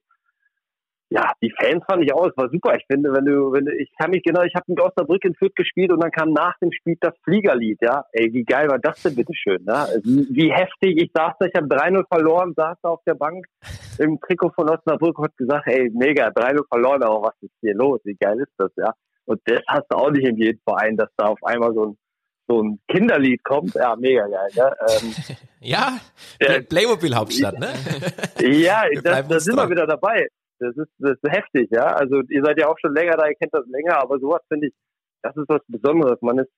ja, 1.14 1.34
die 1.42 1.54
Fans 1.60 1.84
fand 1.86 2.06
ich 2.06 2.14
auch, 2.14 2.26
es 2.26 2.38
war 2.38 2.50
super. 2.50 2.74
Ich 2.78 2.86
finde, 2.90 3.12
wenn 3.12 3.26
du, 3.26 3.52
wenn 3.52 3.66
du, 3.66 3.76
ich 3.76 3.92
kann 4.00 4.12
mich 4.12 4.24
genau, 4.24 4.44
ich 4.44 4.56
habe 4.56 4.64
mit 4.68 4.80
Osnabrück 4.80 5.26
in 5.26 5.36
Fürth 5.36 5.56
gespielt 5.58 5.92
und 5.92 6.02
dann 6.02 6.10
kam 6.10 6.32
nach 6.32 6.58
dem 6.60 6.72
Spiel 6.72 6.96
das 7.02 7.14
Fliegerlied, 7.26 7.80
ja. 7.82 8.06
Ey, 8.14 8.32
wie 8.32 8.46
geil 8.46 8.70
war 8.70 8.80
das 8.80 9.04
denn 9.04 9.16
bitte 9.16 9.34
schön, 9.36 9.62
ne? 9.66 9.88
Wie, 10.06 10.26
wie 10.32 10.54
heftig, 10.54 11.02
ich 11.02 11.12
saß 11.14 11.34
da, 11.38 11.46
ich 11.48 11.54
habe 11.54 11.68
3-0 11.68 12.06
verloren, 12.08 12.54
saß 12.56 12.78
da 12.82 12.90
auf 12.90 13.02
der 13.06 13.16
Bank 13.16 13.46
im 13.98 14.22
Trikot 14.22 14.52
von 14.56 14.70
Osnabrück 14.70 15.20
und 15.20 15.26
hat 15.26 15.36
gesagt, 15.36 15.68
ey, 15.68 15.92
mega, 15.94 16.28
3-0 16.28 16.66
verloren, 16.70 17.04
aber 17.04 17.24
was 17.24 17.36
ist 17.42 17.52
hier 17.60 17.76
los? 17.76 18.00
Wie 18.06 18.16
geil 18.16 18.40
ist 18.40 18.54
das, 18.58 18.72
ja? 18.78 18.94
Und 19.26 19.42
das 19.44 19.60
hast 19.68 19.88
du 19.90 19.98
auch 19.98 20.12
nicht 20.12 20.26
in 20.26 20.38
jedem 20.38 20.62
Verein, 20.64 20.96
dass 20.96 21.10
da 21.18 21.26
auf 21.26 21.44
einmal 21.44 21.74
so 21.74 21.88
ein 21.88 21.98
so 22.48 22.64
ein 22.64 22.80
Kinderlied 22.88 23.44
kommt, 23.44 23.76
ja, 23.76 23.96
mega 23.96 24.28
geil. 24.28 24.50
Ne? 24.56 24.76
Ähm, 24.90 25.14
ja, 25.62 25.98
Playmobil-Hauptstadt, 26.70 27.60
ne? 27.60 27.70
ja, 28.42 28.84
da, 29.04 29.22
da 29.22 29.40
sind 29.40 29.56
wir 29.56 29.70
wieder 29.70 29.88
dabei. 29.88 30.28
Das 30.62 30.78
ist, 30.78 30.92
das 31.00 31.18
ist 31.22 31.32
heftig, 31.32 31.70
ja. 31.72 31.88
Also 31.88 32.22
ihr 32.30 32.44
seid 32.44 32.60
ja 32.60 32.68
auch 32.68 32.78
schon 32.80 32.94
länger 32.94 33.18
da, 33.18 33.28
ihr 33.28 33.36
kennt 33.36 33.54
das 33.54 33.66
länger, 33.68 33.98
aber 33.98 34.20
sowas 34.20 34.42
finde 34.48 34.68
ich, 34.68 34.74
das 35.24 35.36
ist 35.36 35.50
was 35.50 35.62
Besonderes. 35.68 36.20
Man 36.22 36.38
ist, 36.38 36.52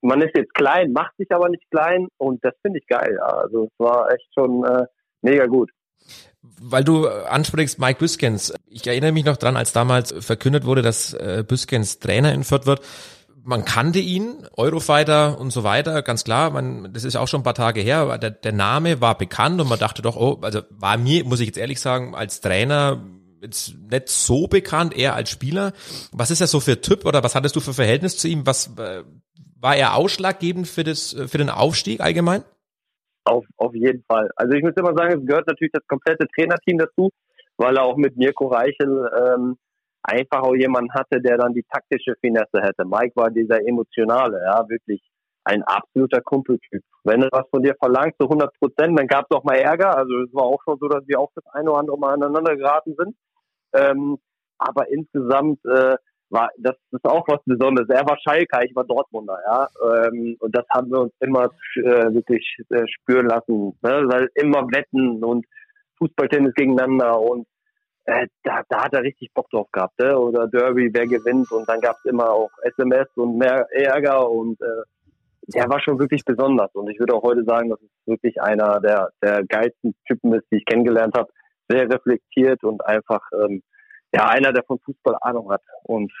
man 0.00 0.22
ist 0.22 0.34
jetzt 0.34 0.54
klein, 0.54 0.92
macht 0.92 1.14
sich 1.18 1.30
aber 1.30 1.48
nicht 1.50 1.64
klein 1.70 2.08
und 2.16 2.42
das 2.44 2.54
finde 2.62 2.78
ich 2.78 2.86
geil, 2.86 3.14
ja. 3.18 3.26
Also 3.26 3.64
es 3.64 3.78
war 3.78 4.10
echt 4.10 4.28
schon 4.32 4.64
äh, 4.64 4.86
mega 5.20 5.46
gut. 5.46 5.70
Weil 6.62 6.84
du 6.84 7.08
ansprichst 7.08 7.78
Mike 7.78 7.98
Büskens. 7.98 8.54
Ich 8.66 8.86
erinnere 8.86 9.12
mich 9.12 9.24
noch 9.24 9.36
dran, 9.36 9.56
als 9.56 9.72
damals 9.72 10.12
verkündet 10.24 10.64
wurde, 10.64 10.80
dass 10.80 11.12
äh, 11.12 11.44
Büskens 11.46 11.98
Trainer 11.98 12.32
in 12.32 12.44
Fürth 12.44 12.66
wird 12.66 12.80
man 13.46 13.64
kannte 13.64 14.00
ihn, 14.00 14.44
Eurofighter 14.56 15.38
und 15.38 15.52
so 15.52 15.62
weiter, 15.62 16.02
ganz 16.02 16.24
klar, 16.24 16.50
man, 16.50 16.92
das 16.92 17.04
ist 17.04 17.14
auch 17.14 17.28
schon 17.28 17.40
ein 17.40 17.44
paar 17.44 17.54
Tage 17.54 17.80
her, 17.80 18.18
der, 18.18 18.30
der 18.30 18.52
Name 18.52 19.00
war 19.00 19.16
bekannt 19.16 19.60
und 19.60 19.68
man 19.68 19.78
dachte 19.78 20.02
doch, 20.02 20.16
oh, 20.16 20.40
also 20.42 20.62
war 20.70 20.98
mir, 20.98 21.24
muss 21.24 21.38
ich 21.38 21.46
jetzt 21.46 21.58
ehrlich 21.58 21.80
sagen, 21.80 22.14
als 22.16 22.40
Trainer 22.40 23.00
jetzt 23.40 23.74
nicht 23.90 24.08
so 24.08 24.46
bekannt, 24.46 24.96
eher 24.96 25.14
als 25.14 25.30
Spieler. 25.30 25.72
Was 26.12 26.30
ist 26.30 26.40
er 26.40 26.46
so 26.46 26.60
für 26.60 26.80
Typ 26.80 27.04
oder 27.04 27.22
was 27.22 27.34
hattest 27.34 27.56
du 27.56 27.60
für 27.60 27.74
Verhältnis 27.74 28.18
zu 28.18 28.28
ihm? 28.28 28.46
Was 28.46 28.76
äh, 28.78 29.02
war 29.60 29.76
er 29.76 29.96
ausschlaggebend 29.96 30.68
für 30.68 30.84
das 30.84 31.16
für 31.26 31.38
den 31.38 31.50
Aufstieg 31.50 32.00
allgemein? 32.00 32.42
Auf, 33.24 33.44
auf 33.56 33.74
jeden 33.74 34.04
Fall. 34.04 34.30
Also 34.36 34.54
ich 34.54 34.62
muss 34.62 34.74
immer 34.76 34.94
sagen, 34.94 35.20
es 35.20 35.26
gehört 35.26 35.48
natürlich 35.48 35.72
das 35.72 35.86
komplette 35.88 36.26
Trainerteam 36.28 36.78
dazu, 36.78 37.10
weil 37.56 37.76
er 37.76 37.82
auch 37.82 37.96
mit 37.96 38.16
Mirko 38.16 38.46
Reichel 38.46 39.10
ähm, 39.18 39.56
einfach 40.02 40.42
auch 40.42 40.54
jemand 40.54 40.92
hatte, 40.94 41.20
der 41.20 41.36
dann 41.36 41.52
die 41.52 41.64
taktische 41.64 42.14
Finesse 42.20 42.60
hätte. 42.60 42.84
Mike 42.84 43.16
war 43.16 43.30
dieser 43.30 43.66
emotionale, 43.66 44.40
ja, 44.44 44.68
wirklich 44.68 45.02
ein 45.46 45.62
absoluter 45.62 46.20
Kumpeltyp. 46.20 46.82
Wenn 47.04 47.22
er 47.22 47.28
was 47.30 47.48
von 47.50 47.62
dir 47.62 47.76
verlangt 47.78 48.14
zu 48.18 48.24
100 48.24 48.52
Prozent, 48.58 48.98
dann 48.98 49.06
gab 49.06 49.26
es 49.30 49.36
auch 49.36 49.44
mal 49.44 49.54
Ärger. 49.54 49.96
Also 49.96 50.22
es 50.22 50.34
war 50.34 50.42
auch 50.42 50.60
schon 50.64 50.76
so, 50.80 50.88
dass 50.88 51.06
wir 51.06 51.20
auch 51.20 51.30
das 51.36 51.46
eine 51.52 51.70
oder 51.70 51.80
andere 51.80 51.98
Mal 51.98 52.14
aneinander 52.14 52.56
geraten 52.56 52.96
sind. 52.98 53.16
Ähm, 53.72 54.18
aber 54.58 54.88
insgesamt 54.90 55.64
äh, 55.64 55.96
war 56.30 56.50
das 56.58 56.74
ist 56.90 57.04
auch 57.04 57.24
was 57.28 57.40
Besonderes. 57.44 57.88
Er 57.88 58.04
war 58.08 58.18
Schalker, 58.18 58.64
ich 58.64 58.74
war 58.74 58.84
Dortmunder, 58.84 59.38
ja. 59.46 59.68
Ähm, 60.08 60.36
und 60.40 60.56
das 60.56 60.64
haben 60.70 60.90
wir 60.90 61.02
uns 61.02 61.12
immer 61.20 61.44
äh, 61.76 62.12
wirklich 62.12 62.56
äh, 62.70 62.84
spüren 62.88 63.26
lassen, 63.26 63.78
ne? 63.82 64.04
weil 64.08 64.28
immer 64.34 64.66
Wetten 64.72 65.22
und 65.22 65.46
Fußballtennis 65.98 66.54
gegeneinander 66.54 67.20
und 67.20 67.46
äh, 68.06 68.26
da, 68.42 68.62
da 68.68 68.84
hat 68.84 68.94
er 68.94 69.02
richtig 69.02 69.32
Bock 69.32 69.48
drauf 69.50 69.70
gehabt, 69.70 69.98
ne? 70.00 70.18
oder 70.18 70.48
Derby, 70.48 70.90
wer 70.92 71.06
gewinnt 71.06 71.50
und 71.52 71.68
dann 71.68 71.80
gab 71.80 71.96
es 71.98 72.10
immer 72.10 72.30
auch 72.30 72.50
SMS 72.62 73.06
und 73.14 73.38
mehr 73.38 73.68
Ärger 73.70 74.28
und 74.28 74.60
äh, 74.60 74.82
der 75.48 75.68
war 75.68 75.80
schon 75.80 75.98
wirklich 75.98 76.24
besonders 76.24 76.74
und 76.74 76.90
ich 76.90 76.98
würde 76.98 77.14
auch 77.14 77.22
heute 77.22 77.44
sagen, 77.44 77.70
dass 77.70 77.80
es 77.80 77.90
wirklich 78.06 78.40
einer 78.40 78.80
der, 78.80 79.10
der 79.22 79.44
geilsten 79.44 79.94
Typen 80.06 80.34
ist, 80.34 80.46
die 80.50 80.56
ich 80.56 80.64
kennengelernt 80.64 81.14
habe. 81.16 81.30
Sehr 81.68 81.88
reflektiert 81.88 82.62
und 82.62 82.84
einfach 82.84 83.20
ähm, 83.32 83.62
ja 84.14 84.28
einer, 84.28 84.52
der 84.52 84.64
von 84.64 84.78
Fußball 84.80 85.16
Ahnung 85.20 85.50
hat. 85.50 85.62
Und 85.82 86.12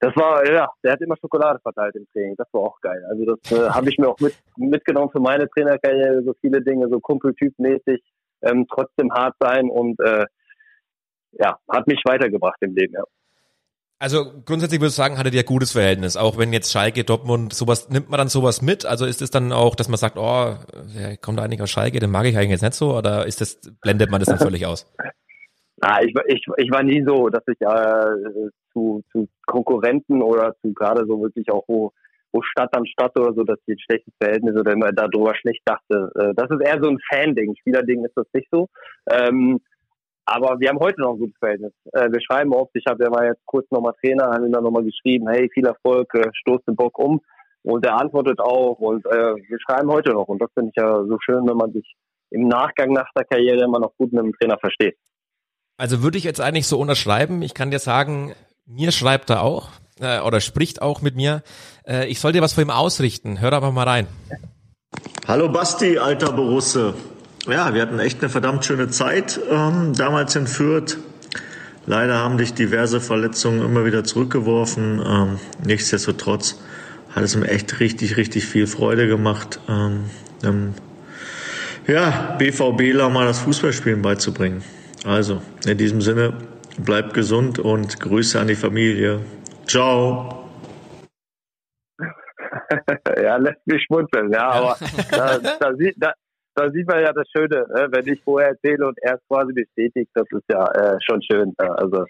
das 0.00 0.14
war, 0.14 0.46
ja, 0.46 0.68
der 0.84 0.92
hat 0.92 1.00
immer 1.00 1.16
Schokolade 1.16 1.58
verteilt 1.60 1.96
im 1.96 2.06
Training. 2.12 2.36
Das 2.36 2.48
war 2.52 2.62
auch 2.62 2.80
geil. 2.80 3.02
Also 3.08 3.24
das 3.24 3.52
äh, 3.52 3.70
habe 3.74 3.88
ich 3.88 3.98
mir 3.98 4.08
auch 4.08 4.20
mit, 4.20 4.34
mitgenommen 4.56 5.10
für 5.10 5.20
meine 5.20 5.48
Trainerkarriere, 5.48 6.22
so 6.22 6.34
viele 6.40 6.62
Dinge, 6.62 6.88
so 6.88 7.00
Kumpeltypmäßig, 7.00 8.02
ähm, 8.42 8.66
trotzdem 8.70 9.12
hart 9.12 9.34
sein 9.40 9.68
und 9.70 9.98
äh, 10.00 10.26
ja, 11.32 11.58
hat 11.70 11.86
mich 11.86 12.00
weitergebracht 12.06 12.58
im 12.60 12.74
Leben, 12.74 12.94
ja. 12.94 13.04
Also 14.00 14.26
grundsätzlich 14.44 14.80
würde 14.80 14.90
ich 14.90 14.94
sagen, 14.94 15.18
hattet 15.18 15.34
ihr 15.34 15.42
gutes 15.42 15.72
Verhältnis, 15.72 16.16
auch 16.16 16.38
wenn 16.38 16.52
jetzt 16.52 16.70
Schalke, 16.70 17.02
Dortmund, 17.02 17.52
sowas, 17.52 17.90
nimmt 17.90 18.08
man 18.10 18.18
dann 18.18 18.28
sowas 18.28 18.62
mit? 18.62 18.86
Also 18.86 19.06
ist 19.06 19.20
es 19.22 19.30
dann 19.30 19.50
auch, 19.52 19.74
dass 19.74 19.88
man 19.88 19.96
sagt, 19.96 20.16
oh, 20.16 20.54
kommt 21.20 21.38
da 21.40 21.48
aus 21.60 21.70
Schalke, 21.70 21.98
den 21.98 22.10
mag 22.10 22.24
ich 22.26 22.36
eigentlich 22.36 22.50
jetzt 22.50 22.62
nicht 22.62 22.74
so, 22.74 22.96
oder 22.96 23.26
ist 23.26 23.40
das, 23.40 23.60
blendet 23.80 24.10
man 24.10 24.20
das 24.20 24.28
dann 24.28 24.38
völlig 24.38 24.66
aus? 24.66 24.86
Ah, 25.80 26.00
ich, 26.02 26.14
ich, 26.26 26.44
ich 26.56 26.70
war 26.70 26.82
nie 26.82 27.04
so, 27.04 27.28
dass 27.28 27.42
ich 27.46 27.60
äh, 27.60 28.50
zu, 28.72 29.02
zu 29.12 29.28
Konkurrenten 29.46 30.22
oder 30.22 30.54
zu 30.60 30.72
gerade 30.72 31.04
so 31.06 31.20
wirklich 31.20 31.50
auch 31.50 31.64
wo, 31.68 31.92
wo 32.32 32.42
Stadt 32.42 32.76
an 32.76 32.86
Stadt 32.86 33.18
oder 33.18 33.32
so, 33.32 33.44
dass 33.44 33.58
ich 33.66 33.74
ein 33.74 33.80
schlechtes 33.80 34.14
Verhältnis 34.20 34.56
oder 34.56 34.72
immer 34.72 34.92
darüber 34.92 35.34
schlecht 35.36 35.62
dachte. 35.64 36.10
Äh, 36.16 36.34
das 36.34 36.50
ist 36.50 36.60
eher 36.60 36.82
so 36.82 36.88
ein 36.88 36.98
Fan-Ding. 37.10 37.54
Spielerding 37.60 38.04
ist 38.04 38.16
das 38.16 38.26
nicht 38.32 38.48
so. 38.50 38.68
Ähm, 39.10 39.60
aber 40.28 40.60
wir 40.60 40.68
haben 40.68 40.78
heute 40.78 41.00
noch 41.00 41.14
ein 41.14 41.18
gutes 41.18 41.38
Verhältnis. 41.38 41.72
Äh, 41.92 42.10
wir 42.10 42.20
schreiben 42.20 42.52
oft, 42.52 42.70
ich 42.74 42.84
habe 42.86 43.02
ja 43.02 43.10
mal 43.10 43.26
jetzt 43.26 43.44
kurz 43.46 43.66
nochmal 43.70 43.94
Trainer, 44.00 44.30
haben 44.30 44.44
ihm 44.44 44.52
dann 44.52 44.62
nochmal 44.62 44.84
geschrieben, 44.84 45.28
hey, 45.28 45.48
viel 45.52 45.66
Erfolg, 45.66 46.12
äh, 46.14 46.28
stoß 46.32 46.60
den 46.66 46.76
Bock 46.76 46.98
um. 46.98 47.20
Und 47.62 47.84
er 47.84 47.98
antwortet 47.98 48.38
auch 48.38 48.78
und 48.78 49.04
äh, 49.06 49.10
wir 49.10 49.58
schreiben 49.60 49.90
heute 49.90 50.12
noch. 50.12 50.28
Und 50.28 50.40
das 50.40 50.50
finde 50.54 50.70
ich 50.70 50.80
ja 50.80 51.02
so 51.04 51.18
schön, 51.20 51.46
wenn 51.48 51.56
man 51.56 51.72
sich 51.72 51.96
im 52.30 52.46
Nachgang 52.46 52.92
nach 52.92 53.08
der 53.16 53.24
Karriere 53.24 53.64
immer 53.64 53.80
noch 53.80 53.92
gut 53.96 54.12
mit 54.12 54.22
dem 54.22 54.32
Trainer 54.34 54.58
versteht. 54.58 54.96
Also 55.76 56.02
würde 56.02 56.18
ich 56.18 56.24
jetzt 56.24 56.40
eigentlich 56.40 56.66
so 56.66 56.78
unterschreiben. 56.78 57.42
Ich 57.42 57.54
kann 57.54 57.70
dir 57.70 57.78
sagen, 57.78 58.34
mir 58.66 58.92
schreibt 58.92 59.30
er 59.30 59.42
auch 59.42 59.70
äh, 60.00 60.20
oder 60.20 60.40
spricht 60.40 60.82
auch 60.82 61.02
mit 61.02 61.16
mir. 61.16 61.42
Äh, 61.86 62.06
ich 62.06 62.20
soll 62.20 62.32
dir 62.32 62.42
was 62.42 62.52
vor 62.52 62.62
ihm 62.62 62.70
ausrichten. 62.70 63.40
Hör 63.40 63.52
aber 63.52 63.72
mal 63.72 63.88
rein. 63.88 64.06
Hallo 65.26 65.48
Basti, 65.48 65.98
alter 65.98 66.32
Borusse. 66.32 66.94
Ja, 67.46 67.74
wir 67.74 67.82
hatten 67.82 67.98
echt 67.98 68.20
eine 68.20 68.28
verdammt 68.28 68.64
schöne 68.64 68.88
Zeit 68.88 69.40
ähm, 69.50 69.94
damals 69.94 70.36
in 70.36 70.46
Fürth. 70.46 70.98
Leider 71.86 72.18
haben 72.18 72.36
dich 72.36 72.52
diverse 72.54 73.00
Verletzungen 73.00 73.64
immer 73.64 73.84
wieder 73.86 74.04
zurückgeworfen. 74.04 75.02
Ähm, 75.04 75.38
nichtsdestotrotz 75.64 76.60
hat 77.14 77.22
es 77.22 77.36
mir 77.36 77.48
echt 77.48 77.80
richtig, 77.80 78.16
richtig 78.16 78.44
viel 78.44 78.66
Freude 78.66 79.08
gemacht, 79.08 79.60
ähm, 79.68 80.04
ähm, 80.44 80.74
ja, 81.86 82.36
BVBler 82.38 83.08
mal 83.08 83.26
das 83.26 83.38
Fußballspielen 83.40 84.02
beizubringen. 84.02 84.62
Also, 85.06 85.40
in 85.66 85.78
diesem 85.78 86.02
Sinne, 86.02 86.34
bleibt 86.76 87.14
gesund 87.14 87.58
und 87.58 87.98
Grüße 87.98 88.38
an 88.38 88.48
die 88.48 88.54
Familie. 88.54 89.20
Ciao. 89.66 90.50
ja, 93.22 93.36
lässt 93.36 93.66
mich 93.66 93.82
schmunzeln, 93.84 94.30
ja, 94.30 94.50
aber 94.50 94.76
da, 95.10 95.38
da, 95.38 95.74
sieht, 95.74 95.94
da, 95.96 96.12
da 96.58 96.70
sieht 96.70 96.88
man 96.88 97.00
ja 97.00 97.12
das 97.12 97.28
Schöne, 97.30 97.66
ne? 97.68 97.88
wenn 97.90 98.06
ich 98.12 98.22
vorher 98.24 98.50
erzähle 98.50 98.86
und 98.88 98.98
er 99.00 99.14
es 99.14 99.20
quasi 99.28 99.52
bestätigt, 99.52 100.10
das 100.14 100.26
ist 100.30 100.44
ja 100.50 100.66
äh, 100.72 100.98
schon 101.00 101.22
schön. 101.22 101.54
Also 101.58 102.04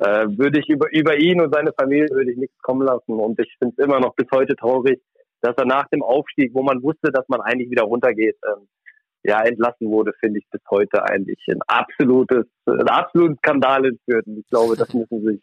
äh, 0.00 0.26
würde 0.36 0.58
ich 0.58 0.68
über, 0.68 0.92
über 0.92 1.16
ihn 1.16 1.40
und 1.40 1.54
seine 1.54 1.72
Familie 1.72 2.08
würde 2.10 2.32
ich 2.32 2.38
nichts 2.38 2.58
kommen 2.62 2.84
lassen 2.84 3.12
und 3.12 3.38
ich 3.38 3.54
finde 3.58 3.74
es 3.78 3.84
immer 3.84 4.00
noch 4.00 4.14
bis 4.16 4.26
heute 4.32 4.56
traurig, 4.56 5.00
dass 5.42 5.54
er 5.56 5.66
nach 5.66 5.88
dem 5.88 6.02
Aufstieg, 6.02 6.52
wo 6.54 6.62
man 6.62 6.82
wusste, 6.82 7.12
dass 7.12 7.28
man 7.28 7.40
eigentlich 7.40 7.70
wieder 7.70 7.84
runtergeht, 7.84 8.36
ähm, 8.48 8.66
ja, 9.22 9.42
entlassen 9.42 9.90
wurde, 9.90 10.12
finde 10.20 10.40
ich 10.40 10.46
bis 10.50 10.60
heute 10.70 11.02
eigentlich 11.04 11.38
ein 11.48 11.60
absolutes, 11.66 12.46
ein 12.66 12.88
absoluten 12.88 13.36
Skandal 13.38 13.86
entführt. 13.86 14.26
Und 14.26 14.38
ich 14.38 14.46
glaube, 14.48 14.76
das 14.76 14.92
müssen 14.92 15.24
sich 15.24 15.40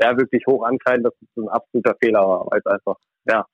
ja 0.00 0.16
wirklich 0.16 0.44
hoch 0.46 0.64
ankreiden, 0.64 1.04
dass 1.04 1.14
es 1.20 1.28
ein 1.36 1.48
absoluter 1.48 1.94
Fehler 2.02 2.20
war, 2.20 2.46
weil 2.50 2.58
es 2.58 2.66
einfach, 2.66 2.96
ja, 3.26 3.46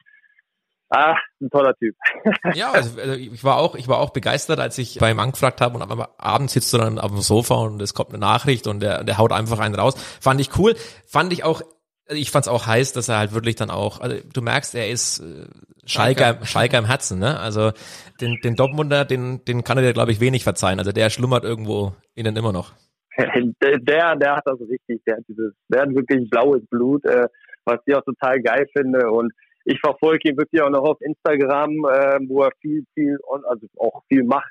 Ah, 0.91 1.17
ein 1.41 1.51
toller 1.51 1.75
Typ. 1.75 1.95
ja, 2.55 2.71
also, 2.71 2.99
also, 2.99 3.13
ich 3.13 3.45
war 3.45 3.59
auch, 3.59 3.75
ich 3.75 3.89
war 3.89 3.99
auch 3.99 4.11
begeistert, 4.11 4.59
als 4.59 4.79
ich 4.79 4.99
bei 4.99 5.11
ihm 5.11 5.21
angefragt 5.21 5.61
habe 5.61 5.77
und 5.77 5.83
aber 5.83 6.15
abends 6.17 6.55
sitzt 6.55 6.73
du 6.73 6.79
dann 6.79 6.99
auf 6.99 7.11
dem 7.11 7.21
Sofa 7.21 7.57
und 7.57 7.83
es 7.83 7.93
kommt 7.93 8.11
eine 8.11 8.19
Nachricht 8.19 8.67
und 8.67 8.81
der, 8.81 9.05
der 9.05 9.19
haut 9.19 9.33
einfach 9.33 9.59
einen 9.59 9.75
raus. 9.75 9.95
Fand 10.21 10.41
ich 10.41 10.57
cool. 10.59 10.75
Fand 11.07 11.33
ich 11.35 11.45
auch, 11.45 11.61
also 12.09 12.21
ich 12.21 12.31
fand 12.31 12.47
es 12.47 12.49
auch 12.49 12.67
heiß, 12.67 12.95
dass 12.95 13.11
er 13.11 13.19
halt 13.19 13.35
wirklich 13.35 13.57
dann 13.57 13.71
auch, 13.71 14.01
also 14.01 14.17
du 14.33 14.41
merkst, 14.41 14.75
er 14.75 14.89
ist 14.89 15.21
äh, 15.21 15.47
Schalker, 15.85 16.39
Schalker 16.45 16.79
im 16.79 16.87
Herzen, 16.87 17.19
ne? 17.19 17.39
Also 17.39 17.73
den, 18.21 18.39
den 18.43 18.57
Dortmunder, 18.57 19.05
den, 19.05 19.45
den 19.45 19.65
kann 19.65 19.77
er 19.77 19.85
dir, 19.85 19.93
glaube 19.93 20.13
ich, 20.13 20.21
wenig 20.21 20.43
verzeihen. 20.43 20.79
Also 20.79 20.93
der 20.93 21.11
schlummert 21.11 21.45
irgendwo 21.45 21.93
innen 22.15 22.35
immer 22.37 22.53
noch. 22.53 22.73
der, 23.19 24.17
der 24.17 24.37
hat 24.37 24.47
das 24.47 24.61
richtig, 24.61 25.03
der 25.07 25.17
hat 25.17 25.25
dieses, 25.29 25.53
der 25.69 25.83
hat 25.83 25.95
wirklich 25.95 26.31
blaues 26.31 26.63
Blut, 26.71 27.05
äh, 27.05 27.27
was 27.65 27.79
ich 27.85 27.95
auch 27.95 28.05
total 28.05 28.41
geil 28.41 28.67
finde 28.75 29.11
und 29.11 29.33
ich 29.69 29.81
verfolge 29.81 30.31
ihn 30.31 30.37
wirklich 30.37 30.63
auch 30.63 30.71
noch 30.71 30.85
auf 30.85 31.01
Instagram, 31.01 31.71
äh, 31.71 32.19
wo 32.29 32.43
er 32.43 32.53
viel, 32.61 32.85
viel, 32.95 33.19
also 33.49 33.67
auch 33.79 34.03
viel 34.09 34.25
macht. 34.25 34.51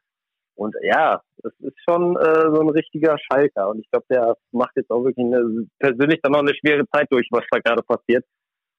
Und 0.56 0.76
ja, 0.82 1.22
das 1.38 1.54
ist 1.60 1.78
schon 1.88 2.18
äh, 2.18 2.50
so 2.54 2.62
ein 2.62 2.70
richtiger 2.70 3.16
Schalker. 3.20 3.70
Und 3.70 3.80
ich 3.80 3.90
glaube, 3.92 4.06
der 4.10 4.36
macht 4.52 4.72
jetzt 4.76 4.90
auch 4.90 5.04
wirklich 5.04 5.26
eine, 5.26 5.68
persönlich 5.80 6.20
dann 6.24 6.32
noch 6.32 6.40
eine 6.40 6.56
schwere 6.56 6.88
Zeit 6.90 7.08
durch, 7.12 7.28
was 7.32 7.44
da 7.52 7.60
gerade 7.60 7.84
passiert. 7.84 8.26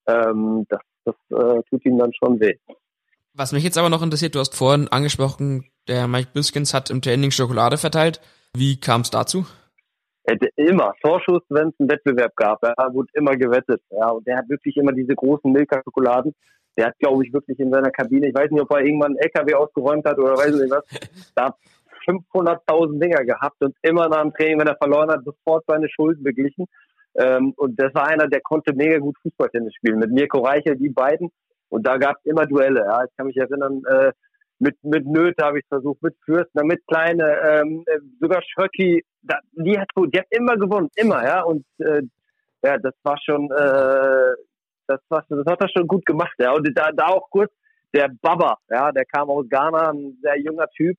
Ähm, 0.09 0.65
das 0.69 0.81
das 1.09 1.15
äh, 1.31 1.63
tut 1.71 1.85
ihm 1.85 1.99
dann 1.99 2.13
schon 2.13 2.41
weh. 2.41 2.55
Was 3.35 3.53
mich 3.53 3.65
jetzt 3.65 3.79
aber 3.79 3.89
noch 3.89 4.03
interessiert, 4.03 4.35
du 4.35 4.41
hast 4.41 4.55
vorhin 4.55 4.89
angesprochen, 4.89 5.71
der 5.87 6.09
Mike 6.09 6.31
Biskins 6.33 6.75
hat 6.75 6.91
im 6.91 7.03
Training 7.03 7.31
Schokolade 7.31 7.79
verteilt. 7.79 8.21
Wie 8.55 8.81
kam 8.81 9.03
es 9.03 9.11
dazu? 9.11 9.47
Immer 10.57 10.95
Vorschuss, 11.01 11.43
wenn 11.49 11.69
es 11.69 11.75
einen 11.79 11.91
Wettbewerb 11.91 12.35
gab. 12.37 12.61
Da 12.61 12.75
wurde 12.93 13.09
immer 13.15 13.37
gewettet. 13.37 13.83
Ja, 13.91 14.11
und 14.11 14.27
der 14.27 14.39
hat 14.39 14.49
wirklich 14.49 14.77
immer 14.77 14.93
diese 14.93 15.15
großen 15.15 15.51
Milka-Schokoladen. 15.51 16.35
Der 16.77 16.87
hat, 16.87 16.99
glaube 16.99 17.27
ich, 17.27 17.33
wirklich 17.33 17.59
in 17.59 17.73
seiner 17.73 17.91
Kabine, 17.91 18.29
ich 18.29 18.35
weiß 18.35 18.51
nicht, 18.51 18.63
ob 18.63 18.71
er 18.71 18.85
irgendwann 18.85 19.17
einen 19.17 19.19
LKW 19.19 19.55
ausgeräumt 19.55 20.05
hat 20.05 20.19
oder 20.19 20.37
weiß 20.37 20.55
nicht 20.55 20.71
was, 20.71 20.85
da 21.35 21.55
500.000 22.07 23.01
Dinger 23.01 23.25
gehabt 23.25 23.63
und 23.63 23.75
immer 23.83 24.09
nach 24.09 24.23
dem 24.23 24.33
Training, 24.33 24.61
wenn 24.61 24.69
er 24.69 24.77
verloren 24.77 25.11
hat, 25.11 25.25
sofort 25.25 25.65
seine 25.67 25.89
Schulden 25.89 26.23
beglichen. 26.23 26.67
Ähm, 27.17 27.53
und 27.57 27.81
das 27.81 27.95
war 27.95 28.07
einer, 28.07 28.29
der 28.29 28.41
konnte 28.41 28.73
mega 28.75 28.99
gut 28.99 29.17
Fußballtennis 29.23 29.75
spielen. 29.75 29.99
Mit 29.99 30.13
Mirko 30.13 30.39
Reichel, 30.39 30.77
die 30.77 30.91
beiden. 30.91 31.31
Und 31.69 31.87
da 31.87 31.99
gab 31.99 32.17
es 32.17 32.25
immer 32.31 32.47
Duelle. 32.47 32.81
Ja. 32.81 33.05
Ich 33.05 33.17
kann 33.17 33.27
mich 33.27 33.37
erinnern, 33.37 33.83
äh, 33.87 34.13
mit, 34.59 34.77
mit 34.83 35.07
Nöte 35.07 35.45
habe 35.45 35.61
ich 35.61 35.67
versucht, 35.69 36.03
mit 36.03 36.17
Fürstner, 36.25 36.65
mit 36.65 36.87
Kleine, 36.87 37.39
ähm, 37.49 37.85
äh, 37.87 37.99
sogar 38.21 38.43
Schröcki, 38.43 39.05
da, 39.23 39.39
die 39.53 39.79
hat 39.79 39.93
gut, 39.95 40.15
die 40.15 40.19
hat 40.19 40.27
immer 40.31 40.57
gewonnen, 40.57 40.89
immer, 40.97 41.25
ja. 41.25 41.43
Und 41.43 41.65
äh, 41.79 42.03
ja, 42.63 42.79
das 42.79 42.95
war 43.03 43.19
schon, 43.25 43.51
äh, 43.51 44.35
das 44.87 45.01
war, 45.09 45.25
das 45.29 45.47
hat 45.47 45.61
er 45.61 45.69
schon 45.69 45.87
gut 45.87 46.05
gemacht, 46.07 46.35
ja. 46.39 46.53
Und 46.53 46.69
da, 46.75 46.91
da 46.93 47.07
auch 47.07 47.29
kurz 47.31 47.53
der 47.95 48.11
Baba, 48.21 48.59
ja, 48.69 48.93
der 48.93 49.05
kam 49.05 49.31
aus 49.31 49.47
Ghana, 49.49 49.91
ein 49.91 50.19
sehr 50.23 50.39
junger 50.41 50.69
Typ, 50.77 50.97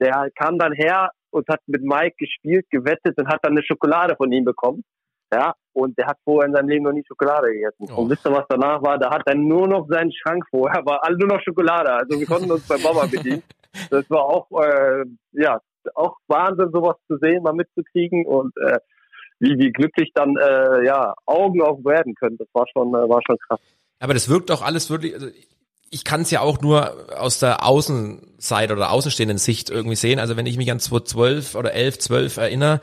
der 0.00 0.30
kam 0.34 0.58
dann 0.58 0.72
her 0.72 1.10
und 1.30 1.48
hat 1.48 1.60
mit 1.66 1.82
Mike 1.82 2.16
gespielt, 2.18 2.66
gewettet 2.70 3.18
und 3.18 3.28
hat 3.28 3.40
dann 3.42 3.52
eine 3.52 3.62
Schokolade 3.62 4.16
von 4.16 4.30
ihm 4.32 4.44
bekommen. 4.44 4.84
Ja, 5.32 5.54
und 5.72 5.96
der 5.98 6.06
hat 6.06 6.18
vorher 6.24 6.48
in 6.48 6.54
seinem 6.54 6.68
Leben 6.68 6.84
noch 6.84 6.92
nie 6.92 7.04
Schokolade 7.06 7.52
gegessen. 7.52 7.88
Oh. 7.94 8.02
Und 8.02 8.10
wisst 8.10 8.26
ihr, 8.26 8.32
was 8.32 8.46
danach 8.48 8.82
war? 8.82 8.98
Da 8.98 9.10
hat 9.10 9.22
er 9.26 9.34
nur 9.34 9.66
noch 9.66 9.86
seinen 9.88 10.12
Schrank 10.12 10.44
vorher, 10.50 10.84
war 10.84 11.04
alle 11.04 11.16
nur 11.16 11.28
noch 11.28 11.42
Schokolade. 11.42 11.92
Also 11.92 12.18
wir 12.18 12.26
konnten 12.26 12.50
uns 12.50 12.66
bei 12.66 12.76
Baba 12.76 13.06
bedienen. 13.06 13.42
Das 13.90 14.04
war 14.10 14.26
auch, 14.26 14.48
äh, 14.62 15.04
ja, 15.32 15.58
auch 15.94 16.18
Wahnsinn, 16.26 16.68
sowas 16.74 16.96
zu 17.08 17.16
sehen, 17.16 17.42
mal 17.42 17.54
mitzukriegen 17.54 18.26
und 18.26 18.54
äh, 18.58 18.78
wie, 19.38 19.58
wie 19.58 19.72
glücklich 19.72 20.10
dann 20.14 20.36
äh, 20.36 20.84
ja 20.84 21.14
Augen 21.24 21.62
auch 21.62 21.82
werden 21.82 22.14
können. 22.14 22.36
Das 22.36 22.48
war 22.52 22.66
schon, 22.70 22.88
äh, 22.90 23.08
war 23.08 23.20
schon 23.26 23.38
krass. 23.38 23.60
Aber 23.98 24.12
das 24.12 24.28
wirkt 24.28 24.50
auch 24.50 24.60
alles 24.60 24.90
wirklich. 24.90 25.14
Also 25.14 25.28
ich 25.90 26.04
kann 26.04 26.22
es 26.22 26.30
ja 26.30 26.40
auch 26.40 26.60
nur 26.60 27.18
aus 27.18 27.38
der 27.38 27.66
Außenseite 27.66 28.72
oder 28.72 28.90
außenstehenden 28.90 29.38
Sicht 29.38 29.68
irgendwie 29.68 29.96
sehen. 29.96 30.18
Also 30.18 30.36
wenn 30.36 30.46
ich 30.46 30.56
mich 30.56 30.70
an 30.70 30.80
2012 30.80 31.54
oder 31.54 31.72
11, 31.72 31.98
12 31.98 32.36
erinnere, 32.38 32.80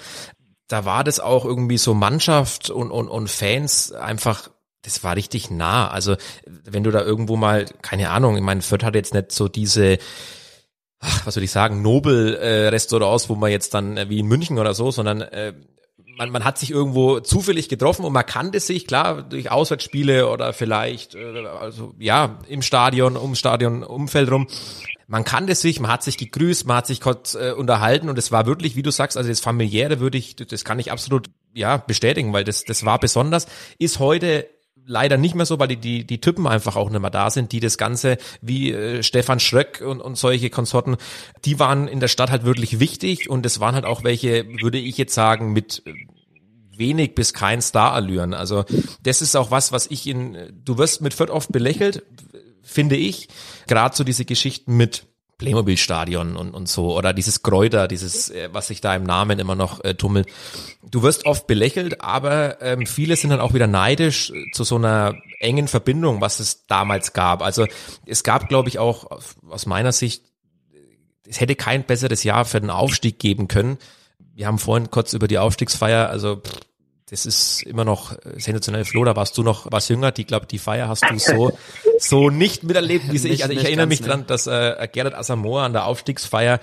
da 0.69 0.85
war 0.85 1.03
das 1.03 1.19
auch 1.19 1.43
irgendwie 1.43 1.77
so 1.77 1.93
Mannschaft 1.93 2.69
und, 2.69 2.91
und, 2.91 3.09
und 3.09 3.29
Fans 3.29 3.91
einfach 3.91 4.49
das 4.81 5.03
war 5.03 5.15
richtig 5.15 5.51
nah. 5.51 5.89
Also 5.89 6.15
wenn 6.45 6.83
du 6.83 6.91
da 6.91 7.01
irgendwo 7.01 7.35
mal, 7.35 7.65
keine 7.81 8.11
Ahnung, 8.11 8.37
ich 8.37 8.43
meine, 8.43 8.61
Fürth 8.61 8.83
hat 8.83 8.95
jetzt 8.95 9.13
nicht 9.13 9.31
so 9.31 9.47
diese, 9.47 9.97
ach, 10.99 11.25
was 11.25 11.35
würde 11.35 11.45
ich 11.45 11.51
sagen, 11.51 11.81
Nobel-Restaurants, 11.81 13.25
äh, 13.25 13.29
wo 13.29 13.35
man 13.35 13.51
jetzt 13.51 13.73
dann 13.73 13.97
äh, 13.97 14.09
wie 14.09 14.19
in 14.19 14.27
München 14.27 14.57
oder 14.57 14.73
so, 14.73 14.91
sondern 14.91 15.21
äh, 15.21 15.53
man, 16.19 16.29
man 16.31 16.43
hat 16.43 16.59
sich 16.59 16.69
irgendwo 16.69 17.19
zufällig 17.21 17.69
getroffen 17.69 18.05
und 18.05 18.13
man 18.13 18.25
kannte 18.25 18.59
sich, 18.59 18.85
klar, 18.85 19.23
durch 19.23 19.49
Auswärtsspiele 19.49 20.29
oder 20.29 20.53
vielleicht, 20.53 21.15
äh, 21.15 21.47
also 21.59 21.95
ja, 21.97 22.37
im 22.47 22.61
Stadion, 22.61 23.17
um 23.17 23.33
Stadion, 23.33 23.83
Umfeld 23.83 24.29
rum 24.29 24.47
man 25.11 25.23
kannte 25.23 25.55
sich, 25.55 25.79
man 25.79 25.89
hat 25.89 26.03
sich 26.03 26.17
gegrüßt, 26.17 26.67
man 26.67 26.77
hat 26.77 26.85
sich 26.85 27.01
kurz 27.01 27.33
äh, 27.33 27.51
unterhalten 27.57 28.09
und 28.09 28.19
es 28.19 28.31
war 28.31 28.45
wirklich, 28.45 28.75
wie 28.75 28.83
du 28.83 28.91
sagst, 28.91 29.17
also 29.17 29.27
das 29.27 29.39
familiäre 29.39 29.99
würde 29.99 30.19
ich, 30.19 30.35
das 30.35 30.63
kann 30.63 30.77
ich 30.77 30.91
absolut 30.91 31.31
ja 31.55 31.77
bestätigen, 31.77 32.31
weil 32.31 32.43
das 32.43 32.63
das 32.63 32.85
war 32.85 32.99
besonders. 32.99 33.47
Ist 33.79 33.97
heute 33.97 34.47
leider 34.89 35.17
nicht 35.17 35.35
mehr 35.35 35.45
so, 35.45 35.59
weil 35.59 35.67
die, 35.67 35.77
die, 35.77 36.03
die 36.03 36.19
Typen 36.19 36.47
einfach 36.47 36.75
auch 36.75 36.89
nicht 36.89 36.99
mehr 36.99 37.11
da 37.11 37.29
sind, 37.29 37.51
die 37.51 37.59
das 37.59 37.77
Ganze 37.77 38.17
wie 38.41 38.71
äh, 38.71 39.03
Stefan 39.03 39.39
Schröck 39.39 39.81
und, 39.85 40.01
und 40.01 40.17
solche 40.17 40.49
Konsorten, 40.49 40.97
die 41.45 41.59
waren 41.59 41.87
in 41.87 41.99
der 41.99 42.07
Stadt 42.07 42.31
halt 42.31 42.43
wirklich 42.43 42.79
wichtig 42.79 43.29
und 43.29 43.45
es 43.45 43.59
waren 43.59 43.75
halt 43.75 43.85
auch 43.85 44.03
welche, 44.03 44.45
würde 44.61 44.79
ich 44.79 44.97
jetzt 44.97 45.13
sagen, 45.13 45.53
mit 45.53 45.83
äh, 45.85 45.93
wenig 46.75 47.13
bis 47.13 47.33
kein 47.33 47.61
Starallüren. 47.61 48.33
Also 48.33 48.65
das 49.03 49.21
ist 49.21 49.35
auch 49.35 49.51
was, 49.51 49.71
was 49.71 49.85
ich 49.87 50.07
in, 50.07 50.37
du 50.65 50.77
wirst 50.77 51.01
mit 51.01 51.13
Fürth 51.13 51.29
oft 51.29 51.51
belächelt, 51.51 52.03
finde 52.63 52.95
ich. 52.95 53.27
Gerade 53.67 53.95
so 53.95 54.03
diese 54.03 54.25
Geschichten 54.25 54.75
mit 54.75 55.05
Playmobil-Stadion 55.39 56.35
und, 56.35 56.53
und 56.53 56.69
so 56.69 56.95
oder 56.95 57.13
dieses 57.13 57.41
Kräuter, 57.41 57.87
dieses, 57.87 58.29
äh, 58.29 58.49
was 58.51 58.67
sich 58.67 58.81
da 58.81 58.95
im 58.95 59.03
Namen 59.03 59.39
immer 59.39 59.55
noch 59.55 59.83
äh, 59.83 59.95
tummelt. 59.95 60.27
Du 60.83 61.01
wirst 61.01 61.25
oft 61.25 61.47
belächelt, 61.47 62.01
aber 62.01 62.61
ähm, 62.61 62.85
viele 62.85 63.15
sind 63.15 63.31
dann 63.31 63.39
auch 63.39 63.53
wieder 63.55 63.65
neidisch 63.65 64.29
äh, 64.29 64.51
zu 64.53 64.63
so 64.63 64.75
einer 64.75 65.15
engen 65.39 65.67
Verbindung, 65.67 66.21
was 66.21 66.39
es 66.39 66.67
damals 66.67 67.13
gab. 67.13 67.41
Also 67.41 67.65
es 68.05 68.23
gab, 68.23 68.49
glaube 68.49 68.69
ich, 68.69 68.77
auch 68.77 69.09
aus 69.49 69.65
meiner 69.65 69.93
Sicht, 69.93 70.25
es 71.25 71.39
hätte 71.39 71.55
kein 71.55 71.85
besseres 71.85 72.23
Jahr 72.23 72.45
für 72.45 72.59
den 72.59 72.69
Aufstieg 72.69 73.17
geben 73.17 73.47
können. 73.47 73.77
Wir 74.35 74.45
haben 74.45 74.59
vorhin 74.59 74.91
kurz 74.91 75.13
über 75.13 75.27
die 75.27 75.37
Aufstiegsfeier, 75.37 76.09
also 76.09 76.37
pff, 76.37 76.59
das 77.09 77.25
ist 77.25 77.63
immer 77.63 77.85
noch 77.85 78.15
sensationell. 78.37 78.85
Flo, 78.85 79.03
da 79.03 79.15
warst 79.15 79.35
du 79.37 79.41
noch 79.41 79.65
was 79.71 79.89
jünger. 79.89 80.11
Die 80.11 80.25
glaube, 80.25 80.45
die 80.45 80.59
Feier 80.59 80.87
hast 80.87 81.03
du 81.09 81.17
so 81.17 81.57
so 81.99 82.29
nicht 82.29 82.63
miterlebt 82.63 83.07
wie 83.07 83.13
nicht, 83.13 83.25
ich. 83.25 83.43
Also 83.43 83.53
ich 83.53 83.63
erinnere 83.63 83.87
mich 83.87 84.01
dran, 84.01 84.25
dass 84.27 84.47
äh, 84.47 84.87
Gerhard 84.91 85.15
Asamoah 85.15 85.63
an 85.63 85.73
der 85.73 85.85
Aufstiegsfeier 85.85 86.59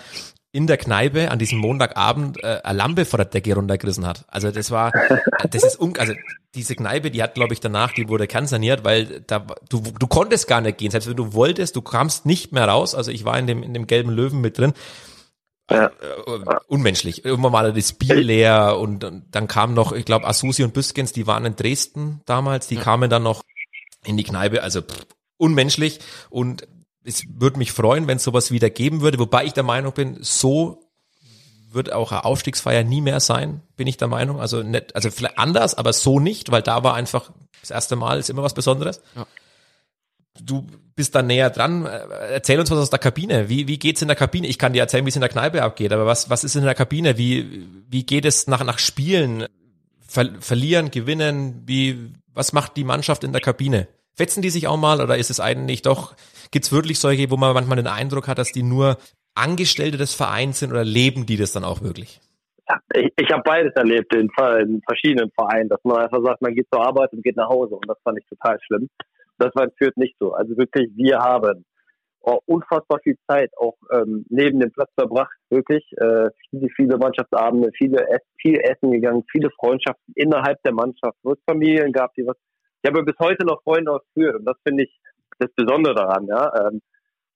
in 0.53 0.67
der 0.67 0.79
Kneipe 0.79 1.31
an 1.31 1.39
diesem 1.39 1.59
Montagabend 1.59 2.43
äh, 2.43 2.61
eine 2.65 2.79
Lampe 2.79 3.05
vor 3.05 3.19
der 3.19 3.27
Decke 3.27 3.55
runtergerissen 3.55 4.07
hat. 4.07 4.25
Also 4.29 4.51
das 4.51 4.71
war, 4.71 4.93
das 5.51 5.65
ist 5.65 5.79
un 5.79 5.95
also 5.99 6.15
diese 6.55 6.75
Kneipe, 6.75 7.11
die 7.11 7.23
hat 7.23 7.35
glaube 7.35 7.53
ich 7.53 7.61
danach, 7.61 7.93
die 7.93 8.09
wurde 8.09 8.27
kernsaniert, 8.27 8.83
weil 8.83 9.21
da 9.27 9.47
du 9.69 9.81
du 9.81 10.07
konntest 10.07 10.49
gar 10.49 10.63
nicht 10.63 10.79
gehen, 10.79 10.91
selbst 10.91 11.09
wenn 11.09 11.17
du 11.17 11.35
wolltest, 11.35 11.77
du 11.77 11.83
kamst 11.83 12.25
nicht 12.25 12.53
mehr 12.53 12.67
raus. 12.67 12.95
Also 12.95 13.11
ich 13.11 13.25
war 13.25 13.39
in 13.39 13.47
dem 13.47 13.63
in 13.63 13.75
dem 13.75 13.87
gelben 13.87 14.11
Löwen 14.11 14.41
mit 14.41 14.59
drin 14.59 14.73
ja. 15.71 15.87
Äh, 15.87 15.91
unmenschlich. 16.69 17.25
Irgendwann 17.25 17.53
mal 17.53 17.73
das 17.73 17.93
Bier 17.93 18.17
leer 18.17 18.79
und, 18.79 19.05
und 19.05 19.25
dann 19.33 19.49
kam 19.49 19.75
noch, 19.75 19.93
ich 19.93 20.05
glaube, 20.05 20.27
Asusi 20.27 20.63
und 20.63 20.75
Büskens, 20.75 21.13
die 21.13 21.27
waren 21.27 21.45
in 21.45 21.57
Dresden 21.57 22.21
damals, 22.25 22.69
die 22.69 22.77
ja. 22.77 22.83
kamen 22.83 23.11
dann 23.11 23.23
noch 23.23 23.43
in 24.05 24.17
die 24.17 24.25
Kneipe, 24.25 24.63
also 24.63 24.83
pff, 24.83 25.07
unmenschlich 25.37 26.01
und 26.31 26.67
es 27.05 27.25
würde 27.29 27.59
mich 27.59 27.73
freuen, 27.73 28.09
wenn 28.09 28.17
es 28.17 28.25
sowas 28.25 28.51
wieder 28.51 28.71
geben 28.71 29.01
würde, 29.01 29.19
wobei 29.19 29.45
ich 29.45 29.53
der 29.53 29.63
Meinung 29.63 29.93
bin, 29.93 30.19
so 30.21 30.83
wird 31.73 31.93
auch 31.93 32.11
eine 32.11 32.25
Aufstiegsfeier 32.25 32.83
nie 32.83 33.01
mehr 33.01 33.21
sein, 33.21 33.63
bin 33.77 33.87
ich 33.87 33.97
der 33.97 34.09
Meinung. 34.09 34.41
Also 34.41 34.63
nicht, 34.63 34.97
also 34.97 35.11
vielleicht 35.11 35.39
anders, 35.39 35.75
aber 35.75 35.93
so 35.93 36.19
nicht, 36.19 36.51
weil 36.51 36.63
da 36.63 36.83
war 36.83 36.95
einfach 36.95 37.31
das 37.61 37.71
erste 37.71 37.97
Mal 37.97 38.19
ist 38.19 38.31
immer 38.31 38.43
was 38.43 38.55
Besonderes. 38.55 39.01
Ja. 39.15 39.27
Du 40.41 40.67
bist 40.95 41.15
da 41.15 41.23
näher 41.23 41.51
dran. 41.51 41.87
Erzähl 41.87 42.61
uns 42.61 42.71
was 42.71 42.79
aus 42.79 42.91
der 42.91 42.99
Kabine. 42.99 43.49
Wie, 43.49 43.67
wie 43.67 43.79
geht's 43.79 44.03
in 44.03 44.09
der 44.09 44.17
Kabine? 44.17 44.47
Ich 44.47 44.59
kann 44.59 44.73
dir 44.73 44.81
erzählen, 44.81 45.05
wie 45.05 45.09
es 45.09 45.17
in 45.17 45.21
der 45.21 45.31
Kneipe 45.31 45.63
abgeht, 45.63 45.93
aber 45.93 46.07
was, 46.07 46.31
was 46.31 46.45
ist 46.45 46.57
in 46.57 46.65
der 46.65 46.75
Kabine? 46.75 47.19
Wie, 47.19 47.67
wie 47.89 48.05
geht 48.05 48.25
es 48.25 48.47
nach, 48.47 48.63
nach 48.63 48.79
Spielen? 48.79 49.47
Ver, 50.07 50.31
verlieren, 50.41 50.91
gewinnen? 50.91 51.63
Wie, 51.67 52.13
was 52.35 52.53
macht 52.53 52.77
die 52.77 52.85
Mannschaft 52.85 53.25
in 53.25 53.33
der 53.33 53.41
Kabine? 53.41 53.89
Fetzen 54.17 54.43
die 54.43 54.51
sich 54.51 54.67
auch 54.67 54.79
mal 54.79 55.01
oder 55.01 55.17
ist 55.19 55.31
es 55.31 55.41
eigentlich 55.41 55.83
doch, 55.83 56.15
gibt's 56.51 56.73
wirklich 56.73 56.99
solche, 56.99 57.31
wo 57.31 57.37
man 57.37 57.53
manchmal 57.53 57.77
den 57.77 57.87
Eindruck 57.87 58.29
hat, 58.29 58.39
dass 58.39 58.53
die 58.53 58.63
nur 58.63 58.97
Angestellte 59.35 59.99
des 59.99 60.15
Vereins 60.15 60.59
sind 60.59 60.71
oder 60.71 60.85
leben 60.85 61.27
die 61.27 61.37
das 61.37 61.53
dann 61.53 61.65
auch 61.65 61.83
wirklich? 61.83 62.21
Ja, 62.69 62.79
ich, 62.95 63.13
ich 63.17 63.31
habe 63.31 63.43
beides 63.45 63.75
erlebt 63.75 64.15
in, 64.15 64.29
in, 64.61 64.81
verschiedenen 64.89 65.31
Vereinen, 65.33 65.69
dass 65.69 65.81
man 65.85 65.99
einfach 65.99 66.25
sagt, 66.25 66.43
man 66.43 66.55
geht 66.55 66.67
zur 66.73 66.85
Arbeit 66.85 67.13
und 67.13 67.23
geht 67.23 67.37
nach 67.37 67.49
Hause 67.49 67.77
und 67.77 67.89
das 67.89 67.99
fand 68.03 68.19
ich 68.19 68.27
total 68.27 68.59
schlimm. 68.67 68.89
Das 69.39 69.53
Fürth 69.77 69.97
nicht 69.97 70.17
so. 70.19 70.33
Also 70.33 70.57
wirklich, 70.57 70.91
wir 70.97 71.19
haben 71.19 71.65
oh, 72.27 72.41
unfassbar 72.47 72.99
viel 73.03 73.17
Zeit 73.29 73.51
auch 73.59 73.77
ähm, 73.93 74.25
neben 74.29 74.61
dem 74.61 74.73
Platz 74.73 74.91
verbracht, 74.99 75.37
wirklich. 75.51 75.85
Äh, 75.99 76.31
viele, 76.51 76.69
viele 76.75 76.99
Mannschaftsabende, 76.99 77.71
viele 77.77 78.05
viel 78.41 78.59
Essen 78.61 78.91
gegangen, 78.91 79.25
viele 79.31 79.51
Freundschaften 79.51 80.13
innerhalb 80.15 80.63
der 80.63 80.73
Mannschaft, 80.73 81.19
wo 81.23 81.33
es 81.33 81.39
Familien 81.49 81.93
gab, 81.93 82.15
die 82.15 82.27
was. 82.27 82.37
Ich 82.87 82.93
habe 82.93 83.03
bis 83.03 83.19
heute 83.19 83.45
noch 83.45 83.61
Freunde 83.65 83.91
aus 83.91 84.03
Fürth 84.15 84.37
und 84.37 84.45
das 84.45 84.57
finde 84.63 84.85
ich 84.85 85.01
das 85.41 85.51
Besondere 85.57 85.97
daran, 85.97 86.25
ja. 86.29 86.69
Ähm, 86.69 86.81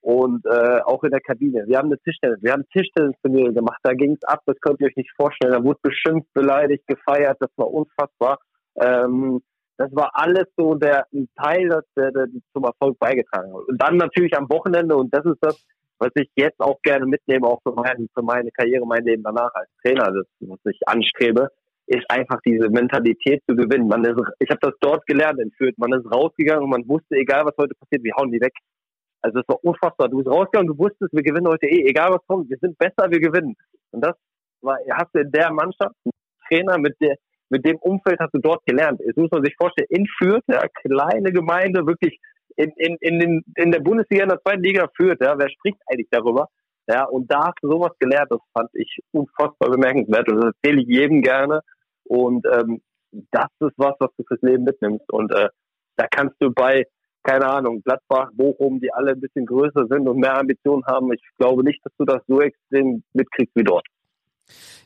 und 0.01 0.47
äh, 0.47 0.81
auch 0.83 1.03
in 1.03 1.11
der 1.11 1.21
Kabine. 1.21 1.65
Wir 1.67 1.77
haben 1.77 1.89
eine 1.89 1.99
Tischtennis, 1.99 2.39
wir 2.41 2.53
haben 2.53 2.63
Tischtennisturniere 2.73 3.53
gemacht, 3.53 3.81
da 3.83 3.93
ging 3.93 4.13
es 4.13 4.23
ab, 4.29 4.43
das 4.47 4.55
könnt 4.61 4.81
ihr 4.81 4.87
euch 4.87 4.95
nicht 4.95 5.11
vorstellen. 5.17 5.53
Da 5.53 5.65
wurde 5.65 5.81
beschimpft, 5.83 6.33
beleidigt, 6.35 6.87
gefeiert, 6.87 7.37
das 7.41 7.51
war 7.57 7.69
unfassbar. 7.69 8.39
Ähm, 8.81 9.43
das 9.77 9.91
war 9.93 10.11
alles 10.13 10.45
so 10.57 10.77
der 10.77 11.07
ein 11.13 11.29
Teil, 11.37 11.69
das, 11.69 11.85
der, 11.97 12.13
der 12.13 12.29
zum 12.53 12.63
Erfolg 12.63 12.97
beigetragen 13.01 13.53
hat. 13.53 13.65
Und 13.67 13.83
dann 13.83 13.97
natürlich 13.97 14.37
am 14.37 14.49
Wochenende, 14.49 14.95
und 14.95 15.13
das 15.13 15.25
ist 15.25 15.39
das, 15.41 15.67
was 15.99 16.11
ich 16.15 16.31
jetzt 16.37 16.61
auch 16.61 16.81
gerne 16.83 17.07
mitnehme, 17.07 17.49
auch 17.49 17.61
für, 17.65 17.73
mein, 17.73 18.07
für 18.15 18.23
meine 18.23 18.53
Karriere, 18.53 18.87
mein 18.87 19.03
Leben 19.03 19.25
danach 19.25 19.53
als 19.55 19.69
Trainer, 19.83 20.13
das, 20.13 20.27
was 20.43 20.61
ich 20.67 20.79
anstrebe, 20.87 21.49
ist 21.91 22.09
einfach 22.09 22.39
diese 22.47 22.71
Mentalität 22.71 23.43
zu 23.49 23.57
gewinnen. 23.57 23.89
Man 23.89 24.05
ist, 24.05 24.17
ich 24.39 24.49
habe 24.49 24.61
das 24.63 24.75
dort 24.81 25.05
gelernt 25.07 25.41
in 25.41 25.51
Fürth. 25.59 25.77
Man 25.77 25.93
ist 25.93 26.07
rausgegangen 26.07 26.63
und 26.63 26.71
man 26.71 26.89
wusste, 26.89 27.17
egal 27.17 27.45
was 27.45 27.57
heute 27.59 27.75
passiert, 27.75 28.05
wir 28.05 28.15
hauen 28.17 28.31
die 28.31 28.41
weg. 28.41 28.53
Also 29.23 29.41
es 29.41 29.49
war 29.49 29.59
unfassbar. 29.65 30.09
Du 30.09 30.19
bist 30.19 30.29
rausgegangen, 30.29 30.69
du 30.69 30.79
wusstest, 30.79 31.13
wir 31.13 31.23
gewinnen 31.23 31.49
heute 31.49 31.67
eh, 31.67 31.89
egal 31.91 32.11
was 32.11 32.25
kommt, 32.29 32.49
wir 32.49 32.59
sind 32.61 32.79
besser, 32.79 33.11
wir 33.11 33.19
gewinnen. 33.19 33.57
Und 33.91 34.05
das 34.05 34.15
war, 34.63 34.79
hast 34.93 35.11
du 35.13 35.21
in 35.21 35.33
der 35.33 35.53
Mannschaft, 35.53 35.95
einen 36.05 36.13
Trainer 36.49 36.79
mit 36.79 36.95
der, 37.01 37.17
mit 37.49 37.67
dem 37.67 37.77
Umfeld 37.79 38.21
hast 38.21 38.35
du 38.35 38.39
dort 38.39 38.65
gelernt. 38.67 39.01
Jetzt 39.05 39.19
muss 39.19 39.31
man 39.33 39.45
sich 39.45 39.57
vorstellen, 39.59 39.89
in 39.91 40.07
Fürth, 40.19 40.45
ja, 40.47 40.63
kleine 40.85 41.33
Gemeinde, 41.33 41.85
wirklich 41.85 42.21
in, 42.55 42.71
in, 42.77 42.97
in, 43.01 43.19
den, 43.19 43.45
in 43.57 43.73
der 43.73 43.81
Bundesliga, 43.81 44.23
in 44.23 44.29
der 44.29 44.41
zweiten 44.43 44.63
Liga 44.63 44.89
Fürth, 44.97 45.19
ja, 45.21 45.37
wer 45.37 45.51
spricht 45.51 45.81
eigentlich 45.91 46.09
darüber? 46.13 46.47
Ja, 46.87 47.05
und 47.05 47.31
da 47.31 47.49
hast 47.49 47.59
du 47.63 47.69
sowas 47.69 47.93
gelernt, 47.99 48.31
das 48.31 48.41
fand 48.53 48.71
ich 48.75 48.99
unfassbar 49.13 49.71
bemerkenswert 49.71 50.31
und 50.31 50.37
das 50.37 50.53
erzähle 50.55 50.83
ich 50.83 50.89
jedem 50.89 51.21
gerne. 51.23 51.63
Und 52.11 52.47
ähm, 52.47 52.83
das 53.31 53.49
ist 53.61 53.75
was, 53.77 53.95
was 54.01 54.11
du 54.17 54.25
fürs 54.25 54.43
Leben 54.43 54.65
mitnimmst. 54.65 55.11
Und 55.13 55.33
äh, 55.33 55.49
da 55.97 56.07
kannst 56.11 56.37
du 56.41 56.51
bei, 56.51 56.87
keine 57.23 57.47
Ahnung, 57.47 57.83
Gladbach, 57.83 58.31
Bochum, 58.33 58.81
die 58.81 58.93
alle 58.93 59.13
ein 59.13 59.21
bisschen 59.21 59.47
größer 59.47 59.87
sind 59.89 60.09
und 60.09 60.19
mehr 60.19 60.39
Ambitionen 60.39 60.85
haben, 60.87 61.13
ich 61.13 61.23
glaube 61.39 61.63
nicht, 61.65 61.81
dass 61.85 61.93
du 61.99 62.05
das 62.05 62.23
so 62.27 62.41
extrem 62.41 63.03
mitkriegst 63.13 63.55
wie 63.55 63.65
dort 63.65 63.87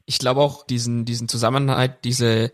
ich 0.07 0.19
glaube 0.19 0.41
auch 0.41 0.67
diesen, 0.67 1.05
diesen 1.05 1.29
Zusammenhalt, 1.29 2.05
diese, 2.05 2.53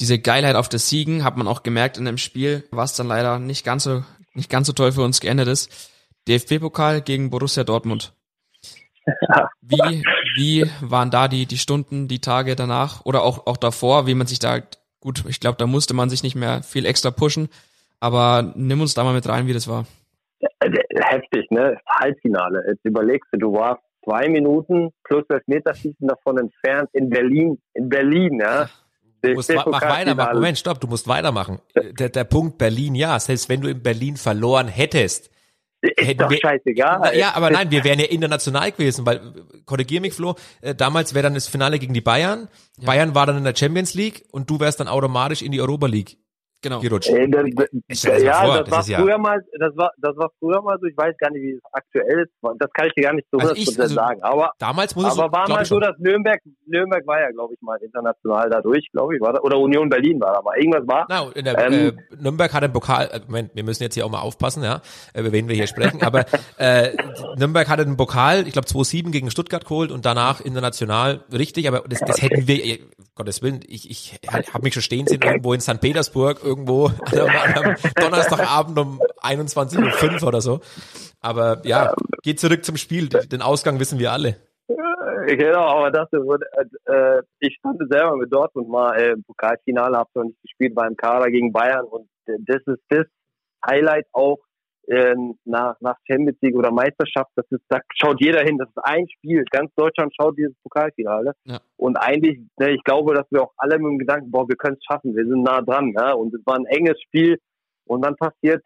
diese 0.00 0.18
Geilheit 0.18 0.56
auf 0.56 0.68
das 0.68 0.88
Siegen 0.88 1.24
hat 1.24 1.36
man 1.36 1.48
auch 1.48 1.62
gemerkt 1.62 1.98
in 1.98 2.04
dem 2.04 2.18
Spiel, 2.18 2.64
was 2.70 2.96
dann 2.96 3.08
leider 3.08 3.38
nicht 3.38 3.64
ganz 3.64 3.84
so, 3.84 4.04
nicht 4.34 4.50
ganz 4.50 4.66
so 4.66 4.72
toll 4.72 4.92
für 4.92 5.02
uns 5.02 5.20
geendet 5.20 5.48
ist. 5.48 5.90
DFB-Pokal 6.28 7.02
gegen 7.02 7.30
Borussia 7.30 7.64
Dortmund. 7.64 8.12
Wie, 9.62 10.02
wie 10.40 10.64
waren 10.80 11.10
da 11.10 11.28
die, 11.28 11.44
die 11.44 11.58
Stunden, 11.58 12.08
die 12.08 12.20
Tage 12.20 12.56
danach 12.56 13.04
oder 13.04 13.22
auch, 13.22 13.46
auch 13.46 13.58
davor, 13.58 14.06
wie 14.06 14.14
man 14.14 14.26
sich 14.26 14.38
da, 14.38 14.60
gut, 15.00 15.24
ich 15.28 15.38
glaube, 15.38 15.58
da 15.58 15.66
musste 15.66 15.92
man 15.92 16.08
sich 16.08 16.22
nicht 16.22 16.34
mehr 16.34 16.62
viel 16.62 16.86
extra 16.86 17.10
pushen, 17.10 17.50
aber 18.00 18.52
nimm 18.56 18.80
uns 18.80 18.94
da 18.94 19.04
mal 19.04 19.12
mit 19.12 19.28
rein, 19.28 19.46
wie 19.46 19.52
das 19.52 19.68
war. 19.68 19.84
Heftig, 20.62 21.50
ne? 21.50 21.76
Halbfinale. 21.86 22.64
Jetzt 22.68 22.84
überlegst 22.84 23.28
du, 23.32 23.38
du 23.38 23.52
warst 23.52 23.82
zwei 24.02 24.28
Minuten 24.28 24.90
plus 25.04 25.24
Elfmeterschießen 25.28 26.08
davon 26.08 26.38
entfernt 26.38 26.88
in 26.94 27.10
Berlin. 27.10 27.58
In 27.74 27.90
Berlin, 27.90 28.40
ja. 28.40 28.68
Du 29.20 29.34
musst 29.34 29.52
mach 29.54 29.66
weitermachen. 29.66 30.36
Moment, 30.36 30.56
stopp, 30.56 30.80
du 30.80 30.86
musst 30.86 31.06
weitermachen. 31.06 31.60
Der, 31.74 32.08
der 32.08 32.24
Punkt 32.24 32.56
Berlin, 32.56 32.94
ja, 32.94 33.20
selbst 33.20 33.50
wenn 33.50 33.60
du 33.60 33.68
in 33.68 33.82
Berlin 33.82 34.16
verloren 34.16 34.68
hättest, 34.68 35.30
ist 35.80 36.20
doch 36.20 36.30
wir, 36.30 36.38
scheißegal. 36.38 37.16
Ja, 37.16 37.34
aber 37.34 37.50
nein, 37.50 37.70
wir 37.70 37.84
wären 37.84 37.98
ja 37.98 38.06
international 38.06 38.72
gewesen, 38.72 39.06
weil, 39.06 39.20
korrigier 39.64 40.00
mich 40.00 40.14
Flo, 40.14 40.34
äh, 40.60 40.74
damals 40.74 41.14
wäre 41.14 41.22
dann 41.24 41.34
das 41.34 41.48
Finale 41.48 41.78
gegen 41.78 41.94
die 41.94 42.00
Bayern, 42.00 42.48
ja. 42.78 42.86
Bayern 42.86 43.14
war 43.14 43.26
dann 43.26 43.38
in 43.38 43.44
der 43.44 43.54
Champions 43.56 43.94
League 43.94 44.24
und 44.30 44.50
du 44.50 44.60
wärst 44.60 44.80
dann 44.80 44.88
automatisch 44.88 45.42
in 45.42 45.52
die 45.52 45.60
Europa 45.60 45.86
League 45.86 46.18
genau. 46.62 46.80
gerutscht. 46.80 47.10
Äh, 47.10 47.28
das, 47.28 47.44
das, 47.88 48.22
ja, 48.22 48.46
das, 48.46 48.70
war 48.70 48.78
das 48.78 48.86
früher 48.86 49.08
ja 49.08 49.18
mal, 49.18 49.44
das 49.58 49.76
war, 49.76 49.92
das 49.98 50.16
war 50.16 50.30
früher 50.38 50.62
mal 50.62 50.78
so, 50.80 50.86
ich 50.86 50.96
weiß 50.96 51.16
gar 51.18 51.30
nicht, 51.30 51.42
wie 51.42 51.52
es 51.52 51.60
aktuell 51.72 52.22
ist, 52.22 52.32
das 52.58 52.70
kann 52.72 52.86
ich 52.86 52.94
dir 52.94 53.02
gar 53.02 53.14
nicht 53.14 53.26
so 53.30 53.38
also 53.38 53.54
ich, 53.54 53.78
also 53.80 53.94
sagen, 53.94 54.22
aber, 54.22 54.52
damals 54.58 54.94
muss 54.94 55.04
aber 55.06 55.26
es, 55.26 55.32
war 55.32 55.48
mal 55.48 55.64
so, 55.64 55.78
dass 55.78 55.96
Nürnberg, 55.98 56.40
Nürnberg 56.66 57.06
war 57.06 57.20
ja, 57.20 57.30
glaube 57.30 57.54
ich, 57.54 57.60
mal 57.62 57.78
international 57.82 58.50
dadurch, 58.50 58.86
glaube 58.92 59.14
ich, 59.14 59.20
war 59.20 59.32
da, 59.32 59.40
oder 59.40 59.58
Union 59.58 59.88
Berlin 59.88 60.20
war 60.20 60.34
da 60.34 60.42
mal, 60.42 60.56
irgendwas 60.58 60.86
war. 60.86 61.06
Na, 61.08 61.30
in 61.34 61.44
der, 61.44 61.58
ähm, 61.58 61.72
äh, 61.72 62.16
Nürnberg 62.22 62.52
hat 62.52 62.62
einen 62.62 62.72
Pokal, 62.72 63.08
äh, 63.12 63.20
Moment, 63.26 63.50
wir 63.54 63.64
müssen 63.64 63.82
jetzt 63.82 63.94
hier 63.94 64.06
auch 64.06 64.10
mal 64.10 64.20
aufpassen, 64.20 64.62
ja, 64.62 64.80
äh, 65.14 65.20
über 65.20 65.32
wen 65.32 65.48
wir 65.48 65.54
hier 65.54 65.66
sprechen, 65.66 66.02
aber, 66.02 66.24
äh, 66.58 66.90
Nürnberg 67.36 67.68
hatte 67.68 67.82
einen 67.82 67.96
Pokal, 67.96 68.46
ich 68.46 68.52
glaube 68.52 68.68
2-7 68.68 69.10
gegen 69.10 69.30
Stuttgart 69.30 69.64
geholt 69.64 69.90
und 69.90 70.06
danach 70.06 70.40
international, 70.40 71.24
richtig, 71.32 71.68
aber 71.68 71.84
das, 71.88 72.00
das 72.00 72.22
hätten 72.22 72.46
wir, 72.46 72.78
Gottes 73.14 73.42
Willen, 73.42 73.60
ich, 73.66 73.90
ich 73.90 74.18
habe 74.30 74.64
mich 74.64 74.74
schon 74.74 74.82
stehen 74.82 75.06
sehen 75.06 75.20
irgendwo 75.22 75.52
in 75.52 75.60
St. 75.60 75.80
Petersburg, 75.80 76.40
irgendwo 76.50 76.86
am, 77.12 77.64
am 77.64 77.76
Donnerstagabend 77.94 78.78
um 78.78 79.00
21.05 79.22 80.22
Uhr 80.22 80.28
oder 80.28 80.40
so. 80.40 80.60
Aber 81.20 81.62
ja, 81.64 81.94
geht 82.22 82.40
zurück 82.40 82.64
zum 82.64 82.76
Spiel. 82.76 83.08
Den 83.08 83.42
Ausgang 83.42 83.78
wissen 83.78 83.98
wir 83.98 84.12
alle. 84.12 84.36
Genau, 85.26 85.64
aber 85.66 85.90
das 85.90 86.08
wurde, 86.12 86.46
äh, 86.86 87.22
ich 87.40 87.56
stand 87.58 87.78
selber 87.90 88.16
mit 88.16 88.32
Dortmund 88.32 88.68
mal 88.68 88.98
äh, 88.98 89.12
im 89.12 89.22
Pokalfinale, 89.22 89.96
habe 89.96 90.10
noch 90.14 90.24
nicht 90.24 90.40
gespielt 90.42 90.74
beim 90.74 90.96
Kader 90.96 91.30
gegen 91.30 91.52
Bayern 91.52 91.84
und 91.84 92.08
das 92.26 92.62
ist 92.66 92.82
das 92.88 93.06
Highlight 93.66 94.06
auch 94.12 94.38
äh, 94.90 95.14
nach, 95.44 95.76
nach 95.80 95.96
Champions 96.04 96.38
League 96.42 96.56
oder 96.56 96.72
Meisterschaft, 96.72 97.30
das 97.36 97.46
ist, 97.50 97.62
da 97.68 97.78
schaut 97.94 98.20
jeder 98.20 98.40
hin, 98.40 98.58
das 98.58 98.68
ist 98.68 98.84
ein 98.84 99.06
Spiel, 99.08 99.44
ganz 99.50 99.72
Deutschland 99.76 100.12
schaut 100.20 100.36
dieses 100.36 100.56
Pokalfinale 100.64 101.32
ja. 101.44 101.60
und 101.76 101.96
eigentlich, 101.96 102.40
ne, 102.58 102.70
ich 102.72 102.82
glaube, 102.82 103.14
dass 103.14 103.26
wir 103.30 103.42
auch 103.42 103.52
alle 103.56 103.78
mit 103.78 103.86
dem 103.86 103.98
Gedanken, 103.98 104.32
boah, 104.32 104.48
wir 104.48 104.56
können 104.56 104.76
es 104.76 104.84
schaffen, 104.84 105.14
wir 105.14 105.24
sind 105.24 105.44
nah 105.44 105.62
dran, 105.62 105.92
ja? 105.96 106.12
und 106.14 106.34
es 106.34 106.44
war 106.44 106.56
ein 106.56 106.66
enges 106.66 107.00
Spiel 107.02 107.38
und 107.86 108.04
dann 108.04 108.16
passiert, 108.16 108.64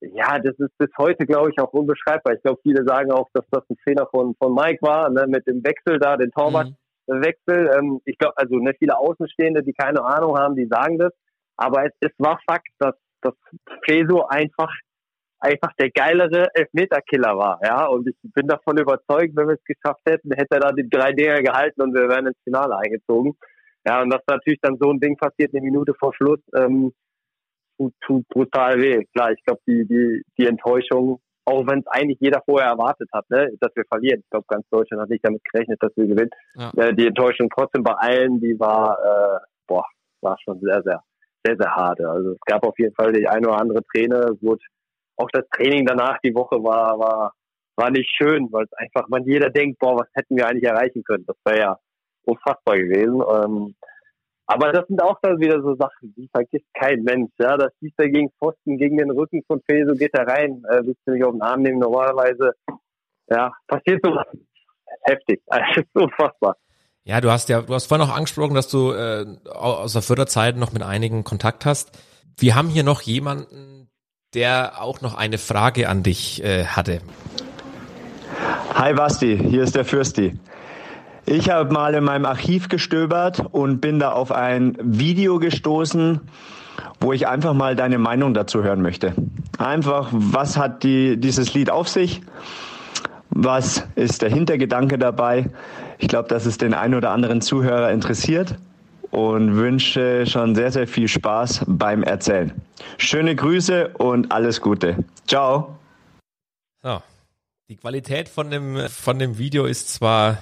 ja, 0.00 0.38
das 0.40 0.54
ist 0.58 0.76
bis 0.78 0.90
heute, 0.98 1.24
glaube 1.26 1.50
ich, 1.50 1.58
auch 1.58 1.72
unbeschreibbar. 1.72 2.34
Ich 2.34 2.42
glaube, 2.42 2.60
viele 2.62 2.84
sagen 2.84 3.12
auch, 3.12 3.28
dass 3.32 3.44
das 3.50 3.62
ein 3.70 3.76
Fehler 3.82 4.06
von, 4.10 4.34
von 4.38 4.52
Mike 4.52 4.80
war, 4.82 5.10
ne, 5.10 5.26
mit 5.28 5.46
dem 5.46 5.64
Wechsel 5.64 5.98
da, 5.98 6.16
den 6.16 6.32
Torwartwechsel. 6.32 7.64
Mhm. 7.64 7.78
Ähm, 7.78 8.00
ich 8.04 8.18
glaube, 8.18 8.36
also 8.36 8.56
ne, 8.56 8.74
viele 8.78 8.98
Außenstehende, 8.98 9.62
die 9.62 9.72
keine 9.72 10.04
Ahnung 10.04 10.36
haben, 10.36 10.54
die 10.54 10.66
sagen 10.66 10.98
das. 10.98 11.12
Aber 11.56 11.86
es, 11.86 11.92
es 12.00 12.12
war 12.18 12.38
Fakt, 12.48 12.68
dass, 12.78 12.94
dass 13.22 13.34
Feso 13.86 14.26
einfach 14.26 14.70
einfach 15.46 15.72
der 15.78 15.90
geilere 15.90 16.48
Elfmeterkiller 16.54 17.36
war, 17.36 17.60
ja. 17.62 17.86
Und 17.86 18.08
ich 18.08 18.16
bin 18.22 18.46
davon 18.46 18.78
überzeugt, 18.78 19.36
wenn 19.36 19.48
wir 19.48 19.54
es 19.54 19.64
geschafft 19.64 20.02
hätten, 20.08 20.32
hätte 20.32 20.56
er 20.56 20.60
da 20.60 20.72
die 20.72 20.88
drei 20.88 21.12
Dinger 21.12 21.42
gehalten 21.42 21.82
und 21.82 21.94
wir 21.94 22.08
wären 22.08 22.26
ins 22.26 22.38
Finale 22.44 22.76
eingezogen. 22.76 23.36
Ja, 23.86 24.02
und 24.02 24.10
dass 24.10 24.22
natürlich 24.26 24.60
dann 24.60 24.78
so 24.80 24.90
ein 24.90 24.98
Ding 24.98 25.16
passiert, 25.16 25.54
eine 25.54 25.62
Minute 25.62 25.94
vor 25.94 26.12
Schluss, 26.14 26.40
ähm, 26.56 26.92
tut, 27.78 27.94
tut 28.00 28.28
brutal 28.28 28.80
weh. 28.80 29.04
Klar, 29.14 29.32
ich 29.32 29.42
glaube, 29.44 29.60
die, 29.66 29.86
die, 29.86 30.22
die 30.36 30.46
Enttäuschung, 30.46 31.20
auch 31.44 31.64
wenn 31.68 31.80
es 31.80 31.86
eigentlich 31.86 32.18
jeder 32.20 32.42
vorher 32.44 32.70
erwartet 32.70 33.08
hat, 33.12 33.30
ne, 33.30 33.48
dass 33.60 33.70
wir 33.76 33.84
verlieren. 33.88 34.20
Ich 34.20 34.30
glaube, 34.30 34.46
ganz 34.48 34.66
Deutschland 34.70 35.02
hat 35.02 35.10
nicht 35.10 35.24
damit 35.24 35.42
gerechnet, 35.44 35.80
dass 35.80 35.92
wir 35.96 36.06
gewinnen. 36.06 36.30
Ja. 36.56 36.72
Äh, 36.76 36.94
die 36.94 37.06
Enttäuschung 37.06 37.48
trotzdem 37.54 37.84
bei 37.84 37.92
allen, 37.92 38.40
die 38.40 38.58
war, 38.58 38.98
äh, 38.98 39.38
boah, 39.68 39.84
war 40.20 40.36
schon 40.42 40.58
sehr, 40.60 40.82
sehr, 40.82 41.00
sehr, 41.44 41.56
sehr 41.56 41.70
hart. 41.70 42.00
Also 42.00 42.32
es 42.32 42.40
gab 42.46 42.66
auf 42.66 42.76
jeden 42.78 42.94
Fall 42.94 43.12
die 43.12 43.28
eine 43.28 43.46
oder 43.46 43.60
andere 43.60 43.82
Träne, 43.94 44.16
es 44.34 44.42
wurde 44.42 44.64
auch 45.16 45.28
das 45.32 45.44
Training 45.50 45.86
danach 45.86 46.18
die 46.22 46.34
Woche 46.34 46.56
war, 46.62 46.98
war, 46.98 47.32
war 47.76 47.90
nicht 47.90 48.10
schön, 48.16 48.48
weil 48.50 48.64
es 48.64 48.72
einfach, 48.74 49.08
man 49.08 49.24
jeder 49.24 49.50
denkt, 49.50 49.78
boah, 49.78 49.96
was 49.98 50.08
hätten 50.14 50.36
wir 50.36 50.46
eigentlich 50.46 50.64
erreichen 50.64 51.02
können? 51.04 51.24
Das 51.26 51.36
wäre 51.44 51.58
ja 51.58 51.78
unfassbar 52.24 52.76
gewesen. 52.76 53.22
Ähm, 53.22 53.74
aber 54.46 54.72
das 54.72 54.86
sind 54.86 55.02
auch 55.02 55.18
dann 55.22 55.40
wieder 55.40 55.60
so 55.60 55.74
Sachen, 55.74 56.14
die 56.16 56.28
vergisst 56.28 56.66
kein 56.74 57.02
Mensch. 57.02 57.32
Ja, 57.38 57.56
das 57.56 57.72
schießt 57.78 57.98
er 57.98 58.08
gegen 58.08 58.30
Pfosten, 58.38 58.78
gegen 58.78 58.96
den 58.96 59.10
Rücken 59.10 59.42
von 59.46 59.60
Feso, 59.68 59.94
geht 59.94 60.14
er 60.14 60.26
rein, 60.26 60.62
äh, 60.70 60.82
willst 60.84 61.00
du 61.04 61.12
nicht 61.12 61.24
auf 61.24 61.32
den 61.32 61.42
Arm 61.42 61.62
nehmen. 61.62 61.80
Normalerweise, 61.80 62.52
ja, 63.28 63.52
passiert 63.66 64.00
so 64.04 64.16
heftig. 65.02 65.42
Also, 65.48 65.82
unfassbar. 65.94 66.56
Ja, 67.04 67.20
du 67.20 67.30
hast 67.30 67.48
ja, 67.48 67.62
du 67.62 67.74
hast 67.74 67.86
vorhin 67.86 68.06
auch 68.06 68.14
angesprochen, 68.14 68.54
dass 68.54 68.68
du 68.68 68.92
äh, 68.92 69.24
aus 69.48 69.92
der 69.92 70.02
Förderzeit 70.02 70.56
noch 70.56 70.72
mit 70.72 70.82
einigen 70.82 71.24
Kontakt 71.24 71.64
hast. 71.64 71.96
Wir 72.36 72.54
haben 72.56 72.68
hier 72.68 72.82
noch 72.82 73.00
jemanden, 73.02 73.88
der 74.36 74.82
auch 74.82 75.00
noch 75.00 75.14
eine 75.14 75.38
Frage 75.38 75.88
an 75.88 76.02
dich 76.02 76.44
äh, 76.44 76.66
hatte. 76.66 77.00
Hi 78.74 78.92
Basti, 78.92 79.38
hier 79.38 79.62
ist 79.62 79.74
der 79.74 79.86
Fürsti. 79.86 80.38
Ich 81.24 81.48
habe 81.48 81.72
mal 81.72 81.94
in 81.94 82.04
meinem 82.04 82.26
Archiv 82.26 82.68
gestöbert 82.68 83.42
und 83.50 83.80
bin 83.80 83.98
da 83.98 84.12
auf 84.12 84.30
ein 84.30 84.76
Video 84.82 85.38
gestoßen, 85.38 86.20
wo 87.00 87.14
ich 87.14 87.26
einfach 87.26 87.54
mal 87.54 87.74
deine 87.76 87.96
Meinung 87.96 88.34
dazu 88.34 88.62
hören 88.62 88.82
möchte. 88.82 89.14
Einfach, 89.56 90.08
was 90.12 90.58
hat 90.58 90.82
die, 90.82 91.16
dieses 91.18 91.54
Lied 91.54 91.70
auf 91.70 91.88
sich? 91.88 92.20
Was 93.30 93.86
ist 93.94 94.20
der 94.20 94.28
Hintergedanke 94.28 94.98
dabei? 94.98 95.48
Ich 95.96 96.08
glaube, 96.08 96.28
dass 96.28 96.44
es 96.44 96.58
den 96.58 96.74
einen 96.74 96.94
oder 96.94 97.10
anderen 97.10 97.40
Zuhörer 97.40 97.90
interessiert 97.90 98.56
und 99.10 99.56
wünsche 99.56 100.26
schon 100.26 100.54
sehr, 100.54 100.70
sehr 100.72 100.86
viel 100.86 101.08
Spaß 101.08 101.64
beim 101.66 102.02
Erzählen. 102.02 102.52
Schöne 102.98 103.34
Grüße 103.34 103.88
und 103.98 104.32
alles 104.32 104.60
Gute. 104.60 105.04
Ciao. 105.26 105.78
So. 106.82 107.02
Die 107.68 107.76
Qualität 107.76 108.28
von 108.28 108.50
dem, 108.50 108.88
von 108.88 109.18
dem 109.18 109.38
Video 109.38 109.64
ist 109.64 109.92
zwar 109.92 110.38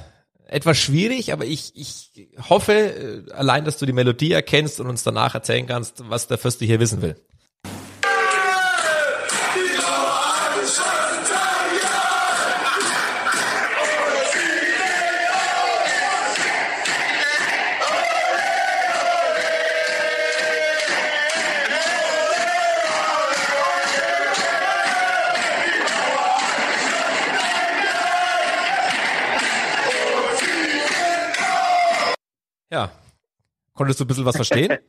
etwas 0.46 0.78
schwierig, 0.78 1.32
aber 1.32 1.46
ich, 1.46 1.72
ich 1.74 2.28
hoffe 2.48 2.72
äh, 2.72 3.32
allein, 3.32 3.64
dass 3.64 3.78
du 3.78 3.86
die 3.86 3.92
Melodie 3.92 4.32
erkennst 4.32 4.78
und 4.78 4.88
uns 4.88 5.02
danach 5.02 5.34
erzählen 5.34 5.66
kannst, 5.66 6.08
was 6.10 6.26
der 6.26 6.38
Fürste 6.38 6.64
hier 6.64 6.80
wissen 6.80 7.02
will. 7.02 7.16
Konntest 33.74 34.00
du 34.00 34.04
ein 34.04 34.08
bisschen 34.08 34.26
was 34.26 34.36
verstehen? 34.36 34.78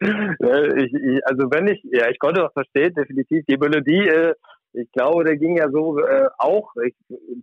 Äh, 0.00 0.84
ich, 0.84 0.94
ich, 0.94 1.26
also 1.26 1.50
wenn 1.50 1.66
ich, 1.66 1.82
ja, 1.82 2.08
ich 2.08 2.20
konnte 2.20 2.40
was 2.40 2.52
verstehen, 2.52 2.94
definitiv. 2.94 3.44
Die 3.46 3.56
Melodie, 3.56 4.06
äh, 4.06 4.32
ich 4.72 4.88
glaube, 4.92 5.24
der 5.24 5.36
ging 5.36 5.56
ja 5.56 5.68
so 5.72 5.98
äh, 5.98 6.28
auch. 6.38 6.72
Ich, 6.86 6.94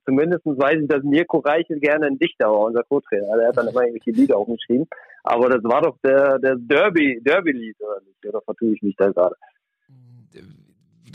zumindest 0.05 0.45
weiß 0.45 0.77
ich, 0.81 0.87
dass 0.87 1.03
Mirko 1.03 1.39
Reichel 1.39 1.81
gerne 1.81 2.05
ein 2.05 2.17
Dichter 2.17 2.47
war, 2.47 2.59
unser 2.59 2.83
Co-Trainer. 2.83 3.35
Der 3.37 3.49
hat 3.49 3.57
dann 3.57 3.67
immer 3.67 3.81
irgendwelche 3.81 4.11
Lieder 4.11 4.37
aufgeschrieben. 4.37 4.87
Aber 5.23 5.49
das 5.49 5.63
war 5.65 5.81
doch 5.81 5.97
der, 6.01 6.39
der 6.39 6.55
Derby, 6.55 7.19
Derby-Lied, 7.21 7.75
oder 7.81 7.99
nicht? 8.05 8.25
Oder 8.25 8.41
vertue 8.41 8.73
ich 8.73 8.81
mich 8.81 8.95
da 8.95 9.09
gerade? 9.09 9.35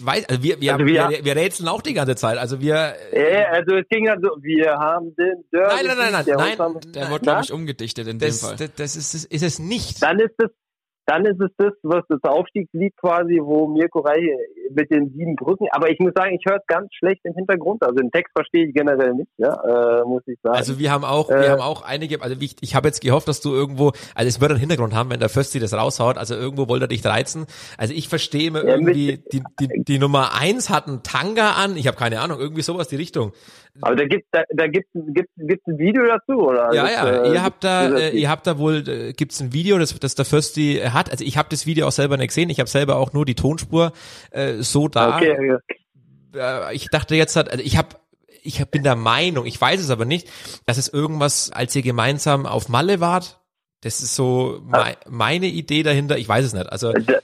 Weiß, 0.04 0.28
also 0.28 0.42
wir, 0.42 0.60
wir, 0.60 0.72
Also 0.74 0.86
wir, 0.86 1.08
wir- 1.10 1.24
wir, 1.24 1.36
rätseln 1.36 1.68
auch 1.68 1.82
die 1.82 1.94
ganze 1.94 2.16
Zeit. 2.16 2.38
Also 2.38 2.60
wir. 2.60 2.94
Äh, 3.12 3.44
also 3.50 3.76
es 3.76 3.88
ging 3.88 4.06
dann 4.06 4.20
so, 4.22 4.28
wir 4.40 4.72
haben 4.72 5.14
den 5.16 5.44
Derby. 5.52 5.74
Nein, 5.74 5.86
nein, 5.86 5.96
nein, 5.98 6.12
nein, 6.12 6.24
der 6.24 6.36
nein, 6.36 6.56
Der 6.94 7.10
wurde, 7.10 7.20
glaube 7.22 7.40
ich, 7.42 7.52
umgedichtet 7.52 8.06
in 8.06 8.18
dem 8.18 8.28
Das, 8.28 8.40
Fall. 8.40 8.56
das, 8.56 8.70
das 8.76 8.96
ist, 8.96 9.24
ist 9.24 9.42
es 9.42 9.58
nicht. 9.58 10.02
Dann 10.02 10.18
ist 10.20 10.34
es, 10.38 10.48
dann 11.10 11.24
ist 11.24 11.40
es 11.40 11.50
das, 11.58 11.72
was 11.82 12.02
das 12.08 12.20
Aufstiegslied 12.22 12.94
quasi, 12.96 13.40
wo 13.42 13.66
Mirko 13.66 14.00
Reiche 14.00 14.36
mit 14.72 14.90
den 14.90 15.10
sieben 15.10 15.34
Brücken, 15.34 15.66
aber 15.72 15.90
ich 15.90 15.98
muss 15.98 16.12
sagen, 16.14 16.34
ich 16.34 16.44
höre 16.48 16.58
es 16.58 16.66
ganz 16.68 16.88
schlecht 16.94 17.20
im 17.24 17.34
Hintergrund, 17.34 17.82
also 17.82 17.94
den 17.96 18.10
Text 18.12 18.32
verstehe 18.32 18.66
ich 18.68 18.74
generell 18.74 19.14
nicht, 19.14 19.30
ja, 19.36 19.52
äh, 19.52 20.04
muss 20.04 20.22
ich 20.26 20.38
sagen. 20.42 20.56
Also 20.56 20.78
wir 20.78 20.92
haben 20.92 21.04
auch, 21.04 21.28
Äh, 21.30 21.40
wir 21.40 21.50
haben 21.50 21.60
auch 21.60 21.82
einige, 21.82 22.22
also 22.22 22.36
ich, 22.40 22.54
ich 22.60 22.74
habe 22.76 22.86
jetzt 22.88 23.00
gehofft, 23.00 23.26
dass 23.26 23.40
du 23.40 23.52
irgendwo, 23.52 23.88
also 24.14 24.28
es 24.28 24.40
wird 24.40 24.50
einen 24.52 24.60
Hintergrund 24.60 24.94
haben, 24.94 25.10
wenn 25.10 25.18
der 25.20 25.28
Fösti 25.28 25.58
das 25.58 25.74
raushaut, 25.74 26.16
also 26.18 26.34
irgendwo 26.36 26.68
wollte 26.68 26.84
er 26.84 26.88
dich 26.88 27.04
reizen. 27.04 27.46
Also 27.76 27.92
ich 27.94 28.08
verstehe 28.08 28.48
immer 28.48 28.64
Ja, 28.64 28.74
irgendwie, 28.76 29.12
mit- 29.12 29.32
die, 29.32 29.42
die, 29.58 29.84
die 29.84 29.98
Nummer 29.98 30.30
eins 30.40 30.70
hat 30.70 30.86
einen 30.86 31.02
Tanga 31.02 31.52
an, 31.52 31.76
ich 31.76 31.86
habe 31.88 31.96
keine 31.96 32.20
Ahnung, 32.20 32.38
irgendwie 32.38 32.62
sowas 32.62 32.86
die 32.88 32.96
Richtung. 32.96 33.32
aber 33.82 33.96
da 33.96 34.04
gibt 34.04 34.26
da, 34.32 34.42
da 34.54 34.66
gibt's 34.66 34.90
gibt's 34.94 35.32
gibt's 35.36 35.66
ein 35.66 35.78
Video 35.78 36.04
dazu 36.06 36.40
oder? 36.40 36.72
Ja, 36.72 36.82
Das, 36.84 36.92
ja, 36.92 37.22
äh, 37.24 37.32
ihr 37.32 37.42
habt 37.42 37.64
da, 37.64 37.88
äh, 37.96 38.10
ihr 38.10 38.28
habt 38.30 38.46
da 38.46 38.58
wohl, 38.58 38.84
äh, 38.88 39.12
gibt's 39.12 39.40
ein 39.40 39.52
Video, 39.52 39.78
das, 39.78 39.98
das 39.98 40.14
der 40.14 40.24
Fösti 40.24 40.78
äh, 40.78 40.90
hat. 41.00 41.10
Also 41.10 41.24
ich 41.24 41.36
habe 41.36 41.48
das 41.50 41.66
Video 41.66 41.86
auch 41.88 41.92
selber 41.92 42.16
nicht 42.16 42.28
gesehen, 42.28 42.50
ich 42.50 42.60
habe 42.60 42.70
selber 42.70 42.96
auch 42.96 43.12
nur 43.12 43.24
die 43.24 43.34
Tonspur 43.34 43.92
äh, 44.30 44.62
so 44.62 44.88
da. 44.88 45.16
Okay, 45.16 45.32
okay. 45.32 46.38
äh, 46.38 46.74
ich 46.74 46.88
dachte 46.88 47.16
jetzt 47.16 47.36
halt, 47.36 47.50
also 47.50 47.64
ich 47.64 47.76
habe 47.76 47.96
ich 48.42 48.64
bin 48.66 48.82
der 48.82 48.96
Meinung, 48.96 49.46
ich 49.46 49.60
weiß 49.60 49.80
es 49.80 49.90
aber 49.90 50.04
nicht, 50.04 50.28
dass 50.64 50.78
es 50.78 50.88
irgendwas, 50.88 51.50
als 51.50 51.74
ihr 51.76 51.82
gemeinsam 51.82 52.46
auf 52.46 52.68
Malle 52.68 53.00
wart, 53.00 53.40
das 53.82 54.00
ist 54.00 54.14
so 54.14 54.60
mei 54.64 54.96
meine 55.08 55.46
Idee 55.46 55.82
dahinter, 55.82 56.18
ich 56.18 56.28
weiß 56.28 56.46
es 56.46 56.52
nicht. 56.52 56.70
Also 56.70 56.92
da, 56.92 57.18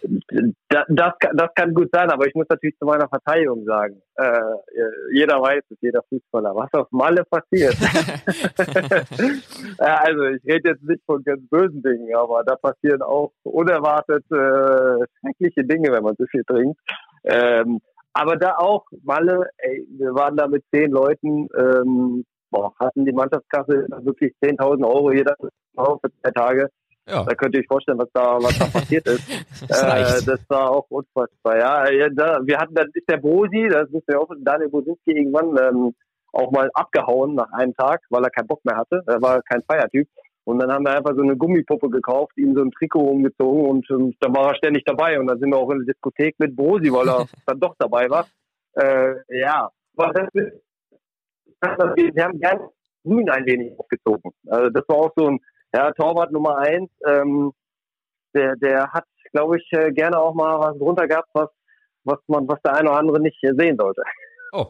das, 0.88 1.12
kann- 1.18 1.36
das 1.36 1.48
kann 1.54 1.74
gut 1.74 1.88
sein, 1.92 2.10
aber 2.10 2.26
ich 2.26 2.34
muss 2.34 2.46
natürlich 2.48 2.76
zu 2.78 2.84
meiner 2.86 3.08
Verteidigung 3.08 3.64
sagen, 3.64 4.00
äh, 4.16 4.40
jeder 5.12 5.40
weiß 5.40 5.62
es, 5.70 5.78
jeder 5.80 6.02
Fußballer, 6.08 6.54
was 6.54 6.72
auf 6.74 6.90
Malle 6.90 7.24
passiert. 7.24 7.74
ja, 9.78 9.96
also 10.04 10.22
ich 10.24 10.44
rede 10.44 10.70
jetzt 10.70 10.82
nicht 10.84 11.02
von 11.06 11.22
ganz 11.24 11.42
bösen 11.48 11.82
Dingen, 11.82 12.14
aber 12.14 12.42
da 12.44 12.56
passieren 12.56 13.02
auch 13.02 13.32
unerwartet 13.42 14.24
äh, 14.30 15.04
schreckliche 15.20 15.64
Dinge, 15.64 15.92
wenn 15.92 16.02
man 16.02 16.14
so 16.18 16.24
viel 16.26 16.44
trinkt. 16.44 16.78
Ähm, 17.24 17.80
aber 18.12 18.36
da 18.36 18.56
auch 18.56 18.84
Malle, 19.02 19.48
ey, 19.58 19.86
wir 19.98 20.14
waren 20.14 20.36
da 20.36 20.46
mit 20.48 20.64
zehn 20.72 20.90
Leuten, 20.90 21.48
ähm, 21.56 22.24
boah, 22.50 22.72
hatten 22.80 23.04
die 23.04 23.12
Mannschaftskasse 23.12 23.86
wirklich 24.02 24.32
10.000 24.42 24.86
Euro 24.86 25.12
jeder 25.12 25.34
für 25.38 25.50
zwei 26.22 26.30
Tage. 26.30 26.70
Ja, 27.08 27.24
Da 27.24 27.34
könnt 27.34 27.54
ihr 27.54 27.60
euch 27.60 27.66
vorstellen, 27.66 27.98
was 27.98 28.10
da, 28.12 28.36
was 28.40 28.58
da 28.58 28.66
passiert 28.66 29.06
ist. 29.06 29.22
das 29.68 29.82
Äh, 29.82 30.24
das 30.26 30.40
war 30.48 30.70
auch 30.70 30.86
unfassbar. 30.88 31.58
Ja, 31.58 31.90
ja 31.90 32.08
da, 32.10 32.40
wir 32.42 32.58
hatten, 32.58 32.74
dann 32.74 32.88
ist 32.92 33.08
der 33.08 33.18
Bosi, 33.18 33.68
das 33.68 33.90
wissen 33.92 34.08
wir 34.08 34.20
auch, 34.20 34.30
Daniel 34.38 34.70
Bosinski 34.70 35.12
irgendwann 35.12 35.56
ähm, 35.56 35.94
auch 36.32 36.50
mal 36.50 36.68
abgehauen 36.74 37.34
nach 37.34 37.50
einem 37.52 37.74
Tag, 37.74 38.02
weil 38.10 38.24
er 38.24 38.30
keinen 38.30 38.48
Bock 38.48 38.64
mehr 38.64 38.76
hatte. 38.76 39.02
Er 39.06 39.22
war 39.22 39.40
kein 39.42 39.62
Feiertyp. 39.62 40.08
Und 40.44 40.60
dann 40.60 40.70
haben 40.70 40.84
wir 40.84 40.96
einfach 40.96 41.14
so 41.16 41.22
eine 41.22 41.36
Gummipuppe 41.36 41.90
gekauft, 41.90 42.36
ihm 42.36 42.54
so 42.54 42.62
ein 42.62 42.70
Trikot 42.70 43.00
umgezogen 43.00 43.66
und, 43.66 43.90
ähm, 43.90 44.14
dann 44.20 44.34
war 44.34 44.50
er 44.50 44.54
ständig 44.56 44.84
dabei. 44.84 45.18
Und 45.18 45.26
dann 45.26 45.38
sind 45.40 45.50
wir 45.50 45.58
auch 45.58 45.70
in 45.70 45.78
der 45.78 45.94
Diskothek 45.94 46.36
mit 46.38 46.54
Bosi, 46.54 46.92
weil 46.92 47.08
er 47.08 47.26
dann 47.46 47.60
doch 47.60 47.74
dabei 47.78 48.08
war. 48.10 48.26
Äh, 48.74 49.14
ja, 49.28 49.70
aber 49.96 50.12
das 50.12 50.28
ist, 50.34 50.52
wir 51.60 52.24
haben 52.24 52.38
gerne 52.38 52.68
Grün 53.02 53.30
ein 53.30 53.46
wenig 53.46 53.78
aufgezogen. 53.78 54.32
Also 54.46 54.70
das 54.70 54.84
war 54.88 54.96
auch 54.96 55.12
so 55.16 55.28
ein 55.28 55.40
ja, 55.74 55.92
Torwart 55.92 56.32
Nummer 56.32 56.58
eins. 56.58 56.90
Ähm, 57.06 57.52
der, 58.34 58.54
der 58.56 58.92
hat, 58.92 59.04
glaube 59.32 59.58
ich, 59.58 59.66
äh, 59.72 59.92
gerne 59.92 60.18
auch 60.18 60.34
mal 60.34 60.58
was 60.60 60.78
drunter 60.78 61.06
gehabt, 61.08 61.28
was, 61.32 61.48
was 62.04 62.18
man, 62.26 62.46
was 62.48 62.60
der 62.62 62.74
eine 62.74 62.90
oder 62.90 62.98
andere 62.98 63.20
nicht 63.20 63.38
sehen 63.40 63.76
sollte 63.78 64.02
Oh, 64.52 64.66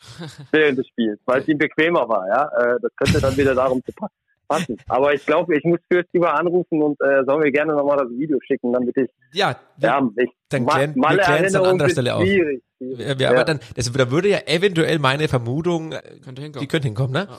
während 0.52 0.78
des 0.78 0.88
Spiels, 0.88 1.20
weil 1.26 1.42
es 1.42 1.48
ihm 1.48 1.58
bequemer 1.58 2.08
war. 2.08 2.26
Ja, 2.28 2.44
äh, 2.74 2.78
das 2.80 2.90
könnte 2.96 3.20
dann 3.20 3.36
wieder 3.36 3.54
darum 3.54 3.82
zu 3.84 3.92
pa- 3.92 4.08
passen. 4.48 4.76
Aber 4.88 5.12
ich 5.14 5.24
glaube, 5.26 5.54
ich 5.56 5.64
muss 5.64 5.78
Fürst 5.90 6.08
lieber 6.12 6.34
anrufen 6.34 6.82
und 6.82 7.00
äh, 7.02 7.22
soll 7.26 7.38
mir 7.40 7.52
gerne 7.52 7.74
nochmal 7.74 7.98
das 7.98 8.08
Video 8.10 8.38
schicken, 8.46 8.72
damit 8.72 8.96
ich 8.96 9.08
ja, 9.32 9.54
wir, 9.76 9.88
ja, 9.88 10.08
ich, 10.16 10.30
dann 10.48 10.66
klären- 10.66 10.94
wir 10.94 11.00
Malle 11.00 11.18
klären's 11.22 11.54
an 11.54 11.64
anderer 11.66 11.88
Stelle 11.90 12.14
auf. 12.16 12.22
Schwierig, 12.22 12.62
wir, 12.80 12.98
wir, 13.18 13.26
Ja. 13.26 13.30
aber 13.30 13.44
dann, 13.44 13.60
das, 13.76 13.92
da 13.92 14.10
würde 14.10 14.28
ja 14.28 14.38
eventuell 14.46 14.98
meine 14.98 15.28
Vermutung, 15.28 15.90
Könnte 16.24 16.42
hinkommen. 16.42 16.60
die 16.62 16.66
könnte 16.68 16.88
hinkommen, 16.88 17.12
ne? 17.12 17.26
Ja. 17.30 17.36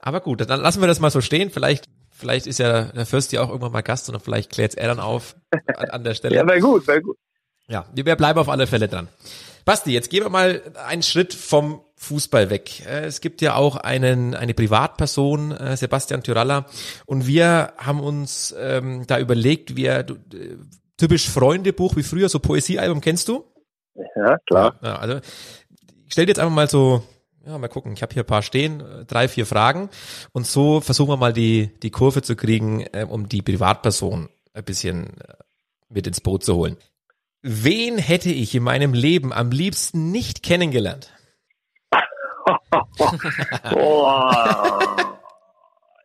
Aber 0.00 0.20
gut, 0.20 0.48
dann 0.48 0.60
lassen 0.60 0.80
wir 0.80 0.86
das 0.88 1.00
mal 1.00 1.10
so 1.10 1.20
stehen. 1.20 1.50
Vielleicht, 1.50 1.86
vielleicht 2.22 2.46
ist 2.46 2.58
ja 2.58 2.84
der 2.84 3.04
Fürsti 3.04 3.38
auch 3.38 3.48
irgendwann 3.48 3.72
mal 3.72 3.82
Gast 3.82 4.08
und 4.08 4.22
vielleicht 4.22 4.50
klärt 4.52 4.76
er 4.76 4.86
dann 4.86 5.00
auf 5.00 5.34
an, 5.76 5.90
an 5.90 6.04
der 6.04 6.14
Stelle. 6.14 6.36
Ja, 6.36 6.46
wäre 6.46 6.60
gut, 6.60 6.86
wäre 6.86 7.02
gut. 7.02 7.16
Ja, 7.66 7.84
wir 7.92 8.16
bleiben 8.16 8.38
auf 8.38 8.48
alle 8.48 8.66
Fälle 8.68 8.86
dran. 8.86 9.08
Basti, 9.64 9.92
jetzt 9.92 10.08
gehen 10.10 10.22
wir 10.24 10.30
mal 10.30 10.62
einen 10.86 11.02
Schritt 11.02 11.34
vom 11.34 11.82
Fußball 11.96 12.48
weg. 12.50 12.86
Äh, 12.86 13.06
Es 13.06 13.20
gibt 13.20 13.40
ja 13.40 13.56
auch 13.56 13.76
einen, 13.76 14.34
eine 14.34 14.54
Privatperson, 14.54 15.52
äh, 15.52 15.76
Sebastian 15.76 16.22
Tyralla, 16.22 16.66
und 17.06 17.26
wir 17.26 17.72
haben 17.76 18.00
uns 18.00 18.54
ähm, 18.58 19.04
da 19.06 19.18
überlegt, 19.18 19.76
wir 19.76 20.04
du, 20.04 20.14
äh, 20.14 20.56
typisch 20.96 21.28
Freundebuch 21.28 21.96
wie 21.96 22.02
früher, 22.04 22.28
so 22.28 22.38
Poesiealbum 22.38 23.00
kennst 23.00 23.28
du? 23.28 23.44
Ja, 24.16 24.38
klar. 24.46 24.78
Ja, 24.82 24.96
also 24.96 25.16
ich 25.18 26.12
stell 26.12 26.26
dir 26.26 26.30
jetzt 26.30 26.38
einfach 26.38 26.54
mal 26.54 26.68
so, 26.70 27.02
ja, 27.46 27.58
mal 27.58 27.68
gucken, 27.68 27.92
ich 27.92 28.02
habe 28.02 28.12
hier 28.14 28.22
ein 28.22 28.26
paar 28.26 28.42
stehen, 28.42 28.80
äh, 28.80 29.04
drei, 29.04 29.28
vier 29.28 29.46
Fragen 29.46 29.88
und 30.32 30.46
so 30.46 30.80
versuchen 30.80 31.10
wir 31.10 31.16
mal 31.16 31.32
die, 31.32 31.70
die 31.82 31.90
Kurve 31.90 32.22
zu 32.22 32.36
kriegen, 32.36 32.80
äh, 32.92 33.06
um 33.08 33.28
die 33.28 33.42
Privatperson 33.42 34.28
ein 34.54 34.64
bisschen 34.64 35.18
äh, 35.20 35.34
mit 35.88 36.06
ins 36.06 36.20
Boot 36.20 36.44
zu 36.44 36.54
holen. 36.56 36.76
Wen 37.42 37.98
hätte 37.98 38.30
ich 38.30 38.54
in 38.54 38.62
meinem 38.62 38.94
Leben 38.94 39.32
am 39.32 39.50
liebsten 39.50 40.10
nicht 40.12 40.42
kennengelernt? 40.42 41.12
Oh. 43.74 44.20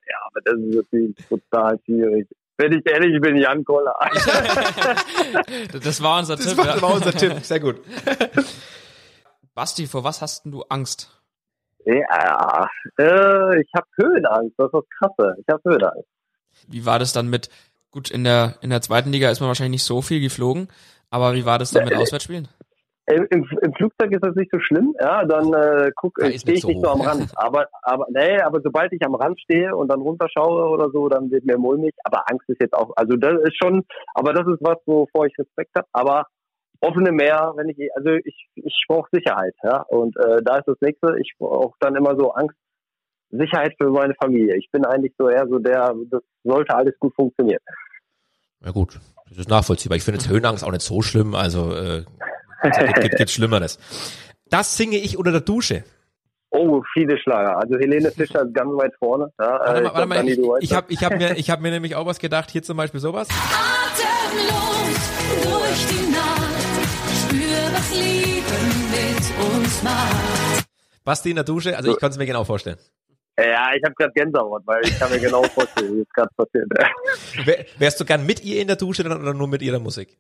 ja, 0.08 0.18
aber 0.26 0.42
das 0.44 0.56
ist 0.60 0.76
natürlich 0.76 1.16
total 1.28 1.80
schwierig. 1.86 2.28
Wenn 2.58 2.74
ich 2.74 2.86
ehrlich 2.88 3.20
bin, 3.22 3.38
Jan 3.38 3.64
Koller. 3.64 3.94
Das 5.84 6.02
war 6.02 6.20
unser 6.20 6.36
Das 6.36 6.46
Tipp. 6.48 6.58
war, 6.58 6.66
ja. 6.76 6.82
war 6.82 6.94
unser 6.94 7.14
Tipp, 7.14 7.34
sehr 7.44 7.60
gut. 7.60 7.82
Basti, 9.54 9.88
vor 9.88 10.04
was 10.04 10.22
hast 10.22 10.46
denn 10.46 10.52
du 10.52 10.64
Angst? 10.70 11.17
Ja, 11.88 12.68
äh, 13.00 13.62
ich 13.62 13.70
habe 13.74 13.88
Höhenangst. 13.96 14.56
Das 14.58 14.68
ist 14.68 14.74
das 14.74 14.84
Krasse. 15.00 15.36
Ich 15.40 15.48
habe 15.48 15.62
Höhenangst. 15.64 16.08
Wie 16.68 16.86
war 16.86 17.00
das 17.00 17.14
dann 17.14 17.30
mit, 17.30 17.50
gut, 17.92 18.12
in 18.12 18.26
der, 18.26 18.56
in 18.62 18.72
der 18.72 18.82
zweiten 18.82 19.12
Liga 19.12 19.30
ist 19.30 19.40
man 19.40 19.48
wahrscheinlich 19.48 19.82
nicht 19.82 19.84
so 19.84 20.02
viel 20.02 20.20
geflogen, 20.20 20.68
aber 21.10 21.34
wie 21.34 21.46
war 21.46 21.60
das 21.60 21.72
dann 21.72 21.86
mit 21.86 21.96
Auswärtsspielen? 21.96 22.50
Im, 23.10 23.26
im, 23.32 23.74
Flugzeug 23.76 24.12
ist 24.12 24.22
das 24.22 24.36
nicht 24.36 24.52
so 24.52 24.60
schlimm, 24.60 24.94
ja, 25.00 25.24
dann 25.24 25.54
äh, 25.54 25.92
guck, 25.96 26.16
Da 26.18 26.28
äh, 26.28 26.38
stehe 26.38 26.58
ich 26.58 26.64
so 26.64 26.68
nicht 26.68 26.82
so 26.82 26.90
hoch. 26.90 26.96
am 26.96 27.02
Rand. 27.02 27.32
Aber, 27.38 27.68
aber, 27.84 28.06
nee, 28.10 28.38
aber 28.42 28.60
sobald 28.62 28.92
ich 28.92 29.02
am 29.06 29.16
Rand 29.16 29.40
stehe 29.40 29.74
und 29.74 29.88
dann 29.88 30.02
runterschaue 30.02 30.68
oder 30.68 30.90
so, 30.92 31.08
dann 31.08 31.32
wird 31.32 31.46
mir 31.46 31.58
mulmig. 31.58 31.96
Aber 32.04 32.30
Angst 32.30 32.50
ist 32.50 32.60
jetzt 32.60 32.74
auch, 32.74 32.92
also 32.98 33.16
das 33.16 33.40
ist 33.46 33.56
schon, 33.56 33.86
aber 34.14 34.34
das 34.34 34.46
ist 34.48 34.60
was, 34.60 34.76
wovor 34.86 35.26
ich 35.26 35.40
Respekt 35.40 35.72
habe. 35.78 35.88
Aber 35.94 36.26
offene 36.82 37.12
Meer, 37.12 37.54
wenn 37.56 37.70
ich, 37.70 37.78
also 37.96 38.10
ich, 38.24 38.50
ich 38.56 38.86
brauche 38.88 39.10
Sicherheit, 39.12 39.54
ja, 39.64 39.82
und 39.84 40.16
äh, 40.18 40.42
da 40.44 40.58
ist 40.58 40.68
das 40.68 40.78
nächste. 40.82 41.16
Ich 41.20 41.34
brauche 41.38 41.76
dann 41.80 41.96
immer 41.96 42.16
so 42.18 42.32
Angst, 42.32 42.56
Sicherheit 43.30 43.74
für 43.80 43.90
meine 43.90 44.14
Familie. 44.16 44.56
Ich 44.58 44.70
bin 44.72 44.86
eigentlich 44.86 45.14
so 45.18 45.30
eher 45.30 45.48
so 45.48 45.60
der, 45.60 45.94
das 46.10 46.22
sollte 46.44 46.76
alles 46.76 46.98
gut 47.00 47.14
funktionieren. 47.16 47.62
Ja 48.64 48.72
gut, 48.72 49.00
das 49.30 49.38
ist 49.38 49.50
nachvollziehbar. 49.50 49.98
Ich 49.98 50.04
finde 50.04 50.20
jetzt 50.20 50.30
Höhenangst 50.30 50.64
auch 50.64 50.72
nicht 50.72 50.82
so 50.82 51.02
schlimm, 51.02 51.36
also 51.36 51.74
äh, 51.76 52.04
gibt, 52.64 53.02
gibt, 53.02 53.16
gibt 53.18 53.30
Schlimmeres. 53.30 53.78
Das 54.50 54.78
singe 54.78 54.98
ich 54.98 55.18
unter 55.18 55.32
der 55.32 55.42
Dusche. 55.42 55.84
Oh, 56.50 56.82
viele 56.94 57.18
Schlager. 57.20 57.58
Also 57.58 57.78
Helene 57.78 58.10
Fischer 58.12 58.44
ist 58.44 58.54
ganz 58.54 58.70
weit 58.72 58.94
vorne. 58.98 59.32
Ja, 59.38 59.60
Warte 59.60 59.82
mal, 59.82 59.86
ich 59.86 59.94
warte 59.94 60.08
mal, 60.08 60.28
ich, 60.60 60.72
ich 60.72 60.74
habe 60.74 60.94
ich 60.94 61.04
hab 61.04 61.18
mir, 61.18 61.38
ich 61.38 61.50
hab 61.50 61.60
mir 61.60 61.72
nämlich 61.72 61.96
auch 61.96 62.06
was 62.06 62.20
gedacht, 62.20 62.50
hier 62.52 62.64
zum 62.64 62.78
Beispiel 62.78 63.02
sowas. 63.02 63.28
Atemlos 63.30 64.88
durch 65.44 65.88
die 65.88 66.07
was 67.90 67.98
Lieben 67.98 68.92
mit 68.92 69.56
uns 69.56 69.84
macht. 69.84 70.68
Basti 71.04 71.30
in 71.30 71.36
der 71.36 71.46
Dusche, 71.46 71.76
also 71.78 71.92
ich 71.92 71.98
kann 72.00 72.12
es 72.12 72.18
mir 72.18 72.26
genau 72.26 72.44
vorstellen. 72.44 72.78
Ja, 73.40 73.70
ich 73.76 73.84
habe 73.86 73.94
gerade 73.96 74.12
Gänsehaut, 74.14 74.64
weil 74.66 74.82
ich 74.84 74.98
kann 74.98 75.12
mir 75.12 75.20
genau 75.20 75.44
vorstellen, 75.44 75.96
wie 75.98 76.02
es 76.02 76.10
gerade 76.10 76.30
passiert. 76.36 76.68
Wär, 77.46 77.66
wärst 77.78 78.00
du 78.00 78.06
gern 78.06 78.26
mit 78.26 78.44
ihr 78.44 78.60
in 78.62 78.68
der 78.68 78.76
Dusche 78.78 79.04
oder 79.06 79.34
nur 79.34 79.48
mit 79.48 79.62
ihrer 79.62 79.80
Musik? 79.80 80.18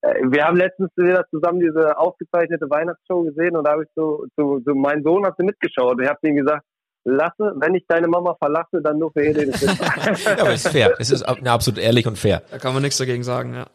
Äh, 0.00 0.14
Wir 0.30 0.44
haben 0.46 0.56
letztens 0.56 0.90
wieder 0.96 1.26
zusammen 1.30 1.60
diese 1.60 1.96
aufgezeichnete 1.98 2.68
Weihnachtsshow 2.70 3.22
gesehen 3.24 3.54
und 3.54 3.64
da 3.64 3.72
habe 3.72 3.84
ich 3.84 3.90
so, 3.94 4.24
so, 4.36 4.60
so, 4.64 4.74
mein 4.74 5.02
Sohn 5.02 5.26
hat 5.26 5.34
sie 5.38 5.44
mitgeschaut 5.44 5.96
und 5.98 6.02
ich 6.02 6.08
habe 6.08 6.18
ihm 6.26 6.36
gesagt, 6.36 6.64
lasse, 7.04 7.52
wenn 7.56 7.74
ich 7.74 7.84
deine 7.86 8.08
Mama 8.08 8.34
verlasse, 8.42 8.80
dann 8.82 8.98
nur 8.98 9.12
für 9.12 9.20
Helene. 9.24 9.52
Ja, 10.24 10.38
aber 10.40 10.54
ist 10.54 10.68
fair. 10.68 10.94
Es 10.98 11.10
ist 11.10 11.22
ab- 11.24 11.38
absolut 11.46 11.78
ehrlich 11.78 12.06
und 12.06 12.16
fair. 12.18 12.42
Da 12.50 12.58
kann 12.58 12.72
man 12.72 12.82
nichts 12.82 12.96
dagegen 12.98 13.22
sagen, 13.24 13.54
ja. 13.54 13.66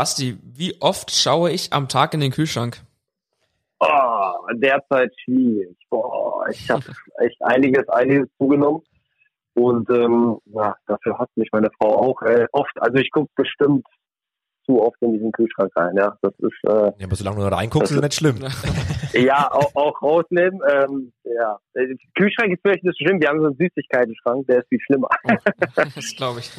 Basti, 0.00 0.38
wie 0.42 0.80
oft 0.80 1.10
schaue 1.10 1.50
ich 1.50 1.74
am 1.74 1.86
Tag 1.86 2.14
in 2.14 2.20
den 2.20 2.30
Kühlschrank? 2.30 2.80
Oh, 3.80 4.32
derzeit 4.54 5.12
schwierig. 5.22 5.76
Boah, 5.90 6.48
ich 6.48 6.70
habe 6.70 6.82
echt 7.18 7.36
einiges, 7.44 7.86
einiges 7.90 8.26
zugenommen. 8.38 8.80
Und 9.52 9.90
ähm, 9.90 10.38
ja, 10.46 10.74
dafür 10.86 11.18
hasst 11.18 11.36
mich 11.36 11.50
meine 11.52 11.68
Frau 11.78 11.98
auch 11.98 12.22
äh, 12.22 12.46
oft. 12.52 12.72
Also 12.80 12.96
ich 12.96 13.10
gucke 13.10 13.30
bestimmt 13.36 13.86
zu 14.64 14.80
oft 14.80 14.96
in 15.02 15.12
diesen 15.12 15.32
Kühlschrank 15.32 15.70
rein. 15.76 15.94
Ja, 15.94 16.16
das 16.22 16.32
ist 16.38 16.64
äh, 16.64 16.92
Ja, 16.96 17.04
aber 17.04 17.16
solange 17.16 17.36
du 17.36 17.50
da 17.50 17.56
reinguckst, 17.56 17.90
ist 17.90 17.98
es 17.98 18.02
nicht 18.02 18.14
schlimm. 18.14 18.36
ja 19.12 19.50
auch, 19.50 19.74
auch 19.74 20.02
rausnehmen. 20.02 20.60
Ähm, 20.68 21.12
ja, 21.24 21.58
Der 21.74 21.86
Kühlschrank 22.16 22.52
ist 22.52 22.60
vielleicht 22.62 22.84
nicht 22.84 22.96
so 22.98 23.04
schlimm. 23.04 23.20
Wir 23.20 23.28
haben 23.28 23.40
so 23.40 23.46
einen 23.46 23.56
Süßigkeiten-Schrank, 23.56 24.46
der 24.46 24.58
ist 24.58 24.68
viel 24.68 24.80
schlimmer. 24.80 25.08
Das 25.74 26.16
glaube 26.16 26.40
ich. 26.40 26.50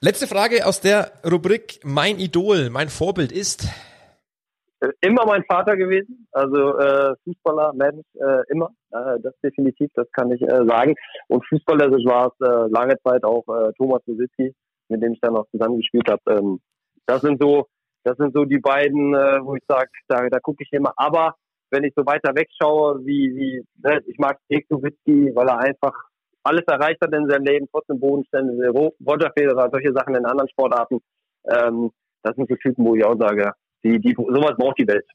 Letzte 0.00 0.26
Frage 0.26 0.66
aus 0.66 0.80
der 0.80 1.12
Rubrik 1.24 1.80
Mein 1.84 2.18
Idol, 2.18 2.70
mein 2.70 2.88
Vorbild 2.88 3.32
ist. 3.32 3.68
Äh, 4.80 4.90
immer 5.00 5.26
mein 5.26 5.44
Vater 5.44 5.76
gewesen, 5.76 6.28
also 6.30 6.78
äh, 6.78 7.14
Fußballer, 7.24 7.72
Mensch, 7.74 8.06
äh, 8.14 8.42
immer, 8.48 8.70
äh, 8.92 9.18
das 9.22 9.34
definitiv, 9.42 9.90
das 9.94 10.06
kann 10.12 10.30
ich 10.30 10.40
äh, 10.42 10.64
sagen. 10.66 10.94
Und 11.26 11.44
fußballerisch 11.48 12.04
war 12.04 12.28
es 12.28 12.46
äh, 12.46 12.70
lange 12.70 12.96
Zeit 13.02 13.24
auch 13.24 13.44
äh, 13.48 13.72
Thomas 13.76 14.02
Nowitzki, 14.06 14.54
mit 14.88 15.02
dem 15.02 15.14
ich 15.14 15.20
dann 15.20 15.36
auch 15.36 15.46
zusammengespielt 15.50 16.08
habe. 16.08 16.22
Ähm, 16.28 16.60
das 17.06 17.22
sind 17.22 17.40
so, 17.42 17.66
das 18.04 18.16
sind 18.18 18.32
so 18.34 18.44
die 18.44 18.58
beiden, 18.58 19.14
äh, 19.14 19.40
wo 19.42 19.56
ich 19.56 19.64
sage, 19.66 19.90
da, 20.06 20.28
da 20.28 20.38
gucke 20.38 20.62
ich 20.62 20.72
immer. 20.72 20.92
Aber 20.96 21.34
wenn 21.70 21.84
ich 21.84 21.92
so 21.96 22.04
weiter 22.06 22.34
wegschaue, 22.34 23.04
wie, 23.04 23.34
wie, 23.34 23.64
ne, 23.82 24.00
ich 24.06 24.18
mag 24.18 24.38
Dirk 24.50 24.64
Nowitzki, 24.70 25.32
weil 25.34 25.48
er 25.48 25.58
einfach 25.58 25.92
alles 26.42 26.64
erreicht 26.66 27.00
hat 27.00 27.12
in 27.14 27.28
seinem 27.28 27.44
Leben, 27.44 27.68
trotzdem 27.70 28.00
bodenständig, 28.00 28.58
Roger 28.74 29.30
Federer, 29.36 29.68
solche 29.70 29.92
Sachen 29.92 30.14
in 30.14 30.24
anderen 30.24 30.48
Sportarten. 30.48 31.00
Ähm, 31.44 31.90
das 32.22 32.36
sind 32.36 32.48
so 32.48 32.56
Typen, 32.56 32.84
wo 32.84 32.94
ich 32.94 33.04
auch 33.04 33.18
sage, 33.18 33.52
die, 33.84 33.98
die, 34.00 34.14
sowas 34.14 34.56
braucht 34.56 34.78
die 34.78 34.88
Welt. 34.88 35.06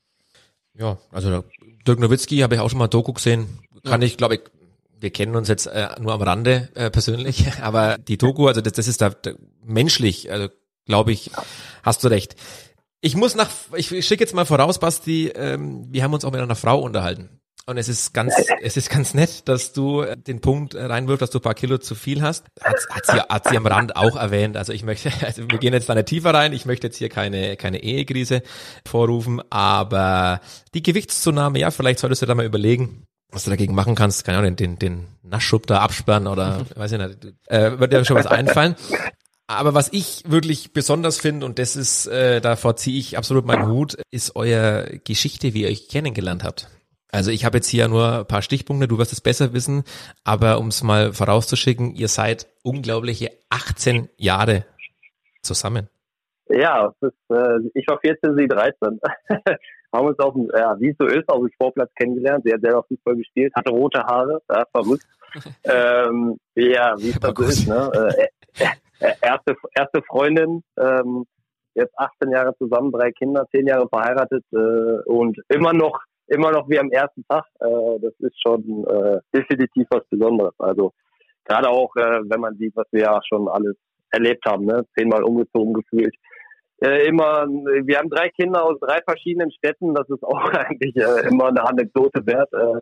Ja, 0.76 0.98
also 1.12 1.44
Dirk 1.88 2.00
Nowitzki 2.00 2.38
habe 2.40 2.56
ich 2.56 2.62
auch 2.62 2.70
schon 2.70 2.80
mal 2.80 2.88
Doku 2.88 3.14
gesehen. 3.14 3.48
Kann 3.84 4.02
ich, 4.02 4.18
glaube 4.18 4.36
ich, 4.36 4.42
wir 5.00 5.12
kennen 5.12 5.36
uns 5.36 5.50
jetzt 5.50 5.68
äh, 5.68 5.90
nur 6.00 6.14
am 6.14 6.22
Rande 6.22 6.70
äh, 6.76 6.90
persönlich, 6.90 7.46
aber 7.62 7.98
die 7.98 8.18
Doku, 8.18 8.48
also 8.48 8.62
das, 8.62 8.74
das 8.74 8.88
ist 8.88 9.02
da, 9.02 9.10
da 9.10 9.32
menschlich, 9.64 10.32
also 10.32 10.48
glaube 10.86 11.12
ich, 11.12 11.32
hast 11.84 12.04
du 12.04 12.08
recht. 12.08 12.36
Ich 13.06 13.18
muss 13.18 13.36
nach, 13.36 13.50
ich 13.76 13.90
schicke 14.08 14.24
jetzt 14.24 14.34
mal 14.34 14.46
voraus, 14.46 14.80
Basti, 14.80 15.28
ähm, 15.36 15.88
wir 15.92 16.04
haben 16.04 16.14
uns 16.14 16.24
auch 16.24 16.32
mit 16.32 16.40
einer 16.40 16.56
Frau 16.56 16.80
unterhalten. 16.80 17.42
Und 17.66 17.78
es 17.78 17.90
ist 17.90 18.14
ganz, 18.14 18.34
es 18.62 18.78
ist 18.78 18.90
ganz 18.90 19.14
nett, 19.14 19.50
dass 19.50 19.74
du 19.74 20.04
äh, 20.04 20.16
den 20.16 20.40
Punkt 20.40 20.74
äh, 20.74 20.86
reinwirfst, 20.86 21.22
dass 21.22 21.30
du 21.30 21.40
ein 21.40 21.42
paar 21.42 21.54
Kilo 21.54 21.80
zu 21.80 21.96
viel 21.96 22.22
hast. 22.22 22.46
Hat, 22.62 22.78
hat, 22.90 23.06
sie, 23.06 23.20
hat 23.20 23.48
sie 23.50 23.58
am 23.58 23.68
Rand 23.68 23.98
auch 23.98 24.16
erwähnt. 24.16 24.56
Also 24.56 24.72
ich 24.72 24.84
möchte, 24.84 25.12
also 25.22 25.42
wir 25.52 25.58
gehen 25.58 25.74
jetzt 25.74 25.90
da 25.90 25.96
nicht 25.96 26.08
tiefer 26.08 26.34
rein. 26.34 26.54
Ich 26.54 26.66
möchte 26.66 26.88
jetzt 26.88 26.96
hier 26.96 27.10
keine, 27.10 27.58
keine 27.58 27.84
Ehekrise 27.84 28.42
vorrufen, 28.88 29.42
aber 29.50 30.40
die 30.74 30.82
Gewichtszunahme, 30.82 31.60
ja, 31.60 31.72
vielleicht 31.72 32.00
solltest 32.00 32.22
du 32.22 32.26
da 32.26 32.36
mal 32.36 32.46
überlegen, 32.46 33.06
was 33.32 33.44
du 33.44 33.50
dagegen 33.50 33.76
machen 33.76 33.96
kannst. 33.96 34.24
Keine 34.24 34.38
Ahnung, 34.38 34.56
den, 34.56 34.80
den 34.80 35.08
Naschschub 35.24 35.68
da 35.68 35.80
absperren 35.80 36.26
oder, 36.26 36.66
weiß 36.76 36.94
ich 36.94 37.00
nicht, 37.00 37.18
äh, 37.48 37.78
wird 37.80 37.92
dir 37.92 38.06
schon 38.06 38.16
was 38.16 38.28
einfallen. 38.28 38.78
Aber 39.48 39.74
was 39.74 39.92
ich 39.92 40.24
wirklich 40.26 40.74
besonders 40.74 41.20
finde, 41.20 41.46
und 41.46 41.60
das 41.60 41.76
ist, 41.76 42.08
äh, 42.08 42.40
davor 42.40 42.76
ziehe 42.76 42.98
ich 42.98 43.18
absolut 43.18 43.46
meinen 43.46 43.68
Hut, 43.68 43.98
ist 44.10 44.36
euer 44.36 44.86
Geschichte, 45.04 45.54
wie 45.54 45.64
ihr 45.64 45.70
euch 45.70 45.90
kennengelernt 45.90 46.44
habt. 46.44 46.70
Also 47.12 47.30
ich 47.30 47.46
habe 47.46 47.58
jetzt 47.58 47.68
hier 47.68 47.88
nur 47.88 48.20
ein 48.20 48.26
paar 48.26 48.42
Stichpunkte, 48.42 48.88
du 48.88 48.98
wirst 48.98 49.14
es 49.14 49.22
besser 49.22 49.54
wissen, 49.54 49.84
aber 50.24 50.60
um 50.60 50.70
es 50.70 50.82
mal 50.82 51.14
vorauszuschicken, 51.14 51.94
ihr 51.94 52.08
seid 52.08 52.48
unglaubliche 52.64 53.32
18 53.50 54.10
Jahre 54.18 54.66
zusammen. 55.44 55.90
Ja, 56.50 56.92
ist, 57.02 57.14
äh, 57.30 57.60
ich 57.76 57.88
war 57.88 58.00
14, 58.00 58.36
sie 58.36 58.48
13. 58.48 59.00
haben 59.94 60.08
uns 60.08 60.20
auf 60.20 60.34
dem, 60.34 60.50
ja, 60.56 60.76
wie 60.80 60.90
es 60.90 60.96
so 60.98 61.06
ist, 61.06 61.30
auf 61.30 61.40
dem 61.40 61.52
Sportplatz 61.54 61.92
kennengelernt. 61.96 62.44
Sie 62.46 62.54
hat 62.54 62.62
selber 62.62 62.84
Fußball 62.84 63.16
gespielt, 63.16 63.54
hatte 63.56 63.72
rote 63.72 64.00
Haare, 64.00 64.42
ja, 64.50 64.66
verrückt. 64.72 65.06
ähm, 65.64 66.38
ja, 66.56 66.96
wie 66.98 67.10
es 67.10 67.18
so 67.22 67.44
ist, 67.44 67.68
ne? 67.68 67.92
Äh, 67.94 68.22
äh, 68.22 68.66
äh, 68.66 68.68
erste, 69.00 69.56
erste 69.76 70.02
Freundin, 70.04 70.64
ähm, 70.78 71.26
jetzt 71.76 71.98
18 71.98 72.32
Jahre 72.32 72.56
zusammen, 72.58 72.92
drei 72.92 73.12
Kinder, 73.12 73.48
10 73.52 73.68
Jahre 73.68 73.88
verheiratet 73.90 74.44
äh, 74.52 75.10
und 75.10 75.38
immer 75.50 75.74
noch, 75.74 76.00
immer 76.28 76.52
noch 76.52 76.70
wie 76.70 76.80
am 76.80 76.92
ersten 76.92 77.26
Tag. 77.28 77.46
Äh, 77.60 78.00
das 78.02 78.14
ist 78.20 78.40
schon 78.42 78.86
äh, 78.88 79.20
definitiv 79.36 79.88
was 79.90 80.06
Besonderes. 80.10 80.54
Also 80.60 80.94
gerade 81.46 81.70
auch, 81.70 81.96
äh, 81.96 82.22
wenn 82.24 82.40
man 82.40 82.58
sieht, 82.58 82.76
was 82.76 82.88
wir 82.92 83.02
ja 83.02 83.20
schon 83.28 83.48
alles 83.48 83.76
erlebt 84.12 84.46
haben, 84.46 84.66
ne? 84.66 84.86
zehnmal 84.96 85.24
umgezogen 85.24 85.74
gefühlt. 85.74 86.16
Äh, 86.82 87.08
immer, 87.08 87.48
wir 87.48 87.98
haben 87.98 88.10
drei 88.10 88.30
Kinder 88.30 88.64
aus 88.64 88.80
drei 88.80 89.00
verschiedenen 89.02 89.52
Städten. 89.52 89.94
Das 89.94 90.08
ist 90.10 90.24
auch 90.24 90.44
eigentlich 90.52 90.96
äh, 90.96 91.28
immer 91.28 91.48
eine 91.48 91.64
Anekdote 91.64 92.26
wert, 92.26 92.52
äh, 92.54 92.80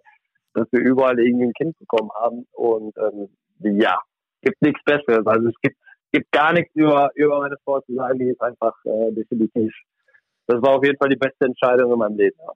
dass 0.54 0.68
wir 0.72 0.82
überall 0.82 1.20
irgendwie 1.20 1.46
ein 1.46 1.54
Kind 1.54 1.78
bekommen 1.78 2.10
haben. 2.20 2.48
Und 2.52 2.98
ähm, 2.98 3.30
ja, 3.60 4.00
gibt 4.42 4.62
nichts 4.62 4.84
Besseres. 4.84 5.26
Also 5.26 5.50
es 5.50 5.56
gibt 5.62 5.78
gibt 6.12 6.32
gar 6.32 6.54
nichts 6.54 6.74
über 6.76 7.12
über 7.16 7.40
meine 7.40 7.58
Frau 7.64 7.82
zu 7.82 7.96
sagen. 7.96 8.20
Die 8.20 8.30
ist 8.30 8.42
einfach 8.42 8.74
äh, 8.86 9.12
definitiv. 9.14 9.74
Das 10.48 10.62
war 10.62 10.76
auf 10.78 10.84
jeden 10.84 10.98
Fall 10.98 11.10
die 11.10 11.16
beste 11.16 11.46
Entscheidung 11.46 11.92
in 11.94 12.00
meinem 12.00 12.18
Leben. 12.18 12.38
Ja. 12.40 12.54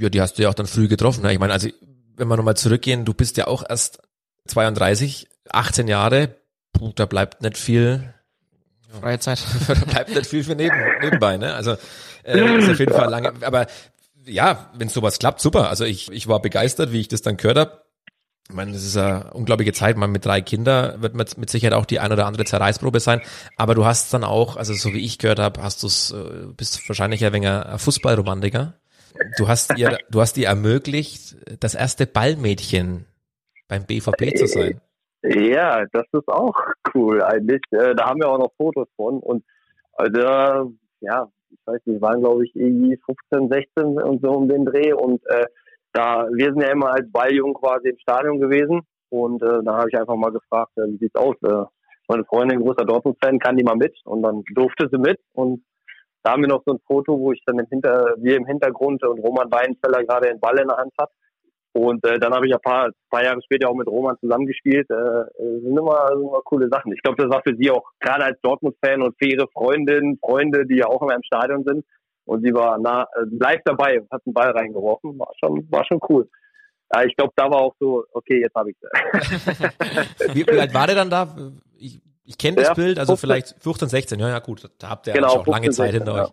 Ja, 0.00 0.08
die 0.08 0.20
hast 0.20 0.38
du 0.38 0.42
ja 0.42 0.48
auch 0.48 0.54
dann 0.54 0.66
früh 0.66 0.88
getroffen. 0.88 1.22
Ne? 1.22 1.32
Ich 1.32 1.38
meine, 1.38 1.52
also 1.52 1.68
wenn 2.16 2.28
wir 2.28 2.36
nochmal 2.36 2.56
zurückgehen, 2.56 3.04
du 3.04 3.12
bist 3.12 3.36
ja 3.36 3.46
auch 3.46 3.62
erst 3.68 4.00
32, 4.46 5.28
18 5.50 5.88
Jahre, 5.88 6.36
puh, 6.72 6.92
da 6.94 7.06
bleibt 7.06 7.42
nicht 7.42 7.58
viel, 7.58 8.14
Freie 9.00 9.18
Zeit. 9.18 9.42
da 9.68 9.74
bleibt 9.74 10.14
nicht 10.14 10.26
viel 10.26 10.44
für 10.44 10.54
neben, 10.54 10.76
nebenbei, 11.00 11.36
ne? 11.36 11.54
Also 11.54 11.76
äh, 12.22 12.58
ist 12.58 12.70
auf 12.70 12.78
jeden 12.78 12.94
Fall 12.94 13.10
lange. 13.10 13.32
Aber 13.42 13.66
ja, 14.24 14.70
wenn 14.74 14.88
sowas 14.88 15.18
klappt, 15.18 15.40
super. 15.40 15.68
Also 15.68 15.84
ich, 15.84 16.10
ich 16.10 16.28
war 16.28 16.40
begeistert, 16.40 16.92
wie 16.92 17.00
ich 17.00 17.08
das 17.08 17.22
dann 17.22 17.36
gehört 17.36 17.58
habe. 17.58 17.83
Ich 18.48 18.54
meine, 18.54 18.72
das 18.72 18.84
ist 18.84 18.96
eine 18.96 19.32
unglaubliche 19.32 19.72
Zeit. 19.72 19.96
Man 19.96 20.12
mit 20.12 20.26
drei 20.26 20.42
Kindern 20.42 21.00
wird 21.00 21.14
mit, 21.14 21.38
mit 21.38 21.48
Sicherheit 21.48 21.72
auch 21.72 21.86
die 21.86 21.98
ein 21.98 22.12
oder 22.12 22.26
andere 22.26 22.44
Zerreißprobe 22.44 23.00
sein. 23.00 23.22
Aber 23.56 23.74
du 23.74 23.86
hast 23.86 24.12
dann 24.12 24.22
auch, 24.22 24.56
also 24.56 24.74
so 24.74 24.92
wie 24.92 25.04
ich 25.04 25.18
gehört 25.18 25.38
habe, 25.38 25.62
hast 25.62 25.82
du 25.82 25.86
es, 25.86 26.12
äh, 26.12 26.46
bist 26.54 26.86
wahrscheinlich 26.88 27.24
ein 27.24 27.32
wenig 27.32 27.48
ein 27.48 27.78
Fußballromantiker. 27.78 28.74
Du 29.38 29.48
hast 29.48 29.78
ihr, 29.78 29.98
du 30.10 30.20
hast 30.20 30.36
ihr 30.36 30.48
ermöglicht, 30.48 31.36
das 31.60 31.74
erste 31.74 32.06
Ballmädchen 32.06 33.06
beim 33.68 33.86
BVB 33.86 34.36
zu 34.36 34.46
sein. 34.46 34.80
Ja, 35.22 35.86
das 35.92 36.04
ist 36.12 36.28
auch 36.28 36.54
cool 36.94 37.22
eigentlich. 37.22 37.62
Äh, 37.70 37.94
da 37.94 38.06
haben 38.06 38.20
wir 38.20 38.28
auch 38.28 38.38
noch 38.38 38.52
Fotos 38.58 38.88
von. 38.96 39.20
Und 39.20 39.42
also, 39.94 40.74
ja, 41.00 41.28
ich 41.50 41.58
weiß 41.64 41.80
nicht, 41.86 42.02
waren 42.02 42.20
glaube 42.20 42.44
ich 42.44 42.54
irgendwie 42.54 42.98
15, 43.30 43.48
16 43.48 44.02
und 44.02 44.20
so 44.20 44.32
um 44.32 44.48
den 44.48 44.66
Dreh. 44.66 44.92
Und 44.92 45.24
äh, 45.26 45.46
da, 45.94 46.26
wir 46.30 46.52
sind 46.52 46.60
ja 46.60 46.70
immer 46.70 46.92
als 46.92 47.10
Balljung 47.10 47.54
quasi 47.54 47.88
im 47.88 47.98
Stadion 47.98 48.40
gewesen. 48.40 48.82
Und 49.10 49.42
äh, 49.42 49.62
da 49.64 49.78
habe 49.78 49.88
ich 49.88 49.98
einfach 49.98 50.16
mal 50.16 50.32
gefragt, 50.32 50.72
äh, 50.76 50.88
wie 50.88 50.98
sieht's 50.98 51.14
aus? 51.14 51.36
Äh, 51.42 51.64
meine 52.08 52.24
Freundin, 52.24 52.60
großer 52.60 52.84
Dortmund-Fan, 52.84 53.38
kann 53.38 53.56
die 53.56 53.64
mal 53.64 53.76
mit 53.76 53.96
und 54.04 54.22
dann 54.22 54.42
durfte 54.54 54.88
sie 54.90 54.98
mit 54.98 55.18
und 55.32 55.64
da 56.24 56.32
haben 56.32 56.42
wir 56.42 56.48
noch 56.48 56.62
so 56.64 56.72
ein 56.72 56.80
Foto, 56.86 57.18
wo 57.18 57.32
ich 57.32 57.42
dann 57.44 57.58
im 57.58 57.66
Hinter, 57.66 58.14
wir 58.16 58.36
im 58.36 58.46
Hintergrund 58.46 59.04
und 59.04 59.20
Roman 59.20 59.50
Weidenfeller 59.50 60.04
gerade 60.04 60.28
den 60.28 60.40
Ball 60.40 60.58
in 60.58 60.68
der 60.68 60.78
Hand 60.78 60.92
hat. 60.98 61.10
Und 61.74 62.02
äh, 62.06 62.18
dann 62.18 62.32
habe 62.32 62.46
ich 62.46 62.54
ein 62.54 62.60
paar, 62.62 62.88
paar 63.10 63.24
Jahre 63.24 63.42
später 63.42 63.68
auch 63.68 63.74
mit 63.74 63.88
Roman 63.88 64.16
zusammengespielt. 64.20 64.88
Äh, 64.90 64.94
äh 64.94 65.60
sind 65.60 65.76
immer, 65.76 66.08
sind 66.12 66.22
immer 66.22 66.40
coole 66.44 66.68
Sachen. 66.70 66.92
Ich 66.92 67.02
glaube, 67.02 67.22
das 67.22 67.30
war 67.30 67.42
für 67.42 67.54
sie 67.56 67.70
auch 67.70 67.84
gerade 68.00 68.24
als 68.24 68.40
Dortmund-Fan 68.40 69.02
und 69.02 69.14
für 69.18 69.28
ihre 69.28 69.48
Freundinnen, 69.48 70.18
Freunde, 70.18 70.64
die 70.66 70.76
ja 70.76 70.86
auch 70.86 71.02
immer 71.02 71.14
im 71.14 71.22
Stadion 71.24 71.62
sind. 71.64 71.84
Und 72.24 72.42
sie 72.42 72.52
war 72.54 72.78
nah, 72.78 73.02
äh, 73.02 73.24
live 73.30 73.60
dabei 73.64 74.00
und 74.00 74.10
hat 74.10 74.22
einen 74.24 74.34
Ball 74.34 74.50
reingeworfen. 74.50 75.18
War 75.18 75.32
schon, 75.38 75.70
war 75.70 75.84
schon 75.84 76.00
cool. 76.08 76.28
Ja, 76.94 77.02
ich 77.04 77.14
glaube, 77.16 77.32
da 77.36 77.50
war 77.50 77.60
auch 77.60 77.74
so, 77.78 78.04
okay, 78.12 78.40
jetzt 78.40 78.54
habe 78.54 78.70
ich 78.70 78.76
wie, 80.34 80.46
wie 80.46 80.60
alt 80.60 80.74
war 80.74 80.86
der 80.86 80.96
dann 80.96 81.10
da? 81.10 81.34
Ich, 81.76 82.00
ich 82.24 82.38
kenne 82.38 82.56
das 82.56 82.68
ja, 82.68 82.74
Bild, 82.74 82.98
also 82.98 83.16
15, 83.16 83.28
vielleicht 83.28 83.62
15, 83.62 83.88
16. 83.88 84.20
Ja, 84.20 84.28
ja, 84.28 84.38
gut, 84.38 84.70
da 84.78 84.90
habt 84.90 85.06
ihr 85.06 85.12
genau, 85.12 85.28
auch 85.28 85.44
15, 85.44 85.52
lange 85.52 85.70
Zeit 85.70 85.92
16, 85.92 86.00
hinter 86.00 86.16
ja. 86.16 86.24
euch. 86.24 86.32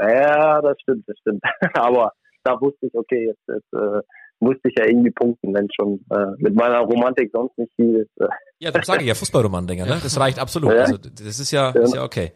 Ja, 0.00 0.62
das 0.62 0.80
stimmt, 0.80 1.08
das 1.08 1.18
stimmt. 1.18 1.42
Aber 1.74 2.12
da 2.44 2.60
wusste 2.60 2.86
ich, 2.86 2.94
okay, 2.94 3.26
jetzt, 3.26 3.42
jetzt 3.48 3.72
äh, 3.72 4.00
musste 4.40 4.68
ich 4.68 4.74
ja 4.78 4.86
irgendwie 4.86 5.10
punkten, 5.10 5.52
wenn 5.54 5.68
schon 5.74 6.04
äh, 6.10 6.34
mit 6.38 6.54
meiner 6.54 6.78
Romantik 6.80 7.30
sonst 7.32 7.56
nicht 7.58 7.72
viel 7.74 7.96
ist. 7.96 8.20
Äh. 8.20 8.28
Ja, 8.60 8.70
das 8.70 8.86
sage 8.86 9.02
ich 9.02 9.08
ja, 9.08 9.14
Fußballromantiker, 9.14 9.84
ne? 9.84 9.98
Das 10.02 10.18
reicht 10.20 10.38
absolut. 10.38 10.72
Ja. 10.72 10.80
Also 10.82 10.96
das 10.96 11.40
ist 11.40 11.50
ja, 11.50 11.70
ist 11.70 11.94
ja 11.94 12.04
okay. 12.04 12.32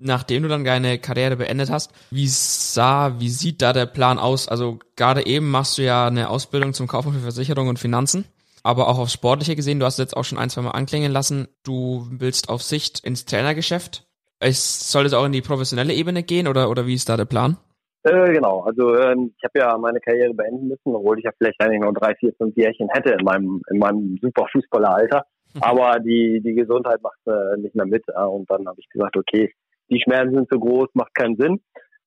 Nachdem 0.00 0.44
du 0.44 0.48
dann 0.48 0.64
deine 0.64 0.98
Karriere 0.98 1.36
beendet 1.36 1.70
hast, 1.70 1.92
wie 2.10 2.28
sah, 2.28 3.18
wie 3.18 3.28
sieht 3.28 3.62
da 3.62 3.72
der 3.72 3.86
Plan 3.86 4.18
aus? 4.18 4.46
Also 4.48 4.78
gerade 4.94 5.26
eben 5.26 5.50
machst 5.50 5.76
du 5.76 5.82
ja 5.82 6.06
eine 6.06 6.30
Ausbildung 6.30 6.72
zum 6.72 6.86
Kaufmann 6.86 7.14
für 7.14 7.20
Versicherung 7.20 7.66
und 7.66 7.80
Finanzen, 7.80 8.24
aber 8.62 8.88
auch 8.88 8.98
auf 8.98 9.08
Sportliche 9.08 9.56
gesehen, 9.56 9.80
du 9.80 9.86
hast 9.86 9.98
jetzt 9.98 10.16
auch 10.16 10.22
schon 10.22 10.38
ein, 10.38 10.50
zwei 10.50 10.62
Mal 10.62 10.70
anklingen 10.70 11.10
lassen, 11.10 11.48
du 11.64 12.06
willst 12.10 12.48
auf 12.48 12.62
Sicht 12.62 13.00
ins 13.00 13.24
Trainergeschäft. 13.24 14.06
Es 14.38 14.92
soll 14.92 15.04
es 15.04 15.14
auch 15.14 15.24
in 15.24 15.32
die 15.32 15.42
professionelle 15.42 15.92
Ebene 15.92 16.22
gehen 16.22 16.46
oder, 16.46 16.70
oder 16.70 16.86
wie 16.86 16.94
ist 16.94 17.08
da 17.08 17.16
der 17.16 17.24
Plan? 17.24 17.56
Äh, 18.04 18.32
genau, 18.32 18.60
also 18.60 18.94
ähm, 18.94 19.34
ich 19.36 19.44
habe 19.44 19.58
ja 19.58 19.76
meine 19.76 19.98
Karriere 19.98 20.32
beenden 20.32 20.68
müssen, 20.68 20.94
obwohl 20.94 21.18
ich 21.18 21.24
ja 21.24 21.32
vielleicht 21.36 21.60
eigentlich 21.60 21.80
noch 21.80 21.92
drei, 21.92 22.14
vier, 22.14 22.32
fünf 22.38 22.56
Jährchen 22.56 22.88
hätte 22.92 23.10
in 23.10 23.24
meinem, 23.24 23.60
in 23.70 23.78
meinem 23.78 24.16
super 24.22 24.46
Fußballeralter. 24.52 25.24
Mhm. 25.54 25.62
Aber 25.62 25.98
die, 25.98 26.40
die 26.44 26.54
Gesundheit 26.54 27.02
macht 27.02 27.18
äh, 27.26 27.60
nicht 27.60 27.74
mehr 27.74 27.86
mit. 27.86 28.04
Äh, 28.08 28.22
und 28.22 28.48
dann 28.48 28.66
habe 28.68 28.78
ich 28.78 28.88
gesagt, 28.90 29.16
okay, 29.16 29.52
die 29.90 30.00
Schmerzen 30.00 30.34
sind 30.34 30.48
zu 30.50 30.58
groß, 30.58 30.88
macht 30.94 31.14
keinen 31.14 31.36
Sinn. 31.36 31.60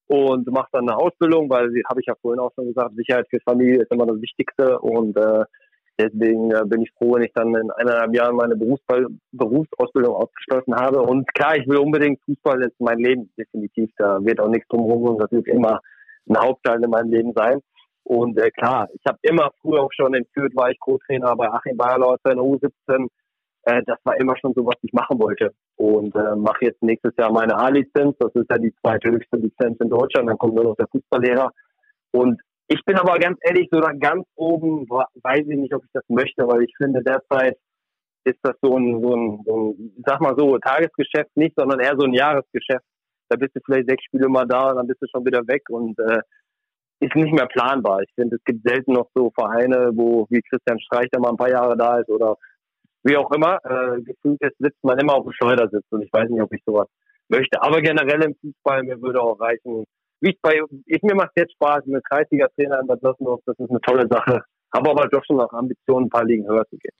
Und 0.07 0.45
mache 0.51 0.67
dann 0.73 0.89
eine 0.89 0.97
Ausbildung, 0.97 1.49
weil, 1.49 1.71
habe 1.89 2.01
ich 2.01 2.07
ja 2.07 2.15
vorhin 2.21 2.41
auch 2.41 2.51
schon 2.53 2.67
gesagt, 2.67 2.95
Sicherheit 2.95 3.27
für 3.29 3.39
Familie 3.45 3.81
ist 3.81 3.91
immer 3.91 4.05
das 4.05 4.21
Wichtigste. 4.21 4.77
Und 4.79 5.15
äh, 5.15 5.45
Deswegen 6.01 6.51
äh, 6.51 6.63
bin 6.65 6.81
ich 6.81 6.91
froh, 6.97 7.15
wenn 7.15 7.23
ich 7.23 7.33
dann 7.33 7.53
in 7.53 7.69
eineinhalb 7.71 8.15
Jahren 8.15 8.35
meine 8.35 8.55
Berufsball 8.55 9.07
Berufsausbildung 9.33 10.15
abgeschlossen 10.15 10.75
habe. 10.75 11.01
Und 11.01 11.31
klar, 11.33 11.57
ich 11.57 11.67
will 11.67 11.77
unbedingt 11.77 12.19
Fußball 12.25 12.61
ist 12.63 12.79
mein 12.79 12.97
Leben, 12.99 13.29
definitiv. 13.37 13.91
Da 13.97 14.23
wird 14.23 14.39
auch 14.39 14.47
nichts 14.47 14.67
drum 14.69 14.81
rum. 14.81 15.19
Das 15.19 15.31
wird 15.31 15.47
immer 15.47 15.79
ein 16.27 16.37
Hauptteil 16.37 16.83
in 16.83 16.89
meinem 16.89 17.11
Leben 17.11 17.33
sein. 17.35 17.59
Und 18.03 18.39
äh, 18.39 18.49
klar, 18.51 18.87
ich 18.93 19.01
habe 19.07 19.19
immer 19.21 19.51
früher 19.61 19.81
auch 19.81 19.91
schon 19.93 20.15
in 20.15 20.25
Fürth 20.33 20.55
war 20.55 20.71
ich 20.71 20.79
Co-Trainer 20.79 21.35
bei 21.35 21.47
Achim 21.49 21.77
Bayerlauer 21.77 22.17
in 22.25 22.35
der 22.35 22.43
U17. 22.43 23.07
Äh, 23.63 23.81
das 23.85 23.97
war 24.03 24.19
immer 24.19 24.35
schon 24.37 24.53
so, 24.55 24.65
was 24.65 24.75
ich 24.81 24.93
machen 24.93 25.19
wollte. 25.19 25.53
Und 25.75 26.15
äh, 26.15 26.35
mache 26.35 26.65
jetzt 26.65 26.81
nächstes 26.81 27.13
Jahr 27.17 27.31
meine 27.31 27.55
A-Lizenz. 27.55 28.15
Das 28.19 28.33
ist 28.35 28.49
ja 28.49 28.57
die 28.57 28.73
zweite 28.81 29.11
höchste 29.11 29.37
Lizenz 29.37 29.79
in 29.79 29.89
Deutschland. 29.89 30.29
Dann 30.29 30.37
kommt 30.37 30.55
nur 30.55 30.65
noch 30.65 30.75
der 30.75 30.87
Fußballlehrer. 30.87 31.51
Und 32.11 32.41
ich 32.67 32.83
bin 32.85 32.97
aber 32.97 33.19
ganz 33.19 33.37
ehrlich, 33.41 33.67
so 33.71 33.79
da 33.79 33.91
ganz 33.91 34.25
oben 34.35 34.87
weiß 34.89 35.45
ich 35.47 35.57
nicht, 35.57 35.73
ob 35.73 35.83
ich 35.83 35.91
das 35.93 36.03
möchte, 36.07 36.47
weil 36.47 36.63
ich 36.63 36.73
finde, 36.77 37.03
derzeit 37.03 37.57
ist 38.23 38.39
das 38.43 38.55
so 38.61 38.77
ein, 38.77 39.01
so 39.01 39.15
ein, 39.15 39.43
so 39.45 39.55
ein 39.55 39.93
sag 40.05 40.21
mal 40.21 40.35
so, 40.37 40.57
Tagesgeschäft 40.57 41.35
nicht, 41.35 41.53
sondern 41.57 41.79
eher 41.79 41.95
so 41.97 42.05
ein 42.05 42.13
Jahresgeschäft. 42.13 42.85
Da 43.29 43.37
bist 43.37 43.55
du 43.55 43.61
vielleicht 43.65 43.89
sechs 43.89 44.03
Spiele 44.05 44.29
mal 44.29 44.45
da 44.45 44.73
dann 44.73 44.87
bist 44.87 45.01
du 45.01 45.07
schon 45.07 45.25
wieder 45.25 45.41
weg 45.47 45.63
und 45.69 45.97
äh, 45.99 46.21
ist 46.99 47.15
nicht 47.15 47.33
mehr 47.33 47.47
planbar. 47.47 48.01
Ich 48.03 48.13
finde, 48.15 48.35
es 48.35 48.43
gibt 48.43 48.67
selten 48.67 48.93
noch 48.93 49.09
so 49.15 49.31
Vereine, 49.31 49.91
wo 49.93 50.27
wie 50.29 50.41
Christian 50.41 50.79
Streich, 50.79 51.09
der 51.09 51.19
mal 51.19 51.31
ein 51.31 51.37
paar 51.37 51.49
Jahre 51.49 51.75
da 51.75 51.97
ist 51.97 52.09
oder 52.09 52.37
wie 53.03 53.17
auch 53.17 53.31
immer. 53.31 53.59
Äh, 53.63 54.01
gefühlt 54.01 54.41
jetzt 54.41 54.57
sitzt 54.59 54.83
man 54.83 54.99
immer 54.99 55.15
auf 55.15 55.23
dem 55.23 55.33
Schleudersitz 55.33 55.85
und 55.89 56.01
ich 56.03 56.13
weiß 56.13 56.29
nicht, 56.29 56.41
ob 56.41 56.53
ich 56.53 56.61
sowas 56.65 56.87
möchte. 57.29 57.61
Aber 57.61 57.81
generell 57.81 58.23
im 58.23 58.35
Fußball, 58.35 58.83
mir 58.83 59.01
würde 59.01 59.21
auch 59.21 59.39
reichen, 59.39 59.85
wie 60.21 60.37
bei, 60.41 60.61
ich, 60.85 61.01
mir 61.01 61.15
macht 61.15 61.31
jetzt 61.35 61.53
Spaß, 61.53 61.85
mit 61.85 62.03
Kreisliga-Trainer 62.07 62.81
in 62.81 62.87
Bad 62.87 63.01
Lossenhof, 63.01 63.41
das 63.45 63.57
ist 63.57 63.69
eine 63.69 63.81
tolle 63.81 64.07
Sache. 64.07 64.43
Habe 64.73 64.89
aber 64.89 65.07
doch 65.07 65.23
schon 65.25 65.37
noch 65.37 65.51
Ambitionen, 65.51 66.05
ein 66.05 66.09
paar 66.09 66.25
Ligen 66.25 66.47
höher 66.47 66.65
zu 66.69 66.77
gehen. 66.77 66.93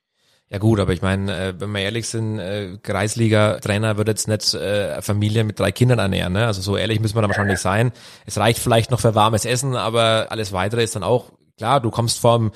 Ja 0.49 0.57
gut, 0.57 0.81
aber 0.81 0.91
ich 0.91 1.01
meine, 1.01 1.31
äh, 1.31 1.53
wenn 1.57 1.71
wir 1.71 1.79
ehrlich 1.79 2.09
sind, 2.09 2.37
äh, 2.37 2.77
Kreisliga-Trainer 2.83 3.97
wird 3.97 4.09
jetzt 4.09 4.27
nicht 4.27 4.53
äh, 4.53 5.01
Familie 5.01 5.45
mit 5.45 5.57
drei 5.57 5.71
Kindern 5.71 5.99
ernähren. 5.99 6.33
Ne? 6.33 6.45
Also 6.45 6.61
so 6.61 6.75
ehrlich 6.75 6.99
müssen 6.99 7.15
wir 7.15 7.21
da 7.21 7.29
wahrscheinlich 7.29 7.59
sein. 7.59 7.93
Es 8.25 8.37
reicht 8.37 8.59
vielleicht 8.59 8.91
noch 8.91 8.99
für 8.99 9.15
warmes 9.15 9.45
Essen, 9.45 9.75
aber 9.75 10.27
alles 10.29 10.51
weitere 10.51 10.83
ist 10.83 10.95
dann 10.95 11.03
auch, 11.03 11.31
klar, 11.57 11.79
du 11.79 11.89
kommst 11.89 12.19
vom, 12.19 12.51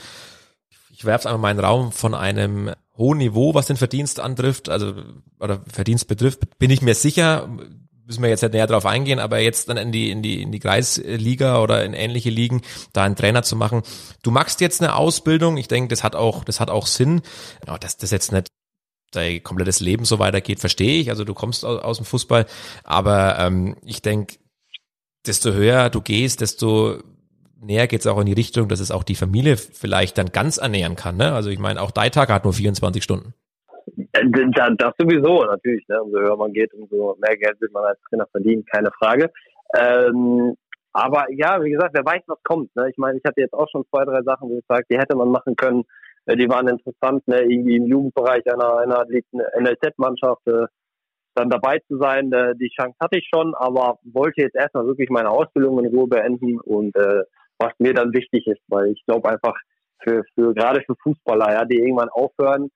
ich 0.95 1.03
werf's 1.03 1.25
einmal 1.25 1.53
meinen 1.53 1.59
Raum, 1.59 1.91
von 1.91 2.13
einem 2.13 2.71
hohen 2.97 3.17
Niveau, 3.17 3.53
was 3.53 3.67
den 3.67 3.75
Verdienst 3.75 4.21
antrifft, 4.21 4.69
also 4.69 4.93
oder 5.39 5.61
Verdienst 5.67 6.07
betrifft, 6.07 6.57
bin 6.57 6.71
ich 6.71 6.81
mir 6.81 6.95
sicher 6.95 7.49
müssen 8.05 8.21
wir 8.21 8.29
jetzt 8.29 8.43
nicht 8.43 8.53
näher 8.53 8.67
drauf 8.67 8.85
eingehen, 8.85 9.17
aber 9.17 9.39
jetzt 9.39 9.67
dann 9.67 9.77
in 9.77 9.91
die, 9.91 10.11
in 10.11 10.21
die, 10.21 10.43
in 10.43 10.51
die 10.51 10.59
Kreisliga 10.59 11.59
oder 11.59 11.83
in 11.83 11.95
ähnliche 11.95 12.29
Ligen, 12.29 12.61
da 12.93 13.03
einen 13.03 13.15
Trainer 13.15 13.41
zu 13.41 13.55
machen. 13.55 13.81
Du 14.21 14.29
machst 14.29 14.61
jetzt 14.61 14.79
eine 14.79 14.95
Ausbildung. 14.95 15.57
Ich 15.57 15.67
denke, 15.67 15.87
das 15.87 16.03
hat 16.03 16.15
auch, 16.15 16.43
das 16.43 16.59
hat 16.59 16.69
auch 16.69 16.85
Sinn. 16.85 17.23
Ja, 17.65 17.79
dass 17.79 17.97
das 17.97 18.11
jetzt 18.11 18.31
nicht 18.31 18.47
dein 19.09 19.41
komplettes 19.41 19.79
Leben 19.79 20.05
so 20.05 20.19
weitergeht, 20.19 20.59
verstehe 20.59 21.01
ich. 21.01 21.09
Also 21.09 21.23
du 21.23 21.33
kommst 21.33 21.65
aus, 21.65 21.81
aus 21.81 21.97
dem 21.97 22.05
Fußball, 22.05 22.45
aber 22.83 23.39
ähm, 23.39 23.75
ich 23.83 24.03
denke, 24.03 24.35
desto 25.25 25.53
höher 25.53 25.89
du 25.89 26.01
gehst, 26.01 26.41
desto 26.41 26.99
näher 27.61 27.87
geht's 27.87 28.07
auch 28.07 28.19
in 28.19 28.25
die 28.25 28.33
Richtung, 28.33 28.67
dass 28.67 28.79
es 28.79 28.91
auch 28.91 29.03
die 29.03 29.15
Familie 29.15 29.57
vielleicht 29.57 30.17
dann 30.17 30.27
ganz 30.27 30.57
ernähren 30.57 30.95
kann. 30.95 31.17
Ne? 31.17 31.33
Also 31.33 31.49
ich 31.49 31.59
meine, 31.59 31.81
auch 31.81 31.91
dein 31.91 32.11
Tag 32.11 32.29
hat 32.29 32.43
nur 32.43 32.53
24 32.53 33.03
Stunden. 33.03 33.33
Das, 34.13 34.71
das 34.77 34.93
sowieso 34.97 35.43
natürlich. 35.45 35.87
Ne? 35.87 36.01
Umso 36.01 36.19
höher 36.19 36.37
man 36.37 36.53
geht, 36.53 36.73
umso 36.73 37.15
mehr 37.19 37.37
Geld 37.37 37.59
wird 37.61 37.73
man 37.73 37.83
als 37.83 37.99
Trainer 38.09 38.27
verdienen, 38.27 38.65
keine 38.65 38.91
Frage. 38.91 39.31
Ähm, 39.77 40.55
aber 40.93 41.25
ja, 41.31 41.61
wie 41.61 41.71
gesagt, 41.71 41.93
wer 41.93 42.05
weiß, 42.05 42.23
was 42.27 42.41
kommt. 42.43 42.75
Ne? 42.75 42.89
Ich 42.89 42.97
meine, 42.97 43.17
ich 43.17 43.23
hatte 43.25 43.41
jetzt 43.41 43.53
auch 43.53 43.67
schon 43.69 43.85
zwei, 43.89 44.05
drei 44.05 44.21
Sachen, 44.23 44.49
sage, 44.67 44.85
die 44.89 44.97
hätte 44.97 45.15
man 45.15 45.29
machen 45.29 45.55
können. 45.55 45.83
Äh, 46.25 46.37
die 46.37 46.49
waren 46.49 46.67
interessant, 46.67 47.27
ne? 47.27 47.41
irgendwie 47.41 47.75
im 47.75 47.87
Jugendbereich 47.87 48.43
einer, 48.51 48.77
einer 48.77 49.05
NLZ-Mannschaft 49.05 50.47
äh, 50.47 50.67
dann 51.35 51.49
dabei 51.49 51.79
zu 51.87 51.97
sein. 51.97 52.31
Äh, 52.31 52.55
die 52.55 52.71
Chance 52.75 52.95
hatte 52.99 53.17
ich 53.17 53.27
schon, 53.33 53.53
aber 53.55 53.99
wollte 54.03 54.41
jetzt 54.41 54.55
erstmal 54.55 54.87
wirklich 54.87 55.09
meine 55.09 55.29
Ausbildung 55.29 55.83
in 55.83 55.93
Ruhe 55.93 56.07
beenden 56.07 56.59
und 56.61 56.95
äh, 56.95 57.23
was 57.57 57.73
mir 57.79 57.93
dann 57.93 58.13
wichtig 58.13 58.47
ist, 58.47 58.61
weil 58.67 58.87
ich 58.87 59.03
glaube 59.05 59.29
einfach 59.29 59.55
für, 60.03 60.23
für 60.35 60.53
gerade 60.53 60.81
für 60.81 60.95
Fußballer, 61.03 61.53
ja, 61.53 61.65
die 61.65 61.77
irgendwann 61.77 62.09
aufhören, 62.09 62.69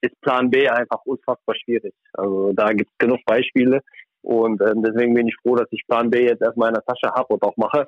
ist 0.00 0.20
Plan 0.20 0.50
B 0.50 0.68
einfach 0.68 1.00
unfassbar 1.04 1.56
schwierig. 1.56 1.94
Also 2.12 2.52
da 2.52 2.72
gibt 2.72 2.90
es 2.90 2.98
genug 2.98 3.24
Beispiele 3.24 3.80
und 4.22 4.60
ähm, 4.62 4.82
deswegen 4.82 5.14
bin 5.14 5.28
ich 5.28 5.36
froh, 5.42 5.56
dass 5.56 5.68
ich 5.70 5.86
Plan 5.86 6.10
B 6.10 6.24
jetzt 6.24 6.42
erstmal 6.42 6.68
in 6.68 6.74
der 6.74 6.84
Tasche 6.84 7.12
habe 7.14 7.34
und 7.34 7.42
auch 7.42 7.56
mache. 7.56 7.86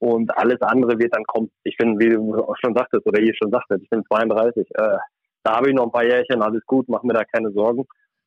Und 0.00 0.36
alles 0.36 0.60
andere 0.60 0.96
wird 0.98 1.14
dann 1.14 1.24
kommen. 1.24 1.50
Ich 1.64 1.76
bin, 1.76 1.98
wie 1.98 2.10
du 2.10 2.36
auch 2.36 2.56
schon 2.62 2.74
sagtest, 2.74 3.04
oder 3.04 3.20
ihr 3.20 3.34
schon 3.34 3.50
sagtet, 3.50 3.82
ich 3.82 3.90
bin 3.90 4.04
32. 4.04 4.68
Äh, 4.70 4.98
da 5.42 5.56
habe 5.56 5.70
ich 5.70 5.74
noch 5.74 5.86
ein 5.86 5.92
paar 5.92 6.04
Jährchen, 6.04 6.40
alles 6.40 6.64
gut, 6.66 6.88
mach 6.88 7.02
mir 7.02 7.14
da 7.14 7.24
keine 7.24 7.50
Sorgen. 7.50 7.84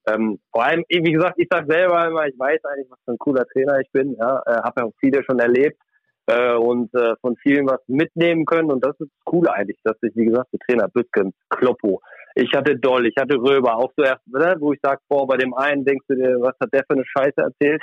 Ähm, 0.08 0.40
vor 0.52 0.66
allem, 0.66 0.84
wie 0.90 1.12
gesagt, 1.12 1.36
ich 1.38 1.48
sag 1.50 1.72
selber 1.72 2.08
immer, 2.08 2.26
ich 2.26 2.38
weiß 2.38 2.60
eigentlich, 2.66 2.90
was 2.90 3.00
für 3.06 3.12
ein 3.12 3.20
cooler 3.20 3.46
Trainer 3.46 3.80
ich 3.80 3.90
bin. 3.92 4.16
Ja, 4.16 4.42
äh, 4.46 4.56
habe 4.64 4.82
ja 4.82 4.88
auch 4.88 4.94
viele 5.00 5.24
schon 5.24 5.40
erlebt 5.40 5.80
äh, 6.32 6.56
und 6.56 6.94
äh, 6.94 7.16
von 7.22 7.36
vielen 7.38 7.68
was 7.68 7.82
mitnehmen 7.88 8.46
können. 8.46 8.72
Und 8.72 8.84
das 8.86 8.96
ist 9.00 9.12
cool 9.32 9.48
eigentlich, 9.50 9.80
dass 9.84 9.98
ich, 10.02 10.16
wie 10.16 10.26
gesagt, 10.26 10.50
die 10.54 10.60
Trainer 10.60 10.88
Büsken, 10.88 11.34
Kloppo, 11.50 12.02
ich 12.36 12.52
hatte 12.56 12.78
Doll, 12.78 13.08
ich 13.08 13.16
hatte 13.20 13.36
Röber, 13.36 13.76
auch 13.76 13.92
so 13.98 14.04
erst, 14.04 14.26
ne, 14.28 14.56
wo 14.60 14.72
ich 14.72 14.80
sag, 14.82 15.00
boah, 15.10 15.28
bei 15.28 15.38
dem 15.38 15.54
einen 15.54 15.84
denkst 15.84 16.06
du 16.08 16.16
dir, 16.16 16.38
was 16.40 16.56
hat 16.62 16.74
der 16.74 16.84
für 16.88 16.94
eine 16.94 17.06
Scheiße 17.06 17.42
erzählt? 17.42 17.82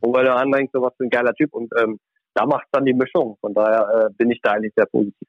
Und 0.00 0.12
bei 0.12 0.22
dem 0.22 0.32
anderen 0.32 0.52
denkst 0.52 0.72
du, 0.72 0.80
was 0.80 0.94
für 0.96 1.04
ein 1.04 1.10
geiler 1.10 1.34
Typ. 1.34 1.52
Und 1.52 1.72
ähm, 1.80 1.98
da 2.34 2.46
macht 2.46 2.66
dann 2.70 2.84
die 2.84 2.94
Mischung. 2.94 3.36
Von 3.40 3.54
daher 3.54 4.06
äh, 4.06 4.12
bin 4.16 4.30
ich 4.30 4.40
da 4.42 4.52
eigentlich 4.52 4.72
sehr 4.76 4.86
positiv. 4.86 5.26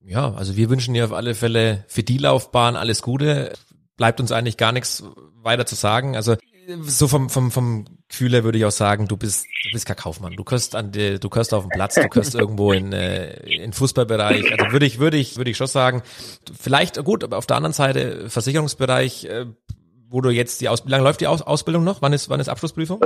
Ja, 0.00 0.32
also 0.34 0.56
wir 0.56 0.70
wünschen 0.70 0.94
dir 0.94 1.04
auf 1.04 1.12
alle 1.12 1.34
Fälle 1.34 1.84
für 1.86 2.02
die 2.02 2.18
Laufbahn 2.18 2.74
alles 2.74 3.02
Gute. 3.02 3.52
Bleibt 3.96 4.18
uns 4.18 4.32
eigentlich 4.32 4.56
gar 4.56 4.72
nichts 4.72 5.04
weiter 5.42 5.66
zu 5.66 5.76
sagen. 5.76 6.16
Also 6.16 6.36
so 6.82 7.08
vom, 7.08 7.28
vom, 7.28 7.50
vom 7.50 7.84
Gefühl 8.08 8.32
her 8.32 8.44
würde 8.44 8.58
ich 8.58 8.64
auch 8.64 8.70
sagen, 8.70 9.06
du 9.08 9.16
bist, 9.16 9.46
du 9.46 9.72
bist 9.72 9.86
kein 9.86 9.96
Kaufmann. 9.96 10.34
Du 10.36 10.44
kannst 10.44 10.74
an 10.76 10.92
die, 10.92 11.18
du 11.18 11.28
kannst 11.28 11.54
auf 11.54 11.64
dem 11.64 11.70
Platz, 11.70 11.94
du 11.94 12.08
kannst 12.08 12.34
irgendwo 12.38 12.72
in, 12.72 12.92
äh, 12.92 13.34
in 13.46 13.72
Fußballbereich. 13.72 14.52
Also 14.52 14.72
würde 14.72 14.86
ich, 14.86 14.98
würde 14.98 15.16
ich, 15.16 15.36
würde 15.36 15.50
ich 15.50 15.56
schon 15.56 15.66
sagen. 15.66 16.02
Vielleicht, 16.58 17.02
gut, 17.04 17.24
aber 17.24 17.38
auf 17.38 17.46
der 17.46 17.56
anderen 17.56 17.72
Seite, 17.72 18.28
Versicherungsbereich, 18.28 19.24
äh, 19.26 19.46
wo 20.08 20.20
du 20.20 20.30
jetzt 20.30 20.60
die 20.60 20.68
Aus, 20.68 20.86
wie 20.86 20.90
lange 20.90 21.04
läuft 21.04 21.20
die 21.20 21.26
Aus 21.26 21.42
Ausbildung 21.42 21.84
noch? 21.84 22.02
Wann 22.02 22.12
ist, 22.12 22.28
wann 22.28 22.40
ist 22.40 22.48
Abschlussprüfung? 22.48 23.00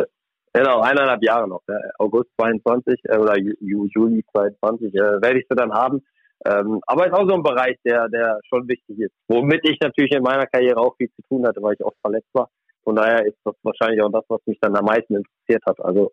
Genau, 0.53 0.81
eineinhalb 0.81 1.23
Jahre 1.23 1.49
noch. 1.49 1.63
Ja. 1.69 1.77
August 1.99 2.31
22 2.41 3.01
äh, 3.05 3.19
oder 3.19 3.39
Ju, 3.39 3.87
Juli 3.95 4.25
22 4.33 4.95
äh, 4.95 4.99
werde 4.99 5.39
ich 5.39 5.47
sie 5.49 5.57
dann 5.57 5.73
haben. 5.73 6.03
Ähm, 6.47 6.81
aber 6.87 7.07
ist 7.07 7.15
auch 7.15 7.27
so 7.27 7.35
ein 7.35 7.43
Bereich, 7.43 7.77
der, 7.85 8.09
der 8.09 8.39
schon 8.49 8.69
wichtig 8.69 8.99
ist. 8.99 9.13
Womit 9.29 9.61
ich 9.65 9.79
natürlich 9.81 10.13
in 10.13 10.23
meiner 10.23 10.47
Karriere 10.47 10.79
auch 10.79 10.95
viel 10.97 11.09
zu 11.17 11.23
tun 11.29 11.47
hatte, 11.47 11.63
weil 11.63 11.75
ich 11.75 11.85
oft 11.85 11.97
verletzt 12.03 12.29
war 12.35 12.51
Von 12.85 12.97
daher 12.97 13.27
ist 13.27 13.37
das 13.45 13.55
wahrscheinlich 13.63 14.03
auch 14.03 14.11
das, 14.13 14.25
was 14.29 14.41
mich 14.47 14.59
dann 14.61 14.77
am 14.77 14.85
meisten 14.85 15.17
interessiert 15.17 15.65
hat. 15.67 15.81
Also 15.81 16.13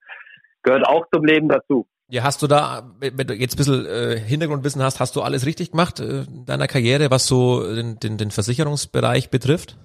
gehört 0.63 0.87
auch 0.87 1.05
zum 1.13 1.25
Leben 1.25 1.49
dazu. 1.49 1.87
Ja, 2.09 2.23
hast 2.23 2.41
du 2.41 2.47
da, 2.47 2.91
wenn 2.99 3.15
du 3.27 3.33
jetzt 3.33 3.53
ein 3.55 3.57
bisschen 3.57 3.85
äh, 3.85 4.17
Hintergrundwissen 4.17 4.83
hast, 4.83 4.99
hast 4.99 5.15
du 5.15 5.21
alles 5.21 5.45
richtig 5.45 5.71
gemacht 5.71 5.99
äh, 6.01 6.23
in 6.23 6.45
deiner 6.45 6.67
Karriere, 6.67 7.09
was 7.09 7.25
so 7.27 7.63
den, 7.73 7.99
den, 7.99 8.17
den 8.17 8.31
Versicherungsbereich 8.31 9.29
betrifft? 9.29 9.77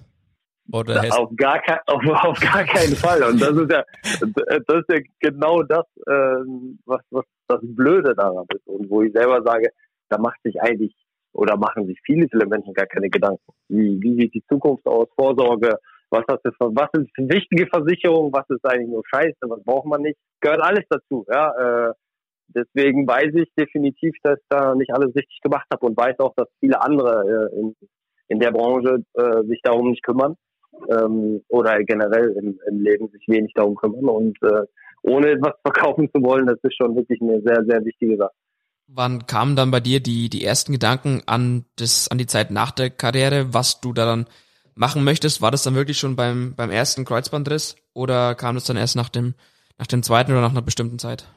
Oder 0.71 1.01
hast- 1.01 1.17
auf, 1.17 1.29
gar 1.37 1.61
kein, 1.61 1.79
auf, 1.87 2.03
auf 2.05 2.39
gar 2.39 2.63
keinen 2.65 2.95
Fall. 2.95 3.23
Und 3.23 3.41
das 3.41 3.51
ist 3.51 3.71
ja, 3.71 3.83
das 4.03 4.77
ist 4.79 4.89
ja 4.89 4.99
genau 5.21 5.63
das, 5.63 5.85
ähm, 6.09 6.79
was, 6.85 6.99
was 7.11 7.23
das 7.47 7.59
Blöde 7.63 8.13
daran 8.15 8.45
ist. 8.53 8.67
Und 8.67 8.89
wo 8.89 9.01
ich 9.03 9.13
selber 9.13 9.41
sage, 9.45 9.69
da 10.09 10.17
macht 10.17 10.41
sich 10.43 10.61
eigentlich 10.61 10.93
oder 11.31 11.55
machen 11.55 11.85
sich 11.85 11.99
viele, 12.05 12.27
viele 12.29 12.45
Menschen 12.45 12.73
gar 12.73 12.87
keine 12.87 13.09
Gedanken. 13.09 13.41
Wie, 13.69 14.01
wie 14.01 14.15
sieht 14.15 14.33
die 14.33 14.43
Zukunft 14.49 14.85
aus? 14.85 15.07
Vorsorge? 15.15 15.77
Was, 16.09 16.23
hast 16.29 16.45
du 16.45 16.51
was 16.59 16.89
ist 16.93 17.09
wichtige 17.17 17.67
Versicherung? 17.67 18.31
Was 18.31 18.45
ist 18.49 18.65
eigentlich 18.65 18.89
nur 18.89 19.03
Scheiße? 19.07 19.37
Was 19.41 19.63
braucht 19.63 19.87
man 19.87 20.01
nicht? 20.01 20.17
Gehört 20.39 20.61
alles 20.61 20.85
dazu. 20.89 21.25
Ja, 21.29 21.89
äh, 21.89 21.93
deswegen 22.47 23.07
weiß 23.07 23.33
ich 23.35 23.51
definitiv, 23.57 24.15
dass 24.23 24.39
ich 24.39 24.45
da 24.49 24.75
nicht 24.75 24.93
alles 24.93 25.13
richtig 25.15 25.41
gemacht 25.41 25.67
habe 25.71 25.85
und 25.85 25.97
weiß 25.97 26.19
auch, 26.19 26.33
dass 26.35 26.47
viele 26.59 26.81
andere 26.81 27.49
äh, 27.53 27.59
in, 27.59 27.75
in 28.29 28.39
der 28.39 28.51
Branche 28.51 29.03
äh, 29.13 29.43
sich 29.47 29.59
darum 29.63 29.89
nicht 29.89 30.03
kümmern 30.03 30.35
ähm, 30.89 31.41
oder 31.49 31.83
generell 31.83 32.35
im, 32.39 32.59
im 32.67 32.81
Leben 32.81 33.09
sich 33.09 33.23
wenig 33.27 33.51
darum 33.53 33.75
kümmern 33.75 34.05
und 34.05 34.37
äh, 34.43 34.63
ohne 35.03 35.31
etwas 35.31 35.53
verkaufen 35.61 36.09
zu 36.13 36.21
wollen, 36.21 36.47
das 36.47 36.57
ist 36.63 36.75
schon 36.75 36.95
wirklich 36.95 37.21
eine 37.21 37.41
sehr, 37.41 37.63
sehr 37.67 37.83
wichtige 37.83 38.17
Sache. 38.17 38.33
Wann 38.89 39.27
kamen 39.27 39.57
dann 39.57 39.69
bei 39.69 39.81
dir 39.81 39.99
die, 39.99 40.29
die 40.29 40.45
ersten 40.45 40.71
Gedanken 40.71 41.21
an 41.25 41.65
das, 41.75 42.07
an 42.09 42.17
die 42.17 42.25
Zeit 42.25 42.51
nach 42.51 42.71
der 42.71 42.89
Karriere, 42.89 43.53
was 43.53 43.81
du 43.81 43.91
da 43.91 44.05
dann 44.05 44.27
machen 44.77 45.03
möchtest? 45.03 45.41
War 45.41 45.51
das 45.51 45.63
dann 45.63 45.75
wirklich 45.75 45.97
schon 45.97 46.15
beim, 46.15 46.53
beim 46.55 46.69
ersten 46.69 47.05
Kreuzbandriss 47.05 47.75
oder 47.93 48.35
kam 48.35 48.55
das 48.55 48.65
dann 48.65 48.77
erst 48.77 48.95
nach 48.95 49.09
dem, 49.09 49.33
nach 49.77 49.87
dem 49.87 50.03
zweiten 50.03 50.31
oder 50.31 50.41
nach 50.41 50.51
einer 50.51 50.61
bestimmten 50.61 50.99
Zeit? 50.99 51.27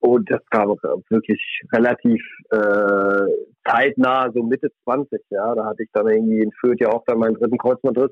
Und 0.00 0.30
das 0.30 0.40
kam 0.50 0.68
wirklich 1.10 1.40
relativ 1.72 2.22
äh, 2.50 3.26
zeitnah, 3.68 4.30
so 4.34 4.42
Mitte 4.42 4.68
20, 4.84 5.20
ja. 5.30 5.54
Da 5.54 5.66
hatte 5.66 5.82
ich 5.82 5.90
dann 5.92 6.08
irgendwie 6.08 6.40
in 6.40 6.52
Fürth 6.52 6.80
ja 6.80 6.88
auch 6.88 7.04
dann 7.06 7.18
meinen 7.18 7.34
dritten 7.34 7.58
Kreuzbandriss 7.58 8.10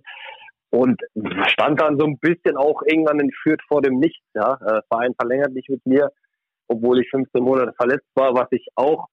und 0.70 1.00
stand 1.46 1.80
dann 1.80 1.98
so 1.98 2.04
ein 2.04 2.18
bisschen 2.18 2.56
auch 2.56 2.82
irgendwann 2.84 3.20
in 3.20 3.32
Fürth 3.42 3.62
vor 3.68 3.80
dem 3.80 3.98
Nichts, 3.98 4.24
ja. 4.34 4.54
Äh, 4.54 4.82
Verein 4.88 5.14
verlängert 5.18 5.52
nicht 5.54 5.70
mit 5.70 5.84
mir, 5.86 6.10
obwohl 6.68 7.00
ich 7.00 7.08
15 7.10 7.42
Monate 7.42 7.72
verletzt 7.72 8.08
war, 8.14 8.34
was 8.34 8.48
ich 8.50 8.66
auch 8.74 9.08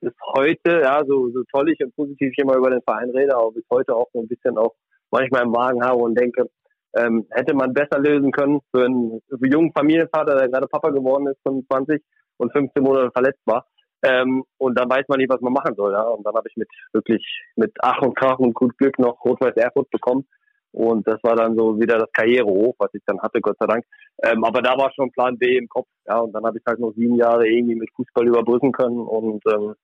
bis 0.00 0.12
heute, 0.34 0.80
ja, 0.82 1.02
so, 1.06 1.30
so 1.30 1.42
toll 1.52 1.70
ich 1.70 1.80
und 1.80 1.94
positiv 1.94 2.32
ich 2.32 2.38
immer 2.38 2.56
über 2.56 2.70
den 2.70 2.82
Verein 2.82 3.10
rede, 3.10 3.36
aber 3.36 3.52
bis 3.52 3.64
heute 3.70 3.94
auch 3.94 4.08
so 4.12 4.20
ein 4.20 4.28
bisschen 4.28 4.56
auch 4.58 4.74
manchmal 5.10 5.42
im 5.42 5.54
Wagen 5.54 5.84
habe 5.84 5.98
und 5.98 6.18
denke, 6.18 6.48
ähm, 6.96 7.26
hätte 7.30 7.54
man 7.54 7.72
besser 7.72 7.98
lösen 7.98 8.32
können 8.32 8.60
für 8.70 8.84
einen 8.84 9.20
jungen 9.40 9.72
Familienvater, 9.72 10.36
der 10.36 10.48
gerade 10.48 10.66
Papa 10.66 10.90
geworden 10.90 11.26
ist, 11.28 11.40
25 11.46 12.02
und 12.38 12.52
15 12.52 12.82
Monate 12.82 13.10
verletzt 13.12 13.40
war. 13.44 13.66
Ähm, 14.02 14.44
und 14.58 14.78
dann 14.78 14.88
weiß 14.88 15.04
man 15.08 15.18
nicht, 15.18 15.30
was 15.30 15.40
man 15.40 15.52
machen 15.52 15.74
soll. 15.76 15.92
Ja? 15.92 16.02
Und 16.02 16.24
dann 16.24 16.34
habe 16.34 16.48
ich 16.48 16.56
mit 16.56 16.68
wirklich 16.92 17.22
mit 17.56 17.72
Ach 17.80 18.00
und 18.00 18.16
Krach 18.16 18.38
und 18.38 18.54
gut 18.54 18.76
Glück 18.78 18.98
noch 18.98 19.22
Rot-Weiß 19.24 19.56
Erfurt 19.56 19.90
bekommen. 19.90 20.26
Und 20.72 21.06
das 21.06 21.22
war 21.22 21.34
dann 21.34 21.56
so 21.56 21.80
wieder 21.80 21.98
das 21.98 22.12
Karrierehoch, 22.12 22.74
was 22.78 22.90
ich 22.94 23.02
dann 23.06 23.20
hatte, 23.20 23.40
Gott 23.40 23.56
sei 23.58 23.66
Dank. 23.66 23.84
Ähm, 24.22 24.44
aber 24.44 24.62
da 24.62 24.76
war 24.78 24.92
schon 24.92 25.10
Plan 25.10 25.36
B 25.36 25.56
im 25.56 25.68
Kopf. 25.68 25.88
Ja, 26.06 26.18
und 26.18 26.32
dann 26.32 26.44
habe 26.44 26.58
ich 26.58 26.64
halt 26.66 26.78
noch 26.78 26.92
sieben 26.92 27.16
Jahre 27.16 27.48
irgendwie 27.48 27.74
mit 27.74 27.90
Fußball 27.96 28.26
überbrücken 28.26 28.72
können. 28.72 29.00
Und 29.00 29.42
ähm, 29.52 29.74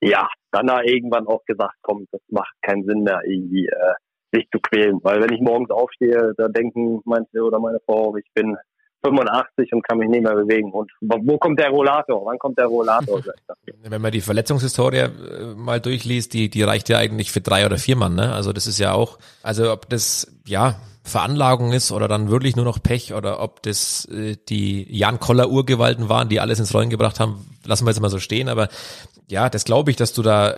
ja, 0.00 0.28
dann 0.52 0.66
da 0.66 0.82
irgendwann 0.82 1.26
auch 1.26 1.44
gesagt, 1.44 1.76
komm, 1.82 2.06
das 2.12 2.20
macht 2.28 2.54
keinen 2.62 2.84
Sinn 2.84 3.02
mehr, 3.02 3.20
irgendwie 3.24 3.66
äh, 3.66 3.94
sich 4.32 4.48
zu 4.50 4.60
quälen. 4.60 5.00
Weil 5.02 5.22
wenn 5.22 5.32
ich 5.32 5.40
morgens 5.40 5.70
aufstehe, 5.70 6.34
da 6.36 6.48
denken 6.48 7.00
manche 7.04 7.42
oder 7.42 7.58
meine 7.58 7.80
Frau, 7.86 8.14
ich 8.16 8.26
bin 8.34 8.56
85 9.04 9.72
und 9.72 9.86
kann 9.86 9.98
mich 9.98 10.08
nicht 10.08 10.22
mehr 10.22 10.34
bewegen. 10.34 10.72
Und 10.72 10.90
wo 11.00 11.38
kommt 11.38 11.58
der 11.60 11.70
Rollator? 11.70 12.24
Wann 12.24 12.38
kommt 12.38 12.58
der 12.58 12.66
Rollator? 12.66 13.20
Wenn 13.82 14.02
man 14.02 14.12
die 14.12 14.20
Verletzungshistorie 14.20 14.96
äh, 14.96 15.54
mal 15.56 15.80
durchliest, 15.80 16.32
die, 16.34 16.50
die 16.50 16.62
reicht 16.62 16.88
ja 16.88 16.98
eigentlich 16.98 17.30
für 17.30 17.40
drei 17.40 17.66
oder 17.66 17.78
vier 17.78 17.96
Mann, 17.96 18.14
ne? 18.14 18.32
Also 18.32 18.52
das 18.52 18.66
ist 18.66 18.78
ja 18.78 18.92
auch, 18.92 19.18
also 19.42 19.72
ob 19.72 19.88
das, 19.88 20.38
ja, 20.46 20.76
Veranlagung 21.04 21.72
ist 21.72 21.90
oder 21.90 22.06
dann 22.06 22.30
wirklich 22.30 22.54
nur 22.54 22.66
noch 22.66 22.82
Pech 22.82 23.14
oder 23.14 23.40
ob 23.40 23.62
das 23.62 24.04
äh, 24.06 24.36
die 24.48 24.86
Jan 24.94 25.18
Koller 25.18 25.48
Urgewalten 25.48 26.08
waren, 26.08 26.28
die 26.28 26.38
alles 26.38 26.60
ins 26.60 26.74
Rollen 26.74 26.90
gebracht 26.90 27.18
haben, 27.18 27.46
lassen 27.64 27.86
wir 27.86 27.90
jetzt 27.90 28.00
mal 28.00 28.10
so 28.10 28.18
stehen, 28.18 28.48
aber 28.48 28.68
ja, 29.26 29.48
das 29.48 29.64
glaube 29.64 29.90
ich, 29.90 29.96
dass 29.96 30.12
du 30.12 30.22
da 30.22 30.54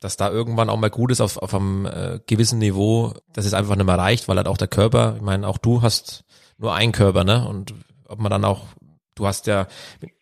dass 0.00 0.18
da 0.18 0.30
irgendwann 0.30 0.68
auch 0.68 0.76
mal 0.76 0.90
gut 0.90 1.10
ist 1.12 1.22
auf, 1.22 1.38
auf 1.38 1.54
einem 1.54 1.86
äh, 1.86 2.20
gewissen 2.26 2.58
Niveau, 2.58 3.14
dass 3.32 3.46
es 3.46 3.54
einfach 3.54 3.74
nicht 3.74 3.86
mehr 3.86 3.96
reicht, 3.96 4.28
weil 4.28 4.36
halt 4.36 4.48
auch 4.48 4.58
der 4.58 4.68
Körper, 4.68 5.14
ich 5.16 5.22
meine, 5.22 5.48
auch 5.48 5.56
du 5.56 5.80
hast 5.80 6.24
nur 6.58 6.74
einen 6.74 6.92
Körper, 6.92 7.24
ne? 7.24 7.46
Und 7.46 7.74
ob 8.06 8.20
man 8.20 8.30
dann 8.30 8.44
auch, 8.44 8.66
du 9.14 9.26
hast 9.26 9.46
ja, 9.46 9.66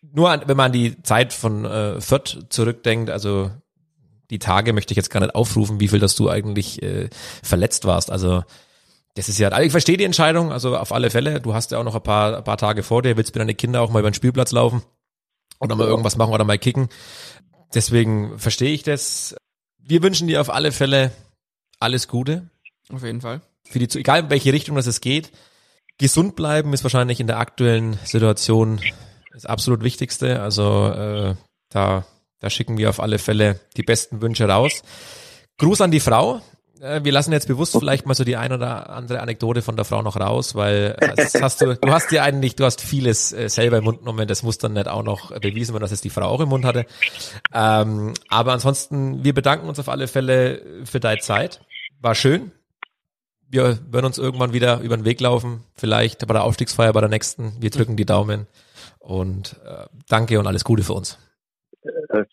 nur 0.01 0.29
an, 0.29 0.43
wenn 0.45 0.57
man 0.57 0.67
an 0.67 0.71
die 0.71 1.01
Zeit 1.03 1.33
von 1.33 1.65
äh, 1.65 1.99
Fürth 2.01 2.45
zurückdenkt, 2.49 3.09
also 3.09 3.51
die 4.29 4.39
Tage 4.39 4.73
möchte 4.73 4.93
ich 4.93 4.97
jetzt 4.97 5.09
gar 5.09 5.19
nicht 5.19 5.35
aufrufen, 5.35 5.79
wie 5.79 5.87
viel, 5.87 5.99
dass 5.99 6.15
du 6.15 6.29
eigentlich 6.29 6.81
äh, 6.81 7.09
verletzt 7.43 7.85
warst. 7.85 8.11
Also 8.11 8.43
das 9.15 9.29
ist 9.29 9.37
ja, 9.37 9.49
also 9.49 9.63
ich 9.65 9.71
verstehe 9.71 9.97
die 9.97 10.05
Entscheidung, 10.05 10.51
also 10.51 10.75
auf 10.75 10.91
alle 10.91 11.09
Fälle. 11.09 11.39
Du 11.39 11.53
hast 11.53 11.71
ja 11.71 11.77
auch 11.77 11.83
noch 11.83 11.95
ein 11.95 12.01
paar, 12.01 12.37
ein 12.37 12.43
paar 12.43 12.57
Tage 12.57 12.81
vor 12.81 13.01
dir, 13.01 13.15
willst 13.15 13.35
mit 13.35 13.41
deinen 13.41 13.55
Kindern 13.55 13.83
auch 13.83 13.91
mal 13.91 13.99
über 13.99 14.09
den 14.09 14.15
Spielplatz 14.15 14.51
laufen 14.51 14.81
oder 15.59 15.75
mal 15.75 15.87
irgendwas 15.87 16.17
machen 16.17 16.33
oder 16.33 16.45
mal 16.45 16.57
kicken. 16.57 16.89
Deswegen 17.73 18.39
verstehe 18.39 18.73
ich 18.73 18.83
das. 18.83 19.35
Wir 19.77 20.01
wünschen 20.01 20.27
dir 20.27 20.41
auf 20.41 20.49
alle 20.49 20.71
Fälle 20.71 21.11
alles 21.79 22.07
Gute. 22.07 22.49
Auf 22.91 23.03
jeden 23.03 23.21
Fall. 23.21 23.41
Für 23.65 23.79
die, 23.79 23.99
egal 23.99 24.21
in 24.21 24.29
welche 24.29 24.53
Richtung 24.53 24.75
das 24.75 24.87
es 24.87 25.01
geht. 25.01 25.31
Gesund 25.97 26.35
bleiben 26.35 26.73
ist 26.73 26.83
wahrscheinlich 26.83 27.19
in 27.19 27.27
der 27.27 27.39
aktuellen 27.39 27.97
Situation 28.03 28.81
das 29.31 29.45
absolut 29.45 29.83
Wichtigste. 29.83 30.41
Also 30.41 30.87
äh, 30.87 31.35
da, 31.69 32.05
da 32.39 32.49
schicken 32.49 32.77
wir 32.77 32.89
auf 32.89 32.99
alle 32.99 33.19
Fälle 33.19 33.59
die 33.77 33.83
besten 33.83 34.21
Wünsche 34.21 34.47
raus. 34.47 34.81
Gruß 35.57 35.81
an 35.81 35.91
die 35.91 35.99
Frau. 35.99 36.41
Äh, 36.81 37.03
Wir 37.03 37.11
lassen 37.11 37.31
jetzt 37.31 37.47
bewusst 37.47 37.75
vielleicht 37.77 38.05
mal 38.05 38.15
so 38.15 38.23
die 38.23 38.35
ein 38.37 38.51
oder 38.51 38.89
andere 38.89 39.21
Anekdote 39.21 39.61
von 39.61 39.75
der 39.75 39.85
Frau 39.85 40.01
noch 40.01 40.19
raus, 40.19 40.55
weil 40.55 40.95
äh, 40.99 41.39
hast 41.41 41.61
du, 41.61 41.75
du 41.75 41.91
hast 41.91 42.11
dir 42.11 42.23
eigentlich, 42.23 42.55
du 42.55 42.65
hast 42.65 42.81
vieles 42.81 43.31
äh, 43.31 43.49
selber 43.49 43.77
im 43.77 43.85
Mund 43.85 43.99
genommen, 43.99 44.27
das 44.27 44.43
muss 44.43 44.57
dann 44.57 44.73
nicht 44.73 44.87
auch 44.87 45.03
noch 45.03 45.31
bewiesen 45.39 45.73
werden, 45.73 45.81
dass 45.83 45.91
es 45.91 46.01
die 46.01 46.09
Frau 46.09 46.25
auch 46.25 46.41
im 46.41 46.49
Mund 46.49 46.65
hatte. 46.65 46.85
Ähm, 47.53 48.13
aber 48.29 48.53
ansonsten, 48.53 49.23
wir 49.23 49.33
bedanken 49.33 49.67
uns 49.67 49.79
auf 49.79 49.89
alle 49.89 50.07
Fälle 50.07 50.61
für 50.85 50.99
deine 50.99 51.21
Zeit. 51.21 51.61
War 52.01 52.15
schön. 52.15 52.51
Wir 53.53 53.77
werden 53.91 54.07
uns 54.07 54.17
irgendwann 54.17 54.51
wieder 54.51 54.81
über 54.81 54.97
den 54.97 55.05
Weg 55.05 55.21
laufen, 55.21 55.63
vielleicht 55.75 56.25
bei 56.25 56.33
der 56.33 56.43
Aufstiegsfeier, 56.43 56.91
bei 56.91 57.01
der 57.01 57.09
nächsten. 57.09 57.53
Wir 57.61 57.69
drücken 57.69 57.95
die 57.95 58.05
Daumen 58.05 58.47
und 58.97 59.61
äh, 59.63 59.85
danke 60.09 60.39
und 60.39 60.47
alles 60.47 60.63
Gute 60.63 60.81
für 60.81 60.93
uns. 60.93 61.19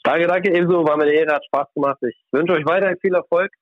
Danke, 0.02 0.26
danke, 0.26 0.50
ebenso. 0.50 0.82
War 0.82 0.96
mir 0.96 1.02
eine 1.02 1.12
Ehre, 1.12 1.34
hat 1.34 1.44
Spaß 1.44 1.74
gemacht. 1.74 1.98
Ich 2.08 2.16
wünsche 2.32 2.54
euch 2.54 2.64
weiterhin 2.64 2.96
viel 3.02 3.14
Erfolg. 3.14 3.52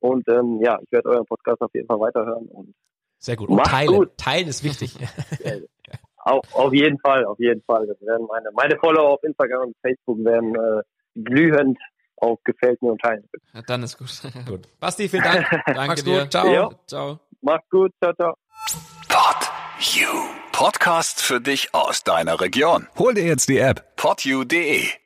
Und 0.00 0.28
ähm, 0.28 0.60
ja, 0.62 0.78
ich 0.82 0.92
werde 0.92 1.08
euren 1.08 1.24
Podcast 1.24 1.62
auf 1.62 1.70
jeden 1.72 1.86
Fall 1.86 1.98
weiterhören. 2.00 2.48
Und 2.48 2.74
Sehr 3.18 3.36
gut. 3.36 3.48
Und 3.48 3.64
teilen. 3.64 3.94
gut. 3.94 4.18
Teilen 4.18 4.48
ist 4.48 4.62
wichtig. 4.62 4.94
auf, 6.18 6.44
auf 6.54 6.74
jeden 6.74 6.98
Fall, 6.98 7.24
auf 7.24 7.38
jeden 7.38 7.62
Fall. 7.62 7.86
Das 7.86 7.98
werden 8.02 8.26
meine, 8.26 8.50
meine 8.52 8.76
Follower 8.78 9.14
auf 9.14 9.24
Instagram 9.24 9.68
und 9.68 9.76
Facebook 9.80 10.22
werden 10.22 10.54
äh, 10.54 10.82
glühend 11.14 11.78
auf 12.16 12.38
Gefällt 12.44 12.80
mir 12.82 12.92
und 12.92 13.00
teilen. 13.00 13.28
Ja, 13.54 13.62
dann 13.62 13.82
ist 13.82 13.98
gut. 13.98 14.10
gut. 14.46 14.68
Basti, 14.80 15.08
vielen 15.08 15.22
Dank. 15.24 15.48
Danke 15.66 15.86
Mach's 15.86 16.04
dir. 16.04 16.20
gut. 16.22 16.30
Ciao. 16.32 16.52
Ja. 16.52 16.70
Ciao. 16.86 17.20
Macht's 17.42 17.68
gut. 17.70 17.92
Ciao, 18.02 18.12
ciao. 18.14 18.34
Pod 19.08 19.50
You. 19.80 20.08
Podcasts 20.52 21.22
für 21.22 21.40
dich 21.40 21.74
aus 21.74 22.02
deiner 22.02 22.40
Region. 22.40 22.88
Hol 22.98 23.12
dir 23.14 23.24
jetzt 23.26 23.48
die 23.48 23.58
App 23.58 23.94
podyou.de. 23.96 25.05